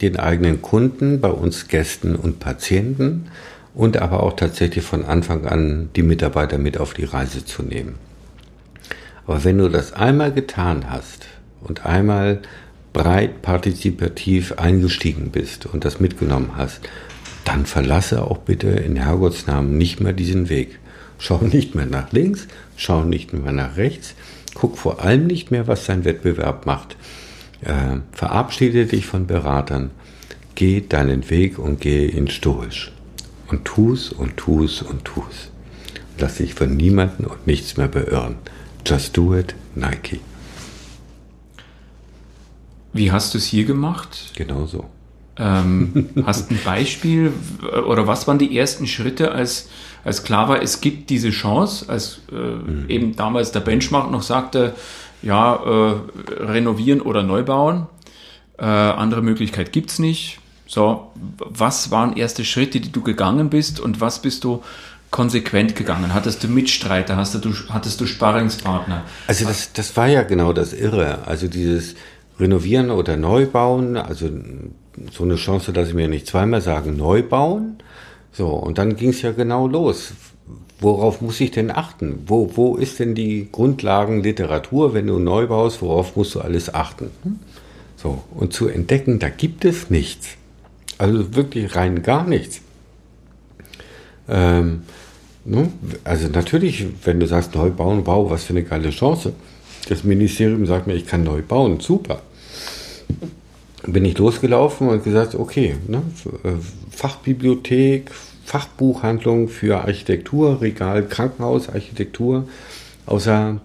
den 0.00 0.16
eigenen 0.16 0.62
Kunden, 0.62 1.20
bei 1.20 1.30
uns 1.30 1.68
Gästen 1.68 2.16
und 2.16 2.40
Patienten 2.40 3.28
und 3.76 3.98
aber 3.98 4.24
auch 4.24 4.34
tatsächlich 4.34 4.84
von 4.84 5.04
Anfang 5.04 5.46
an 5.46 5.90
die 5.94 6.02
Mitarbeiter 6.02 6.58
mit 6.58 6.78
auf 6.78 6.94
die 6.94 7.04
Reise 7.04 7.44
zu 7.44 7.62
nehmen. 7.62 7.94
Aber 9.24 9.44
wenn 9.44 9.58
du 9.58 9.68
das 9.68 9.92
einmal 9.92 10.32
getan 10.32 10.90
hast 10.90 11.26
und 11.60 11.86
einmal 11.86 12.40
breit 12.92 13.42
partizipativ 13.42 14.52
eingestiegen 14.52 15.30
bist 15.30 15.66
und 15.66 15.84
das 15.84 16.00
mitgenommen 16.00 16.52
hast, 16.56 16.80
dann 17.44 17.66
verlasse 17.66 18.24
auch 18.24 18.38
bitte 18.38 18.68
in 18.68 18.96
Herrgottsnamen 18.96 19.78
nicht 19.78 20.00
mehr 20.00 20.12
diesen 20.12 20.48
Weg. 20.48 20.80
Schau 21.18 21.38
nicht 21.38 21.76
mehr 21.76 21.86
nach 21.86 22.10
links, 22.10 22.48
schau 22.76 23.04
nicht 23.04 23.32
mehr 23.32 23.52
nach 23.52 23.76
rechts, 23.76 24.16
Guck 24.58 24.78
vor 24.78 25.04
allem 25.04 25.26
nicht 25.26 25.50
mehr, 25.50 25.66
was 25.66 25.84
dein 25.84 26.06
Wettbewerb 26.06 26.64
macht. 26.64 26.96
Äh, 27.60 27.98
verabschiede 28.12 28.86
dich 28.86 29.04
von 29.04 29.26
Beratern. 29.26 29.90
Geh 30.54 30.80
deinen 30.80 31.28
Weg 31.28 31.58
und 31.58 31.82
geh 31.82 32.06
ihn 32.06 32.28
stoisch. 32.28 32.90
Und 33.48 33.64
tu's 33.64 34.12
und 34.12 34.36
tu's 34.36 34.82
und 34.82 35.04
tu's. 35.04 35.50
Lass 36.18 36.36
dich 36.36 36.54
von 36.54 36.76
niemandem 36.76 37.26
und 37.26 37.46
nichts 37.46 37.76
mehr 37.76 37.88
beirren. 37.88 38.36
Just 38.86 39.16
do 39.16 39.36
it, 39.36 39.54
Nike. 39.74 40.20
Wie 42.92 43.12
hast 43.12 43.34
du 43.34 43.38
es 43.38 43.46
hier 43.46 43.64
gemacht? 43.64 44.32
Genau 44.36 44.66
so. 44.66 44.86
Ähm, 45.38 46.08
hast 46.24 46.50
ein 46.50 46.58
Beispiel 46.64 47.32
oder 47.86 48.06
was 48.06 48.26
waren 48.26 48.38
die 48.38 48.56
ersten 48.56 48.86
Schritte, 48.86 49.32
als, 49.32 49.68
als 50.04 50.24
klar 50.24 50.48
war, 50.48 50.62
es 50.62 50.80
gibt 50.80 51.10
diese 51.10 51.30
Chance, 51.30 51.88
als 51.88 52.20
äh, 52.32 52.34
mhm. 52.34 52.84
eben 52.88 53.16
damals 53.16 53.52
der 53.52 53.60
Benchmark 53.60 54.10
noch 54.10 54.22
sagte, 54.22 54.74
ja, 55.22 55.56
äh, 55.56 55.94
renovieren 56.42 57.00
oder 57.02 57.22
neu 57.22 57.42
bauen, 57.42 57.86
äh, 58.58 58.64
andere 58.64 59.20
Möglichkeit 59.22 59.72
gibt 59.72 59.90
es 59.90 59.98
nicht. 59.98 60.38
So, 60.66 61.12
was 61.38 61.90
waren 61.90 62.16
erste 62.16 62.44
Schritte, 62.44 62.80
die 62.80 62.90
du 62.90 63.00
gegangen 63.00 63.50
bist 63.50 63.78
und 63.78 64.00
was 64.00 64.20
bist 64.20 64.44
du 64.44 64.62
konsequent 65.10 65.76
gegangen? 65.76 66.12
Hattest 66.12 66.42
du 66.42 66.48
Mitstreiter? 66.48 67.16
Hast 67.16 67.42
du, 67.44 67.52
hattest 67.68 68.00
du 68.00 68.06
Sparringspartner? 68.06 69.04
Also 69.28 69.46
das, 69.46 69.72
das 69.72 69.96
war 69.96 70.08
ja 70.08 70.22
genau 70.22 70.52
das 70.52 70.72
Irre. 70.72 71.26
Also 71.26 71.46
dieses 71.46 71.94
Renovieren 72.38 72.90
oder 72.90 73.16
Neubauen, 73.16 73.96
also 73.96 74.28
so 75.12 75.24
eine 75.24 75.36
Chance, 75.36 75.72
dass 75.72 75.88
ich 75.88 75.94
mir 75.94 76.08
nicht 76.08 76.26
zweimal 76.26 76.60
sagen, 76.60 76.96
neu 76.96 77.22
bauen. 77.22 77.78
So, 78.32 78.48
und 78.48 78.78
dann 78.78 78.96
ging 78.96 79.10
es 79.10 79.22
ja 79.22 79.32
genau 79.32 79.68
los. 79.68 80.12
Worauf 80.80 81.22
muss 81.22 81.40
ich 81.40 81.52
denn 81.52 81.70
achten? 81.70 82.24
Wo, 82.26 82.50
wo 82.54 82.76
ist 82.76 82.98
denn 82.98 83.14
die 83.14 83.48
Grundlagenliteratur, 83.50 84.92
wenn 84.92 85.06
du 85.06 85.18
neu 85.18 85.46
baust? 85.46 85.80
Worauf 85.80 86.16
musst 86.16 86.34
du 86.34 86.40
alles 86.40 86.74
achten? 86.74 87.10
So, 87.96 88.24
und 88.34 88.52
zu 88.52 88.68
entdecken, 88.68 89.18
da 89.18 89.30
gibt 89.30 89.64
es 89.64 89.88
nichts. 89.88 90.36
Also 90.98 91.34
wirklich 91.34 91.74
rein 91.76 92.02
gar 92.02 92.26
nichts. 92.26 92.60
Ähm, 94.28 94.82
ne? 95.44 95.70
Also 96.04 96.28
natürlich, 96.28 96.86
wenn 97.04 97.20
du 97.20 97.26
sagst, 97.26 97.54
neu 97.54 97.70
bauen, 97.70 98.02
wow, 98.06 98.30
was 98.30 98.44
für 98.44 98.54
eine 98.54 98.62
geile 98.62 98.90
Chance. 98.90 99.32
Das 99.88 100.04
Ministerium 100.04 100.66
sagt 100.66 100.86
mir, 100.86 100.94
ich 100.94 101.06
kann 101.06 101.22
neu 101.22 101.42
bauen, 101.42 101.80
super 101.80 102.22
bin 103.86 104.04
ich 104.04 104.18
losgelaufen 104.18 104.88
und 104.88 105.04
gesagt, 105.04 105.34
okay, 105.34 105.76
ne, 105.86 106.02
Fachbibliothek, 106.90 108.10
Fachbuchhandlung 108.44 109.48
für 109.48 109.78
Architektur, 109.78 110.60
Regal, 110.60 111.06
Krankenhaus, 111.06 111.68
Architektur, 111.68 112.48
außer 113.06 113.60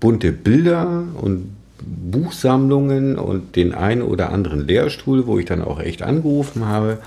bunte 0.00 0.32
Bilder 0.32 1.04
und 1.20 1.55
Buchsammlungen 1.86 3.16
und 3.16 3.56
den 3.56 3.74
einen 3.74 4.02
oder 4.02 4.30
anderen 4.32 4.66
Lehrstuhl, 4.66 5.26
wo 5.26 5.38
ich 5.38 5.46
dann 5.46 5.62
auch 5.62 5.80
echt 5.80 6.02
angerufen 6.02 6.66
habe. 6.66 6.98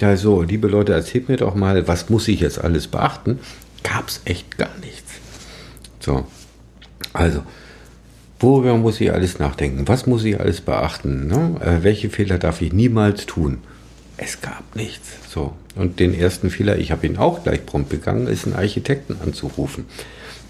Ja, 0.00 0.16
so, 0.16 0.42
liebe 0.42 0.68
Leute, 0.68 0.92
erzählt 0.92 1.28
mir 1.28 1.36
doch 1.36 1.54
mal, 1.54 1.88
was 1.88 2.10
muss 2.10 2.28
ich 2.28 2.40
jetzt 2.40 2.62
alles 2.62 2.86
beachten? 2.86 3.38
Gab 3.82 4.08
es 4.08 4.20
echt 4.24 4.58
gar 4.58 4.76
nichts. 4.82 5.12
So, 6.00 6.26
also, 7.12 7.42
Worüber 8.38 8.76
muss 8.76 9.00
ich 9.00 9.12
alles 9.12 9.38
nachdenken? 9.38 9.88
Was 9.88 10.06
muss 10.06 10.24
ich 10.24 10.38
alles 10.38 10.60
beachten? 10.60 11.26
Ne? 11.26 11.58
Äh, 11.60 11.82
welche 11.82 12.10
Fehler 12.10 12.38
darf 12.38 12.60
ich 12.60 12.72
niemals 12.72 13.24
tun? 13.24 13.58
Es 14.18 14.40
gab 14.40 14.76
nichts. 14.76 15.08
So. 15.28 15.54
Und 15.74 16.00
den 16.00 16.14
ersten 16.14 16.50
Fehler, 16.50 16.78
ich 16.78 16.90
habe 16.90 17.06
ihn 17.06 17.16
auch 17.16 17.44
gleich 17.44 17.64
prompt 17.64 17.88
begangen, 17.88 18.26
ist 18.26 18.44
einen 18.44 18.56
Architekten 18.56 19.16
anzurufen. 19.22 19.86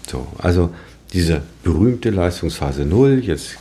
So, 0.07 0.27
also 0.37 0.73
diese 1.17 1.41
berühmte 1.63 2.11
Leistungsphase 2.11 2.85
Null, 2.85 3.23
jetzt 3.23 3.57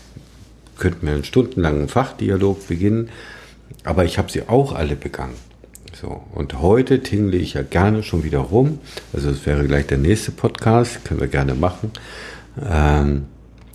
könnten 0.77 1.07
wir 1.07 1.15
einen 1.15 1.25
stundenlangen 1.25 1.89
Fachdialog 1.89 2.69
beginnen, 2.69 3.09
aber 3.83 4.05
ich 4.05 4.19
habe 4.19 4.31
sie 4.31 4.43
auch 4.47 4.75
alle 4.75 4.95
begangen. 4.95 5.37
So, 5.99 6.23
und 6.35 6.61
heute 6.61 7.03
tingle 7.03 7.39
ich 7.39 7.55
ja 7.55 7.63
gerne 7.63 8.03
schon 8.03 8.25
wieder 8.25 8.41
rum. 8.41 8.81
Also 9.15 9.31
es 9.31 9.47
wäre 9.47 9.67
gleich 9.67 9.87
der 9.87 9.97
nächste 9.97 10.33
Podcast, 10.33 11.03
können 11.07 11.19
wir 11.19 11.29
gerne 11.29 11.55
machen. 11.55 11.93
Ähm, 12.63 13.25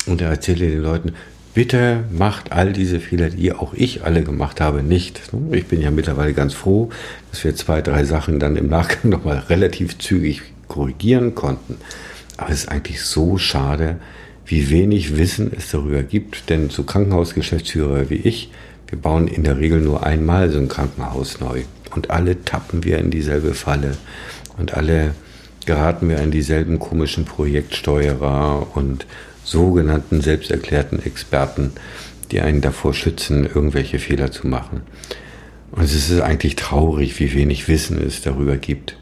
und 0.05 0.21
er 0.21 0.29
erzählte 0.29 0.69
den 0.69 0.83
Leuten, 0.83 1.13
bitte 1.55 2.03
macht 2.11 2.51
all 2.51 2.73
diese 2.73 2.99
Fehler, 2.99 3.31
die 3.31 3.51
auch 3.51 3.73
ich 3.73 4.03
alle 4.03 4.21
gemacht 4.21 4.61
habe, 4.61 4.83
nicht. 4.83 5.23
Ich 5.53 5.65
bin 5.65 5.81
ja 5.81 5.89
mittlerweile 5.89 6.35
ganz 6.35 6.53
froh, 6.53 6.91
dass 7.31 7.43
wir 7.43 7.55
zwei, 7.55 7.81
drei 7.81 8.03
Sachen 8.03 8.39
dann 8.39 8.57
im 8.57 8.67
Nachgang 8.67 9.09
nochmal 9.09 9.39
relativ 9.49 9.97
zügig 9.97 10.43
korrigieren 10.67 11.33
konnten. 11.33 11.77
Aber 12.41 12.51
es 12.51 12.63
ist 12.63 12.69
eigentlich 12.69 13.03
so 13.03 13.37
schade, 13.37 13.99
wie 14.47 14.71
wenig 14.71 15.15
Wissen 15.15 15.51
es 15.55 15.69
darüber 15.69 16.01
gibt. 16.01 16.49
Denn 16.49 16.71
so 16.71 16.81
Krankenhausgeschäftsführer 16.81 18.09
wie 18.09 18.15
ich, 18.15 18.49
wir 18.87 18.97
bauen 18.97 19.27
in 19.27 19.43
der 19.43 19.59
Regel 19.59 19.79
nur 19.79 20.03
einmal 20.03 20.49
so 20.49 20.57
ein 20.57 20.67
Krankenhaus 20.67 21.39
neu. 21.39 21.61
Und 21.93 22.09
alle 22.09 22.43
tappen 22.43 22.83
wir 22.83 22.97
in 22.97 23.11
dieselbe 23.11 23.53
Falle. 23.53 23.95
Und 24.57 24.73
alle 24.73 25.13
geraten 25.67 26.09
wir 26.09 26.19
an 26.19 26.31
dieselben 26.31 26.79
komischen 26.79 27.25
Projektsteuerer 27.25 28.75
und 28.75 29.05
sogenannten 29.43 30.21
selbsterklärten 30.21 31.05
Experten, 31.05 31.73
die 32.31 32.41
einen 32.41 32.61
davor 32.61 32.95
schützen, 32.95 33.45
irgendwelche 33.45 33.99
Fehler 33.99 34.31
zu 34.31 34.47
machen. 34.47 34.81
Und 35.69 35.83
es 35.83 35.93
ist 35.93 36.21
eigentlich 36.21 36.55
traurig, 36.55 37.19
wie 37.19 37.35
wenig 37.35 37.67
Wissen 37.67 38.01
es 38.01 38.23
darüber 38.23 38.57
gibt, 38.57 38.97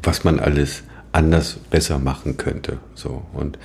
was 0.00 0.22
man 0.22 0.38
alles 0.38 0.84
anders 1.12 1.58
besser 1.70 1.98
machen 1.98 2.36
könnte. 2.36 2.78
So. 2.94 3.22
Und 3.32 3.58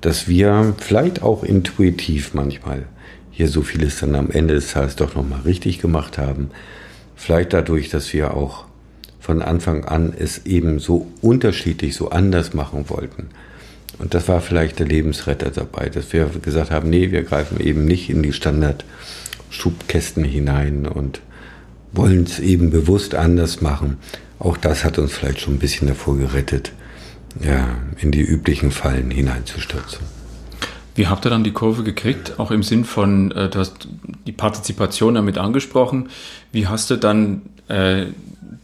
dass 0.00 0.28
wir 0.28 0.74
vielleicht 0.78 1.22
auch 1.22 1.42
intuitiv 1.42 2.34
manchmal 2.34 2.86
hier 3.30 3.48
so 3.48 3.62
vieles 3.62 4.00
dann 4.00 4.14
am 4.14 4.30
Ende 4.30 4.54
des 4.54 4.72
Tages 4.72 4.96
doch 4.96 5.14
nochmal 5.14 5.40
richtig 5.40 5.80
gemacht 5.80 6.18
haben. 6.18 6.50
Vielleicht 7.16 7.52
dadurch, 7.52 7.88
dass 7.88 8.12
wir 8.12 8.34
auch 8.34 8.66
von 9.18 9.40
Anfang 9.42 9.84
an 9.84 10.12
es 10.16 10.44
eben 10.46 10.78
so 10.78 11.10
unterschiedlich, 11.22 11.96
so 11.96 12.10
anders 12.10 12.54
machen 12.54 12.90
wollten. 12.90 13.28
Und 13.98 14.14
das 14.14 14.28
war 14.28 14.40
vielleicht 14.40 14.78
der 14.78 14.86
Lebensretter 14.86 15.50
dabei, 15.50 15.88
dass 15.88 16.12
wir 16.12 16.26
gesagt 16.42 16.70
haben, 16.70 16.90
nee, 16.90 17.10
wir 17.10 17.22
greifen 17.22 17.58
eben 17.60 17.84
nicht 17.86 18.10
in 18.10 18.22
die 18.22 18.32
Standardschubkästen 18.32 20.24
hinein 20.24 20.86
und 20.86 21.20
wollen 21.92 22.24
es 22.24 22.38
eben 22.40 22.70
bewusst 22.70 23.14
anders 23.14 23.60
machen. 23.60 23.98
Auch 24.38 24.56
das 24.56 24.84
hat 24.84 24.98
uns 24.98 25.12
vielleicht 25.12 25.40
schon 25.40 25.54
ein 25.54 25.58
bisschen 25.58 25.88
davor 25.88 26.16
gerettet, 26.16 26.72
ja, 27.40 27.76
in 27.98 28.10
die 28.10 28.22
üblichen 28.22 28.70
Fallen 28.70 29.10
hineinzustürzen. 29.10 30.00
Wie 30.94 31.08
habt 31.08 31.26
ihr 31.26 31.30
dann 31.30 31.42
die 31.42 31.52
Kurve 31.52 31.82
gekriegt? 31.82 32.38
Auch 32.38 32.50
im 32.50 32.62
Sinn 32.62 32.84
von, 32.84 33.32
äh, 33.32 33.48
du 33.48 33.58
hast 33.58 33.88
die 34.26 34.32
Partizipation 34.32 35.14
damit 35.14 35.38
angesprochen. 35.38 36.10
Wie 36.52 36.68
hast 36.68 36.90
du 36.90 36.96
dann 36.96 37.42
äh, 37.68 38.06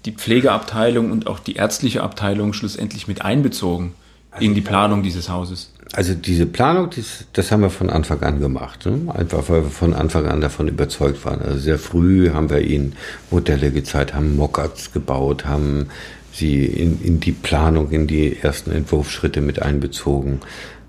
die 0.05 0.13
Pflegeabteilung 0.13 1.11
und 1.11 1.27
auch 1.27 1.41
die 1.41 1.57
ärztliche 1.57 2.03
Abteilung 2.03 2.53
schlussendlich 2.53 3.09
mit 3.09 3.23
einbezogen? 3.23 3.95
also 4.31 4.45
in 4.45 4.55
die 4.55 4.61
Planung 4.61 5.03
dieses 5.03 5.29
Hauses? 5.29 5.73
Also 5.93 6.15
diese 6.15 6.47
Planung, 6.47 6.91
das, 6.95 7.25
das 7.33 7.51
haben 7.51 7.63
wir 7.63 7.71
von 7.71 7.91
Anfang 7.91 8.23
an 8.23 8.41
gemacht. 8.41 8.87
Ne? 8.87 9.13
Einfach 9.13 9.49
weil 9.49 9.65
wir 9.65 9.71
von 9.71 9.93
Anfang 9.93 10.27
an 10.27 10.41
davon 10.41 10.69
überzeugt 10.69 11.25
waren. 11.25 11.43
Also 11.43 11.59
sehr 11.59 11.79
früh 11.79 12.31
haben 12.31 12.49
wir 12.49 12.61
ihnen 12.61 12.95
Modelle 13.31 13.73
gezeigt, 13.73 14.15
haben 14.15 14.37
Mockups 14.37 14.93
gebaut, 14.93 15.47
haben 15.47 15.89
sie 16.33 16.65
in, 16.65 17.03
in 17.03 17.19
die 17.19 17.33
Planung, 17.33 17.91
in 17.91 18.07
die 18.07 18.39
ersten 18.41 18.71
Entwurfsschritte 18.71 19.41
mit 19.41 19.63
einbezogen, 19.63 20.41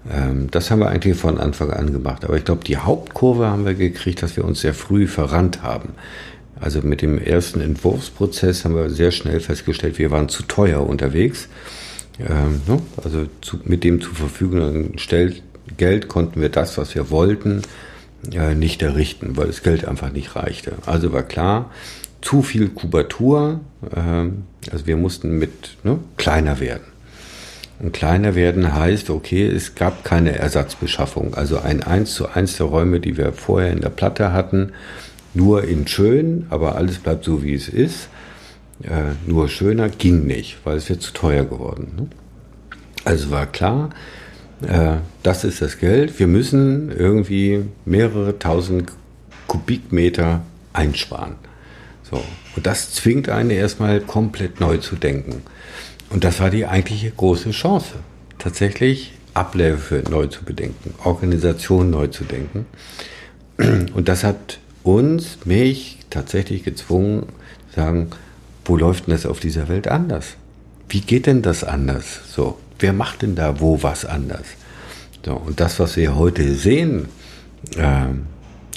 Ähm, 0.09 0.49
das 0.51 0.71
haben 0.71 0.79
wir 0.79 0.89
eigentlich 0.89 1.17
von 1.17 1.37
Anfang 1.37 1.71
an 1.71 1.91
gemacht. 1.93 2.25
Aber 2.25 2.37
ich 2.37 2.45
glaube, 2.45 2.63
die 2.63 2.77
Hauptkurve 2.77 3.47
haben 3.47 3.65
wir 3.65 3.73
gekriegt, 3.73 4.21
dass 4.23 4.35
wir 4.35 4.45
uns 4.45 4.61
sehr 4.61 4.73
früh 4.73 5.07
verrannt 5.07 5.61
haben. 5.61 5.89
Also 6.59 6.81
mit 6.81 7.01
dem 7.01 7.17
ersten 7.17 7.61
Entwurfsprozess 7.61 8.65
haben 8.65 8.75
wir 8.75 8.89
sehr 8.89 9.11
schnell 9.11 9.39
festgestellt, 9.39 9.97
wir 9.97 10.11
waren 10.11 10.29
zu 10.29 10.43
teuer 10.43 10.87
unterwegs. 10.87 11.47
Ähm, 12.29 12.61
ne? 12.67 12.81
Also 13.03 13.25
zu, 13.41 13.59
mit 13.63 13.83
dem 13.83 14.01
zur 14.01 14.13
Verfügung 14.13 14.93
gestellt 14.93 15.43
Geld 15.77 16.07
konnten 16.07 16.41
wir 16.41 16.49
das, 16.49 16.77
was 16.77 16.95
wir 16.95 17.09
wollten, 17.09 17.61
äh, 18.31 18.55
nicht 18.55 18.81
errichten, 18.81 19.37
weil 19.37 19.47
das 19.47 19.63
Geld 19.63 19.85
einfach 19.85 20.11
nicht 20.11 20.35
reichte. 20.35 20.73
Also 20.85 21.13
war 21.13 21.23
klar, 21.23 21.71
zu 22.21 22.41
viel 22.41 22.69
Kubatur, 22.69 23.61
äh, 23.95 24.71
also 24.71 24.85
wir 24.87 24.97
mussten 24.97 25.37
mit 25.37 25.77
ne, 25.83 25.99
kleiner 26.17 26.59
werden. 26.59 26.83
Und 27.79 27.93
kleiner 27.93 28.35
werden 28.35 28.75
heißt, 28.75 29.09
okay, 29.09 29.47
es 29.47 29.73
gab 29.73 30.03
keine 30.03 30.37
Ersatzbeschaffung. 30.37 31.33
Also 31.33 31.59
ein 31.59 31.81
1 31.81 32.13
zu 32.13 32.29
1 32.29 32.57
der 32.57 32.67
Räume, 32.67 32.99
die 32.99 33.17
wir 33.17 33.33
vorher 33.33 33.71
in 33.71 33.81
der 33.81 33.89
Platte 33.89 34.33
hatten, 34.33 34.73
nur 35.33 35.63
in 35.63 35.87
schön, 35.87 36.45
aber 36.51 36.75
alles 36.75 36.99
bleibt 36.99 37.23
so, 37.25 37.41
wie 37.41 37.55
es 37.55 37.69
ist. 37.69 38.09
Äh, 38.83 39.13
nur 39.27 39.49
schöner 39.49 39.89
ging 39.89 40.25
nicht, 40.25 40.57
weil 40.63 40.77
es 40.77 40.89
wird 40.89 41.01
zu 41.01 41.13
teuer 41.13 41.45
geworden. 41.45 41.91
Ne? 41.95 42.07
Also 43.03 43.31
war 43.31 43.45
klar, 43.47 43.89
äh, 44.67 44.97
das 45.23 45.43
ist 45.43 45.61
das 45.61 45.79
Geld. 45.79 46.19
Wir 46.19 46.27
müssen 46.27 46.91
irgendwie 46.91 47.65
mehrere 47.85 48.37
tausend 48.39 48.91
Kubikmeter 49.47 50.41
einsparen. 50.73 51.35
So. 52.09 52.23
Und 52.55 52.65
das 52.65 52.93
zwingt 52.93 53.29
einen 53.29 53.49
erstmal 53.49 54.01
komplett 54.01 54.59
neu 54.59 54.77
zu 54.77 54.95
denken. 54.95 55.41
Und 56.09 56.23
das 56.23 56.39
war 56.39 56.49
die 56.49 56.65
eigentliche 56.65 57.11
große 57.11 57.51
Chance, 57.51 57.95
tatsächlich 58.37 59.13
Abläufe 59.33 60.03
neu 60.09 60.27
zu 60.27 60.43
bedenken, 60.43 60.93
Organisation 61.05 61.89
neu 61.89 62.07
zu 62.07 62.25
denken. 62.25 62.65
Und 63.93 64.09
das 64.09 64.23
hat 64.23 64.59
uns, 64.83 65.45
mich 65.45 65.99
tatsächlich 66.09 66.63
gezwungen, 66.63 67.27
zu 67.69 67.75
sagen, 67.75 68.09
wo 68.65 68.77
läuft 68.77 69.07
denn 69.07 69.13
das 69.13 69.25
auf 69.25 69.39
dieser 69.39 69.67
Welt 69.67 69.87
anders? 69.87 70.35
Wie 70.89 71.01
geht 71.01 71.25
denn 71.25 71.41
das 71.41 71.63
anders? 71.63 72.21
So, 72.33 72.57
wer 72.79 72.93
macht 72.93 73.21
denn 73.21 73.35
da 73.35 73.59
wo 73.59 73.81
was 73.83 74.05
anders? 74.05 74.45
So, 75.25 75.33
und 75.33 75.59
das, 75.59 75.79
was 75.79 75.97
wir 75.97 76.15
heute 76.15 76.53
sehen, 76.53 77.07
äh, 77.77 78.07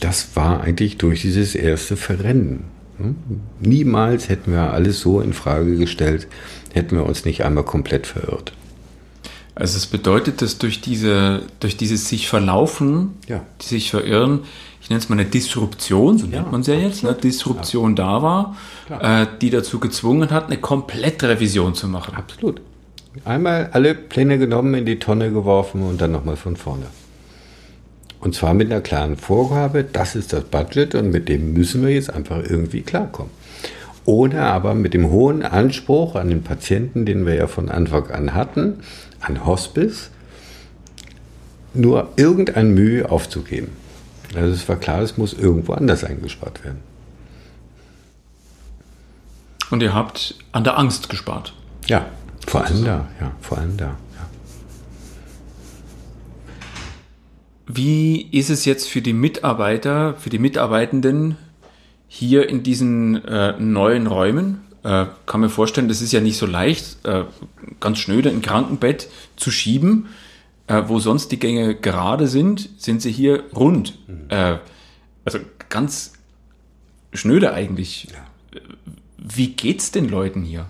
das 0.01 0.37
war 0.37 0.61
eigentlich 0.61 0.99
durch 0.99 1.23
dieses 1.23 1.55
erste 1.55 1.97
Verrennen. 1.97 2.65
Hm? 2.99 3.17
Niemals 3.61 4.29
hätten 4.29 4.53
wir 4.53 4.73
alles 4.73 5.01
so 5.01 5.21
in 5.21 5.33
Frage 5.33 5.77
gestellt, 5.77 6.29
hätten 6.73 6.97
wir 6.97 7.07
uns 7.07 7.25
nicht 7.25 7.45
einmal 7.45 7.65
komplett 7.65 8.07
verirrt. 8.07 8.53
Also 9.55 9.77
es 9.77 9.87
bedeutet, 9.87 10.43
dass 10.43 10.59
durch 10.59 10.81
diese, 10.81 11.43
durch 11.61 11.77
dieses 11.77 12.09
sich 12.09 12.29
verlaufen, 12.29 13.13
ja. 13.29 13.43
sich 13.61 13.91
verirren, 13.91 14.41
ich 14.81 14.91
nenne 14.91 14.99
es 14.99 15.09
mal 15.09 15.19
eine 15.19 15.29
Disruption, 15.29 16.19
so 16.19 16.27
ja, 16.27 16.41
nennt 16.41 16.53
man 16.53 16.61
es 16.63 16.67
ja 16.67 16.75
jetzt, 16.75 17.05
eine 17.05 17.15
Disruption 17.15 17.97
ja. 17.97 18.05
da 18.05 18.23
war, 18.23 18.57
äh, 19.01 19.27
die 19.41 19.51
dazu 19.51 19.79
gezwungen 19.79 20.31
hat, 20.31 20.47
eine 20.47 20.59
komplette 20.59 21.29
Revision 21.29 21.75
zu 21.75 21.89
machen. 21.89 22.15
Absolut. 22.17 22.61
Einmal 23.25 23.71
alle 23.73 23.95
Pläne 23.95 24.39
genommen, 24.39 24.75
in 24.75 24.87
die 24.87 24.99
Tonne 24.99 25.31
geworfen 25.31 25.83
und 25.85 26.01
dann 26.01 26.11
nochmal 26.11 26.37
von 26.37 26.57
vorne. 26.57 26.87
Und 28.19 28.35
zwar 28.35 28.55
mit 28.55 28.73
einer 28.73 28.81
klaren 28.81 29.17
Vorgabe, 29.17 29.85
das 29.85 30.17
ist 30.17 30.33
das 30.33 30.45
Budget 30.45 30.95
und 30.95 31.11
mit 31.11 31.29
dem 31.29 31.53
müssen 31.53 31.85
wir 31.85 31.95
jetzt 31.95 32.13
einfach 32.13 32.39
irgendwie 32.43 32.81
klarkommen. 32.83 33.31
Ohne 34.07 34.43
aber 34.43 34.75
mit 34.75 34.95
dem 34.95 35.11
hohen 35.11 35.43
Anspruch 35.43 36.15
an 36.17 36.29
den 36.29 36.43
Patienten, 36.43 37.07
den 37.07 37.25
wir 37.25 37.35
ja 37.35 37.47
von 37.47 37.71
Anfang 37.71 38.11
an 38.11 38.35
hatten, 38.35 38.81
an 39.25 39.45
Hospice, 39.45 40.11
nur 41.73 42.13
irgendein 42.17 42.73
Mühe 42.75 43.11
aufzugeben. 43.11 43.73
Also 44.35 44.53
es 44.53 44.69
war 44.69 44.77
klar, 44.77 45.01
es 45.01 45.17
muss 45.17 45.33
irgendwo 45.33 45.73
anders 45.75 46.05
eingespart 46.05 46.65
werden. 46.65 46.81
Und 49.71 49.83
ihr 49.83 49.95
habt 49.95 50.37
an 50.53 50.65
der 50.65 50.79
Angst 50.79 51.09
gespart? 51.09 51.55
Ja, 51.87 52.07
vor 52.47 52.65
allem 52.65 52.85
da, 52.85 53.09
ja, 53.21 53.33
vor 53.41 53.59
allem 53.59 53.77
da. 53.77 53.87
Ja. 53.87 54.29
Wie 57.67 58.23
ist 58.31 58.51
es 58.51 58.65
jetzt 58.65 58.89
für 58.89 59.03
die 59.03 59.13
Mitarbeiter, 59.13 60.15
für 60.15 60.31
die 60.31 60.39
Mitarbeitenden 60.39 61.37
hier 62.09 62.49
in 62.49 62.63
diesen 62.63 63.25
äh, 63.25 63.59
neuen 63.59 64.07
Räumen? 64.07 64.64
Äh, 64.85 65.07
kann 65.27 65.41
mir 65.41 65.49
vorstellen, 65.49 65.89
das 65.89 66.03
ist 66.03 66.13
ja 66.13 66.21
nicht 66.21 66.37
so 66.37 66.47
leicht, 66.47 67.05
äh, 67.05 67.25
ganz 67.81 67.99
schnöde 67.99 68.29
ein 68.29 68.43
Krankenbett 68.43 69.09
zu 69.37 69.51
schieben. 69.51 70.09
Äh, 70.67 70.85
wo 70.87 70.99
sonst 70.99 71.31
die 71.31 71.39
Gänge 71.39 71.75
gerade 71.75 72.27
sind, 72.27 72.71
sind 72.79 73.03
sie 73.03 73.13
hier 73.13 73.45
rund. 73.55 73.99
Mhm. 74.09 74.31
Äh, 74.31 74.59
also 75.25 75.39
ganz 75.69 76.13
schnöde 77.13 77.53
eigentlich. 77.53 78.09
Ja. 78.11 78.61
Wie 79.19 79.49
geht's 79.49 79.91
den 79.91 80.09
Leuten 80.09 80.43
hier? 80.43 80.67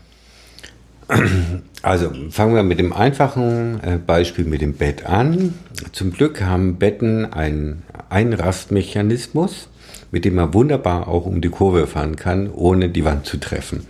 Also 1.83 2.11
fangen 2.31 2.55
wir 2.55 2.63
mit 2.63 2.79
dem 2.79 2.93
einfachen 2.93 3.79
äh, 3.83 3.99
Beispiel 3.99 4.47
mit 4.47 4.63
dem 4.63 4.73
Bett 4.73 5.05
an. 5.05 5.53
Zum 5.93 6.13
Glück 6.13 6.41
haben 6.41 6.79
Betten 6.79 7.31
einen 7.31 7.83
Einrastmechanismus, 8.09 9.69
mit 10.11 10.25
dem 10.25 10.37
man 10.37 10.55
wunderbar 10.55 11.09
auch 11.09 11.27
um 11.27 11.41
die 11.41 11.51
Kurve 11.51 11.87
fahren 11.87 12.17
kann, 12.17 12.51
ohne 12.51 12.89
die 12.89 13.05
Wand 13.05 13.27
zu 13.27 13.39
treffen. 13.39 13.87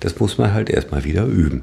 Das 0.00 0.18
muss 0.18 0.38
man 0.38 0.52
halt 0.52 0.70
erstmal 0.70 1.04
wieder 1.04 1.24
üben. 1.24 1.62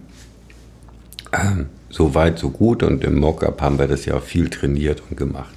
Ähm, 1.31 1.67
so 1.89 2.13
weit, 2.13 2.39
so 2.39 2.49
gut 2.49 2.83
und 2.83 3.03
im 3.03 3.19
Mockup 3.19 3.61
haben 3.61 3.79
wir 3.79 3.87
das 3.87 4.05
ja 4.05 4.15
auch 4.15 4.23
viel 4.23 4.49
trainiert 4.49 5.01
und 5.09 5.17
gemacht. 5.17 5.53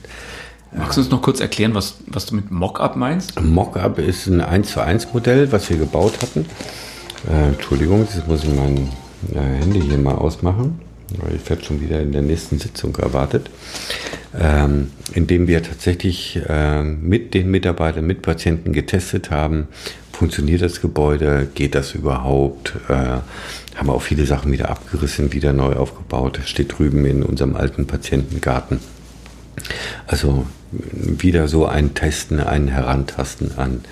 Magst 0.72 0.98
du 0.98 1.00
uns 1.00 1.10
noch 1.10 1.22
kurz 1.22 1.40
erklären, 1.40 1.74
was, 1.74 1.96
was 2.06 2.26
du 2.26 2.36
mit 2.36 2.50
Mockup 2.50 2.96
meinst? 2.96 3.40
Mockup 3.40 3.98
ist 3.98 4.26
ein 4.26 4.40
1 4.40 4.70
zu 4.70 4.80
1 4.80 5.12
Modell, 5.14 5.50
was 5.50 5.70
wir 5.70 5.78
gebaut 5.78 6.20
hatten. 6.20 6.44
Äh, 7.28 7.48
Entschuldigung, 7.48 8.06
das 8.06 8.26
muss 8.26 8.44
ich 8.44 8.54
mein 8.54 8.88
äh, 9.34 9.60
Handy 9.60 9.80
hier 9.80 9.98
mal 9.98 10.14
ausmachen, 10.14 10.80
weil 11.16 11.36
ich 11.36 11.48
werde 11.48 11.64
schon 11.64 11.80
wieder 11.80 12.00
in 12.00 12.12
der 12.12 12.22
nächsten 12.22 12.58
Sitzung 12.58 12.94
erwartet, 12.96 13.50
ähm, 14.38 14.90
indem 15.14 15.48
wir 15.48 15.62
tatsächlich 15.62 16.40
äh, 16.48 16.82
mit 16.82 17.32
den 17.32 17.50
Mitarbeitern, 17.50 18.06
mit 18.06 18.22
Patienten 18.22 18.72
getestet 18.72 19.30
haben, 19.30 19.68
funktioniert 20.18 20.62
das 20.62 20.80
Gebäude, 20.80 21.48
geht 21.54 21.76
das 21.76 21.94
überhaupt, 21.94 22.74
äh, 22.88 22.92
haben 22.92 23.86
wir 23.86 23.94
auch 23.94 24.02
viele 24.02 24.26
Sachen 24.26 24.50
wieder 24.50 24.68
abgerissen, 24.68 25.32
wieder 25.32 25.52
neu 25.52 25.74
aufgebaut, 25.74 26.40
steht 26.44 26.76
drüben 26.76 27.04
in 27.04 27.22
unserem 27.22 27.54
alten 27.54 27.86
Patientengarten. 27.86 28.80
Also 30.08 30.44
wieder 30.72 31.46
so 31.46 31.66
ein 31.66 31.94
Testen, 31.94 32.40
ein 32.40 32.66
Herantasten 32.66 33.56
an, 33.58 33.82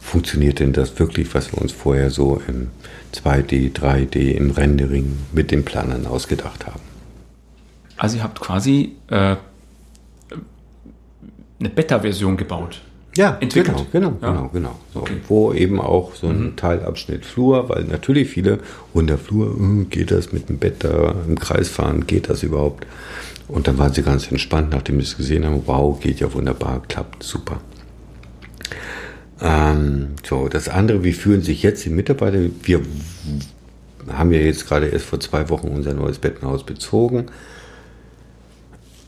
funktioniert 0.00 0.58
denn 0.58 0.72
das 0.72 0.98
wirklich, 0.98 1.32
was 1.36 1.52
wir 1.52 1.62
uns 1.62 1.70
vorher 1.70 2.10
so 2.10 2.42
im 2.48 2.66
2D, 3.14 3.72
3D, 3.72 4.32
im 4.32 4.50
Rendering 4.50 5.16
mit 5.32 5.52
den 5.52 5.64
Planern 5.64 6.08
ausgedacht 6.08 6.66
haben. 6.66 6.82
Also 7.96 8.16
ihr 8.16 8.24
habt 8.24 8.40
quasi 8.40 8.96
äh, 9.08 9.36
eine 11.60 11.68
Beta-Version 11.68 12.36
gebaut. 12.36 12.80
Ja, 13.16 13.36
entwickelt. 13.40 13.86
Genau, 13.92 14.16
genau, 14.20 14.26
ja. 14.26 14.32
genau, 14.32 14.48
genau. 14.52 14.78
So, 14.92 15.00
okay. 15.00 15.16
Wo 15.28 15.52
eben 15.52 15.80
auch 15.80 16.14
so 16.14 16.28
ein 16.28 16.42
mhm. 16.42 16.56
Teilabschnitt 16.56 17.24
Flur, 17.24 17.68
weil 17.68 17.84
natürlich 17.84 18.28
viele 18.28 18.58
unter 18.92 19.18
Flur, 19.18 19.56
äh, 19.58 19.84
geht 19.84 20.10
das 20.10 20.32
mit 20.32 20.48
dem 20.48 20.58
Bett 20.58 20.84
da 20.84 21.14
im 21.26 21.38
Kreis 21.38 21.68
fahren, 21.68 22.06
geht 22.06 22.28
das 22.28 22.42
überhaupt? 22.42 22.86
Und 23.48 23.68
dann 23.68 23.78
waren 23.78 23.92
sie 23.92 24.02
ganz 24.02 24.30
entspannt, 24.30 24.70
nachdem 24.70 25.00
sie 25.00 25.06
es 25.06 25.16
gesehen 25.16 25.44
haben, 25.44 25.62
wow, 25.66 25.98
geht 25.98 26.20
ja 26.20 26.32
wunderbar, 26.32 26.82
klappt 26.88 27.22
super. 27.22 27.60
Ähm, 29.40 30.08
so, 30.26 30.48
das 30.48 30.68
andere, 30.68 31.04
wie 31.04 31.12
fühlen 31.12 31.42
sich 31.42 31.62
jetzt 31.62 31.84
die 31.84 31.90
Mitarbeiter? 31.90 32.38
Wir 32.62 32.80
haben 34.12 34.32
ja 34.32 34.40
jetzt 34.40 34.66
gerade 34.66 34.86
erst 34.86 35.06
vor 35.06 35.20
zwei 35.20 35.48
Wochen 35.48 35.68
unser 35.68 35.94
neues 35.94 36.18
Bettenhaus 36.18 36.64
bezogen. 36.64 37.26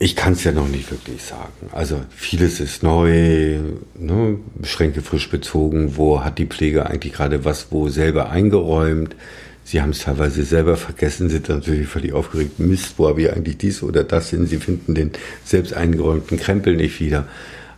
Ich 0.01 0.14
kann 0.14 0.34
es 0.34 0.44
ja 0.44 0.53
noch 0.53 0.68
nicht 0.68 0.90
wirklich 0.92 1.22
sagen. 1.22 1.70
Also 1.72 2.01
vieles 2.11 2.61
ist 2.61 2.84
neu, 2.84 3.59
ne? 3.99 4.38
Schränke 4.62 5.03
frisch 5.03 5.28
bezogen. 5.28 5.96
Wo 5.96 6.22
hat 6.22 6.38
die 6.38 6.46
Pflege 6.46 6.86
eigentlich 6.86 7.14
gerade 7.14 7.44
was 7.44 7.68
wo 7.70 7.88
selber 7.88 8.30
eingeräumt? 8.30 9.16
Sie 9.64 9.82
haben 9.82 9.90
es 9.90 9.99
teilweise 9.99 10.44
selber 10.44 10.76
vergessen, 10.76 11.28
sind 11.28 11.49
natürlich 11.49 11.88
völlig 11.88 12.12
aufgeregt. 12.12 12.59
Mist, 12.61 12.94
wo 12.96 13.09
habe 13.09 13.22
ich 13.22 13.32
eigentlich 13.32 13.59
dies 13.59 13.82
oder 13.82 14.05
das 14.05 14.30
hin? 14.30 14.46
Sie 14.46 14.59
finden 14.59 14.94
den 14.94 15.11
selbst 15.44 15.74
eingeräumten 15.74 16.38
Krempel 16.38 16.76
nicht 16.76 17.01
wieder. 17.01 17.26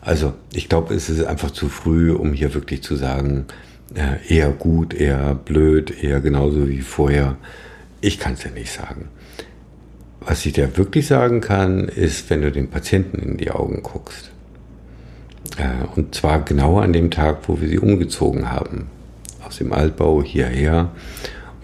Also 0.03 0.35
ich 0.53 0.69
glaube, 0.69 0.95
es 0.95 1.09
ist 1.09 1.25
einfach 1.25 1.51
zu 1.51 1.69
früh, 1.69 2.13
um 2.13 2.33
hier 2.33 2.55
wirklich 2.55 2.83
zu 2.83 2.97
sagen, 2.97 3.47
äh, 3.95 4.35
eher 4.35 4.51
gut, 4.51 4.95
eher 4.95 5.35
blöd, 5.35 6.03
eher 6.03 6.21
genauso 6.21 6.69
wie 6.69 6.83
vorher. 6.83 7.39
Ich 8.03 8.19
kann 8.19 8.35
es 8.35 8.45
ja 8.45 8.51
nicht 8.51 8.73
sagen. 8.73 9.09
Was 10.21 10.45
ich 10.45 10.53
dir 10.53 10.77
wirklich 10.77 11.07
sagen 11.07 11.41
kann, 11.41 11.89
ist, 11.89 12.29
wenn 12.31 12.43
du 12.43 12.53
den 12.53 12.69
Patienten 12.69 13.19
in 13.19 13.37
die 13.39 13.51
Augen 13.51 13.83
guckst. 13.83 14.31
Äh, 15.57 15.87
und 15.97 16.15
zwar 16.15 16.45
genau 16.45 16.79
an 16.79 16.93
dem 16.93 17.11
Tag, 17.11 17.49
wo 17.49 17.61
wir 17.61 17.69
sie 17.69 17.79
umgezogen 17.79 18.51
haben. 18.51 18.89
Aus 19.47 19.57
dem 19.57 19.73
Altbau 19.73 20.23
hierher. 20.23 20.93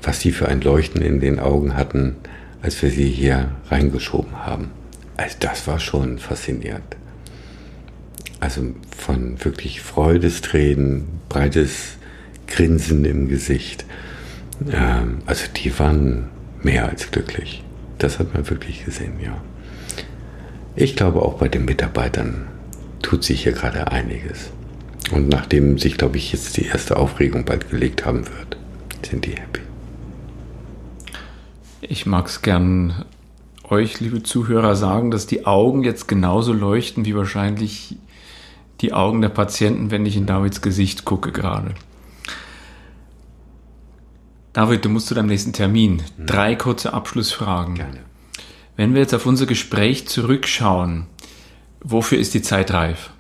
Was 0.02 0.20
sie 0.20 0.32
für 0.32 0.48
ein 0.48 0.60
Leuchten 0.60 1.02
in 1.02 1.20
den 1.20 1.38
Augen 1.38 1.76
hatten, 1.76 2.16
als 2.62 2.80
wir 2.82 2.90
sie 2.90 3.08
hier 3.08 3.50
reingeschoben 3.70 4.44
haben. 4.44 4.70
Also 5.16 5.36
das 5.40 5.66
war 5.66 5.78
schon 5.78 6.18
faszinierend. 6.18 6.96
Also 8.40 8.62
von 8.96 9.44
wirklich 9.44 9.80
Freudestränen, 9.80 11.06
breites 11.28 11.96
Grinsen 12.46 13.04
im 13.04 13.28
Gesicht. 13.28 13.84
Ähm, 14.70 15.18
also 15.26 15.46
die 15.54 15.78
waren 15.78 16.28
mehr 16.62 16.88
als 16.88 17.10
glücklich. 17.10 17.64
Das 17.98 18.18
hat 18.18 18.34
man 18.34 18.48
wirklich 18.48 18.84
gesehen, 18.84 19.14
ja. 19.22 19.40
Ich 20.74 20.96
glaube 20.96 21.22
auch 21.22 21.34
bei 21.34 21.48
den 21.48 21.64
Mitarbeitern 21.64 22.46
tut 23.00 23.24
sich 23.24 23.44
hier 23.44 23.52
gerade 23.52 23.90
einiges. 23.90 24.50
Und 25.12 25.28
nachdem 25.28 25.78
sich, 25.78 25.96
glaube 25.96 26.16
ich, 26.16 26.32
jetzt 26.32 26.56
die 26.56 26.66
erste 26.66 26.96
Aufregung 26.96 27.44
bald 27.44 27.70
gelegt 27.70 28.04
haben 28.04 28.26
wird, 28.26 28.56
sind 29.08 29.24
die 29.24 29.32
happy. 29.32 29.60
Ich 31.80 32.06
mag 32.06 32.26
es 32.26 32.42
gern 32.42 33.04
euch, 33.70 34.00
liebe 34.00 34.22
Zuhörer, 34.22 34.74
sagen, 34.74 35.10
dass 35.10 35.26
die 35.26 35.46
Augen 35.46 35.84
jetzt 35.84 36.08
genauso 36.08 36.52
leuchten 36.52 37.04
wie 37.04 37.14
wahrscheinlich 37.14 37.96
die 38.80 38.92
Augen 38.92 39.20
der 39.20 39.28
Patienten, 39.28 39.90
wenn 39.90 40.04
ich 40.04 40.16
in 40.16 40.26
Davids 40.26 40.60
Gesicht 40.60 41.04
gucke 41.04 41.32
gerade. 41.32 41.74
David, 44.56 44.86
du 44.86 44.88
musst 44.88 45.08
zu 45.08 45.14
deinem 45.14 45.26
nächsten 45.26 45.52
Termin. 45.52 46.02
Mhm. 46.16 46.24
Drei 46.24 46.54
kurze 46.54 46.94
Abschlussfragen. 46.94 47.74
Gerne. 47.74 47.98
Wenn 48.74 48.94
wir 48.94 49.02
jetzt 49.02 49.12
auf 49.12 49.26
unser 49.26 49.44
Gespräch 49.44 50.08
zurückschauen, 50.08 51.08
wofür 51.82 52.16
ist 52.16 52.32
die 52.32 52.40
Zeit 52.40 52.72
reif? 52.72 53.10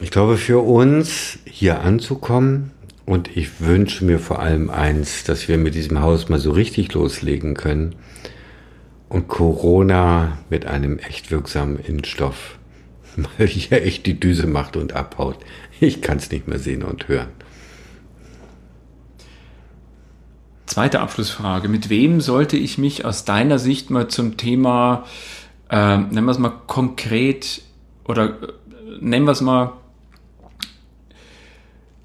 Ich 0.00 0.10
glaube, 0.10 0.36
für 0.36 0.58
uns 0.58 1.38
hier 1.44 1.82
anzukommen, 1.82 2.72
und 3.06 3.36
ich 3.36 3.60
wünsche 3.60 4.04
mir 4.04 4.18
vor 4.18 4.40
allem 4.40 4.68
eins, 4.68 5.22
dass 5.22 5.46
wir 5.46 5.56
mit 5.56 5.76
diesem 5.76 6.00
Haus 6.00 6.28
mal 6.28 6.40
so 6.40 6.50
richtig 6.50 6.92
loslegen 6.92 7.54
können 7.54 7.94
und 9.08 9.28
Corona 9.28 10.38
mit 10.50 10.66
einem 10.66 10.98
echt 10.98 11.30
wirksamen 11.30 11.78
Impfstoff 11.78 12.58
mal 13.14 13.28
hier 13.46 13.84
echt 13.84 14.06
die 14.06 14.18
Düse 14.18 14.48
macht 14.48 14.76
und 14.76 14.94
abhaut. 14.94 15.38
Ich 15.78 16.02
kann 16.02 16.18
es 16.18 16.32
nicht 16.32 16.48
mehr 16.48 16.58
sehen 16.58 16.82
und 16.82 17.06
hören. 17.06 17.28
Zweite 20.70 21.00
Abschlussfrage. 21.00 21.66
Mit 21.66 21.90
wem 21.90 22.20
sollte 22.20 22.56
ich 22.56 22.78
mich 22.78 23.04
aus 23.04 23.24
deiner 23.24 23.58
Sicht 23.58 23.90
mal 23.90 24.06
zum 24.06 24.36
Thema, 24.36 25.04
äh, 25.68 25.96
nennen 25.96 26.26
wir 26.26 26.30
es 26.30 26.38
mal 26.38 26.52
konkret 26.68 27.62
oder 28.04 28.40
äh, 28.40 28.52
nennen 29.00 29.26
wir 29.26 29.32
es 29.32 29.40
mal 29.40 29.72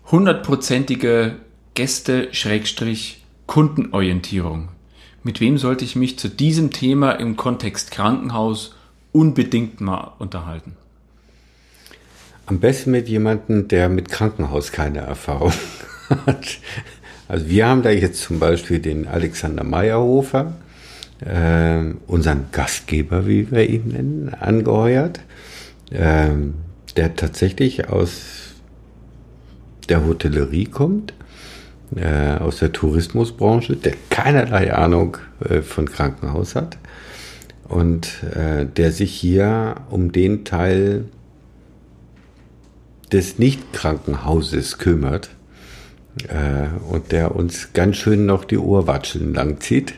hundertprozentige 0.10 1.36
Gäste-Kundenorientierung. 1.76 4.70
Mit 5.22 5.42
wem 5.42 5.60
sollte 5.60 5.86
ich 5.86 5.96
mich 5.96 6.18
zu 6.18 6.28
diesem 6.28 6.72
Thema 6.72 7.12
im 7.12 7.38
Kontext 7.38 7.92
Krankenhaus 7.92 8.74
unbedingt 9.12 9.80
mal 9.80 10.14
unterhalten? 10.18 10.76
Am 12.48 12.60
besten 12.60 12.90
mit 12.90 13.08
jemandem, 13.10 13.68
der 13.68 13.90
mit 13.90 14.10
Krankenhaus 14.10 14.72
keine 14.72 15.02
Erfahrung 15.02 15.54
hat. 16.26 16.58
Also 17.28 17.50
wir 17.50 17.68
haben 17.68 17.82
da 17.82 17.90
jetzt 17.90 18.22
zum 18.22 18.40
Beispiel 18.40 18.80
den 18.80 19.08
Alexander 19.08 19.64
Meyerhofer, 19.64 20.54
äh, 21.22 21.94
unseren 22.08 22.46
Gastgeber, 22.52 23.28
wie 23.28 23.50
wir 23.50 23.68
ihn 23.68 23.88
nennen, 23.88 24.34
angeheuert, 24.34 25.22
äh, 25.92 26.30
der 26.96 27.16
tatsächlich 27.16 27.90
aus 27.90 28.54
der 29.90 30.06
Hotellerie 30.06 30.66
kommt, 30.66 31.14
äh, 31.96 32.36
aus 32.38 32.60
der 32.60 32.72
Tourismusbranche, 32.72 33.76
der 33.76 33.94
keinerlei 34.10 34.74
Ahnung 34.74 35.18
äh, 35.48 35.62
von 35.62 35.90
Krankenhaus 35.90 36.56
hat 36.56 36.78
und 37.68 38.24
äh, 38.36 38.66
der 38.66 38.92
sich 38.92 39.14
hier 39.14 39.76
um 39.90 40.12
den 40.12 40.46
Teil 40.46 41.06
des 43.12 43.40
Nicht-Krankenhauses 43.40 44.78
kümmert 44.78 45.30
und 46.90 47.12
der 47.12 47.36
uns 47.36 47.74
ganz 47.74 47.98
schön 47.98 48.26
noch 48.26 48.46
die 48.46 48.58
Ohrwatscheln 48.58 49.34
langzieht, 49.34 49.96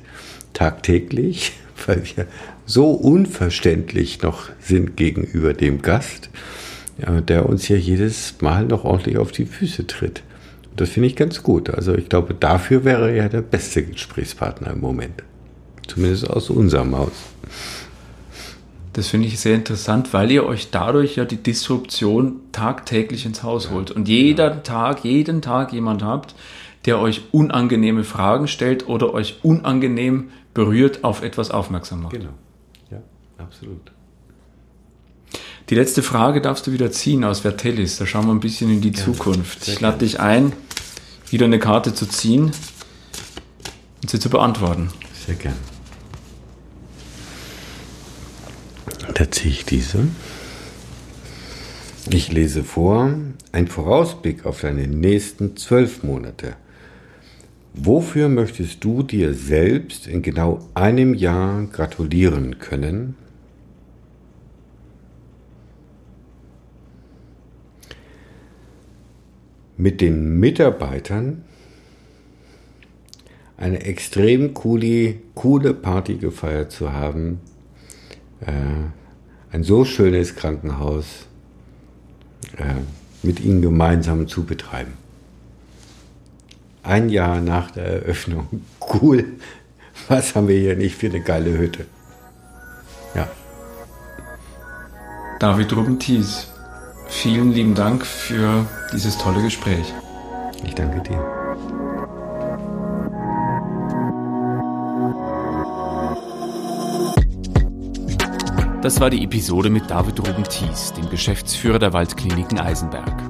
tagtäglich, 0.54 1.54
weil 1.86 2.02
wir 2.16 2.26
so 2.66 2.92
unverständlich 2.92 4.22
noch 4.22 4.50
sind 4.60 4.98
gegenüber 4.98 5.54
dem 5.54 5.82
Gast 5.82 6.30
ja, 6.98 7.22
der 7.22 7.48
uns 7.48 7.68
ja 7.68 7.76
jedes 7.76 8.36
Mal 8.42 8.66
noch 8.66 8.84
ordentlich 8.84 9.18
auf 9.18 9.32
die 9.32 9.46
Füße 9.46 9.88
tritt. 9.88 10.24
das 10.76 10.90
finde 10.90 11.08
ich 11.08 11.16
ganz 11.16 11.44
gut. 11.44 11.70
Also 11.70 11.96
ich 11.96 12.10
glaube, 12.10 12.34
dafür 12.34 12.84
wäre 12.84 13.12
er 13.12 13.30
der 13.30 13.42
beste 13.42 13.84
Gesprächspartner 13.84 14.72
im 14.72 14.80
Moment. 14.80 15.24
Zumindest 15.88 16.30
aus 16.30 16.50
unserem 16.50 16.96
Haus. 16.96 17.14
Das 18.98 19.10
finde 19.10 19.28
ich 19.28 19.40
sehr 19.40 19.54
interessant, 19.54 20.12
weil 20.12 20.32
ihr 20.32 20.44
euch 20.44 20.72
dadurch 20.72 21.18
ja 21.18 21.26
die 21.26 21.38
Disruption 21.38 22.40
tagtäglich 22.52 23.28
ins 23.28 23.44
Haus 23.44 23.66
ja. 23.66 23.72
holt 23.74 23.92
und 23.92 24.08
jeder 24.08 24.50
ja. 24.50 24.56
Tag, 24.56 25.04
jeden 25.04 25.44
Tag 25.44 25.72
jemand 25.72 26.02
habt, 26.02 26.34
der 26.86 26.98
euch 26.98 27.26
unangenehme 27.32 28.04
Fragen 28.04 28.48
stellt 28.48 28.88
oder 28.88 29.14
euch 29.14 29.42
unangenehm 29.44 30.32
berührt 30.56 31.04
auf 31.04 31.22
etwas 31.22 31.52
aufmerksam 31.52 32.02
macht. 32.02 32.14
Genau. 32.14 32.32
Ja, 32.90 32.98
absolut. 33.38 33.92
Die 35.70 35.76
letzte 35.76 36.02
Frage 36.02 36.42
darfst 36.42 36.66
du 36.66 36.72
wieder 36.72 36.90
ziehen 36.90 37.24
aus 37.24 37.42
Vertellis. 37.42 38.00
Da 38.00 38.08
schauen 38.08 38.26
wir 38.26 38.32
ein 38.32 38.40
bisschen 38.40 38.72
in 38.72 38.82
die 38.82 38.94
ja, 38.94 39.04
Zukunft. 39.04 39.68
Ich 39.68 39.80
lade 39.80 40.00
dich 40.00 40.20
ein, 40.20 40.54
wieder 41.30 41.46
eine 41.46 41.60
Karte 41.60 41.94
zu 41.94 42.08
ziehen 42.08 42.52
und 44.02 44.10
sie 44.10 44.20
zu 44.20 44.32
beantworten. 44.32 44.90
Sehr 45.28 45.36
gern. 45.36 45.77
Da 49.18 49.32
ziehe 49.32 49.52
ich 49.52 49.66
diese. 49.66 50.10
Ich 52.12 52.32
lese 52.32 52.64
vor, 52.64 53.16
ein 53.52 53.68
Vorausblick 53.68 54.46
auf 54.46 54.62
deine 54.62 54.88
nächsten 54.88 55.58
zwölf 55.58 56.04
Monate. 56.04 56.56
Wofür 57.74 58.30
möchtest 58.30 58.84
du 58.84 59.02
dir 59.02 59.34
selbst 59.34 60.06
in 60.06 60.22
genau 60.22 60.60
einem 60.76 61.16
Jahr 61.16 61.64
gratulieren 61.64 62.60
können? 62.60 63.16
mit 69.78 70.02
den 70.02 70.40
Mitarbeitern 70.40 71.44
eine 73.58 73.82
extrem 73.84 74.54
coole, 74.54 75.16
coole 75.36 75.74
Party 75.74 76.16
gefeiert 76.16 76.72
zu 76.72 76.94
haben. 76.94 77.40
Äh, 78.42 78.90
ein 79.58 79.64
so 79.64 79.86
schönes 79.86 80.36
Krankenhaus 80.36 81.26
äh, 82.58 82.64
mit 83.24 83.40
ihnen 83.40 83.64
gemeinsam 83.64 84.28
zu 84.28 84.46
betreiben. 84.46 84.94
Ein 86.84 87.10
Jahr 87.10 87.42
nach 87.42 87.72
der 87.72 87.86
Eröffnung. 87.86 88.48
Cool. 88.80 89.26
Was 90.08 90.34
haben 90.34 90.48
wir 90.48 90.58
hier 90.58 90.78
nicht 90.78 90.96
für 90.96 91.08
eine 91.08 91.20
geile 91.20 91.58
Hütte? 91.58 91.86
Ja. 93.14 93.28
David 95.40 95.76
Ruben-Thies. 95.76 96.48
Vielen 97.10 97.52
lieben 97.52 97.76
Dank 97.76 98.06
für 98.06 98.66
dieses 98.94 99.18
tolle 99.18 99.42
Gespräch. 99.42 99.94
Ich 100.64 100.74
danke 100.74 101.02
dir. 101.02 101.37
Das 108.88 109.02
war 109.02 109.10
die 109.10 109.22
Episode 109.22 109.70
mit 109.70 109.92
David 109.92 110.18
Ruben-Thies, 110.26 110.94
dem 110.94 111.10
Geschäftsführer 111.10 111.78
der 111.78 111.92
Waldkliniken 111.92 112.58
Eisenberg. 112.58 113.22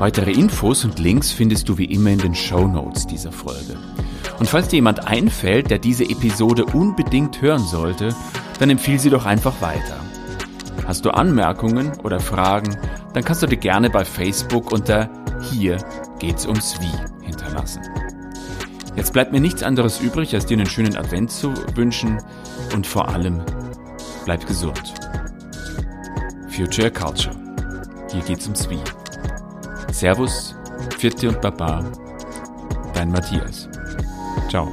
Weitere 0.00 0.32
Infos 0.32 0.84
und 0.84 0.98
Links 0.98 1.30
findest 1.30 1.68
du 1.68 1.78
wie 1.78 1.84
immer 1.84 2.10
in 2.10 2.18
den 2.18 2.34
Show 2.34 2.66
Notes 2.66 3.06
dieser 3.06 3.30
Folge. 3.30 3.78
Und 4.40 4.48
falls 4.48 4.66
dir 4.66 4.78
jemand 4.78 5.06
einfällt, 5.06 5.70
der 5.70 5.78
diese 5.78 6.02
Episode 6.02 6.64
unbedingt 6.64 7.40
hören 7.42 7.62
sollte, 7.64 8.12
dann 8.58 8.68
empfiehl 8.68 8.98
sie 8.98 9.08
doch 9.08 9.24
einfach 9.24 9.62
weiter. 9.62 10.00
Hast 10.84 11.04
du 11.04 11.10
Anmerkungen 11.10 11.92
oder 12.02 12.18
Fragen, 12.18 12.76
dann 13.14 13.22
kannst 13.22 13.44
du 13.44 13.46
dir 13.46 13.58
gerne 13.58 13.88
bei 13.88 14.04
Facebook 14.04 14.72
unter 14.72 15.08
Hier 15.52 15.78
geht's 16.18 16.44
ums 16.44 16.74
Wie 16.80 17.24
hinterlassen. 17.24 17.82
Jetzt 18.96 19.12
bleibt 19.12 19.30
mir 19.30 19.40
nichts 19.40 19.62
anderes 19.62 20.00
übrig, 20.00 20.34
als 20.34 20.46
dir 20.46 20.56
einen 20.56 20.66
schönen 20.66 20.96
Advent 20.96 21.30
zu 21.30 21.54
wünschen 21.76 22.18
und 22.74 22.84
vor 22.84 23.10
allem 23.10 23.42
bleib 24.26 24.46
gesund. 24.46 24.94
Future 26.50 26.90
Culture. 26.90 27.34
Hier 28.10 28.22
geht's 28.22 28.44
ums 28.44 28.68
Wie. 28.68 28.80
Servus, 29.92 30.54
Vierte 30.98 31.28
und 31.28 31.40
Baba, 31.40 31.84
dein 32.92 33.10
Matthias. 33.10 33.68
Ciao. 34.50 34.68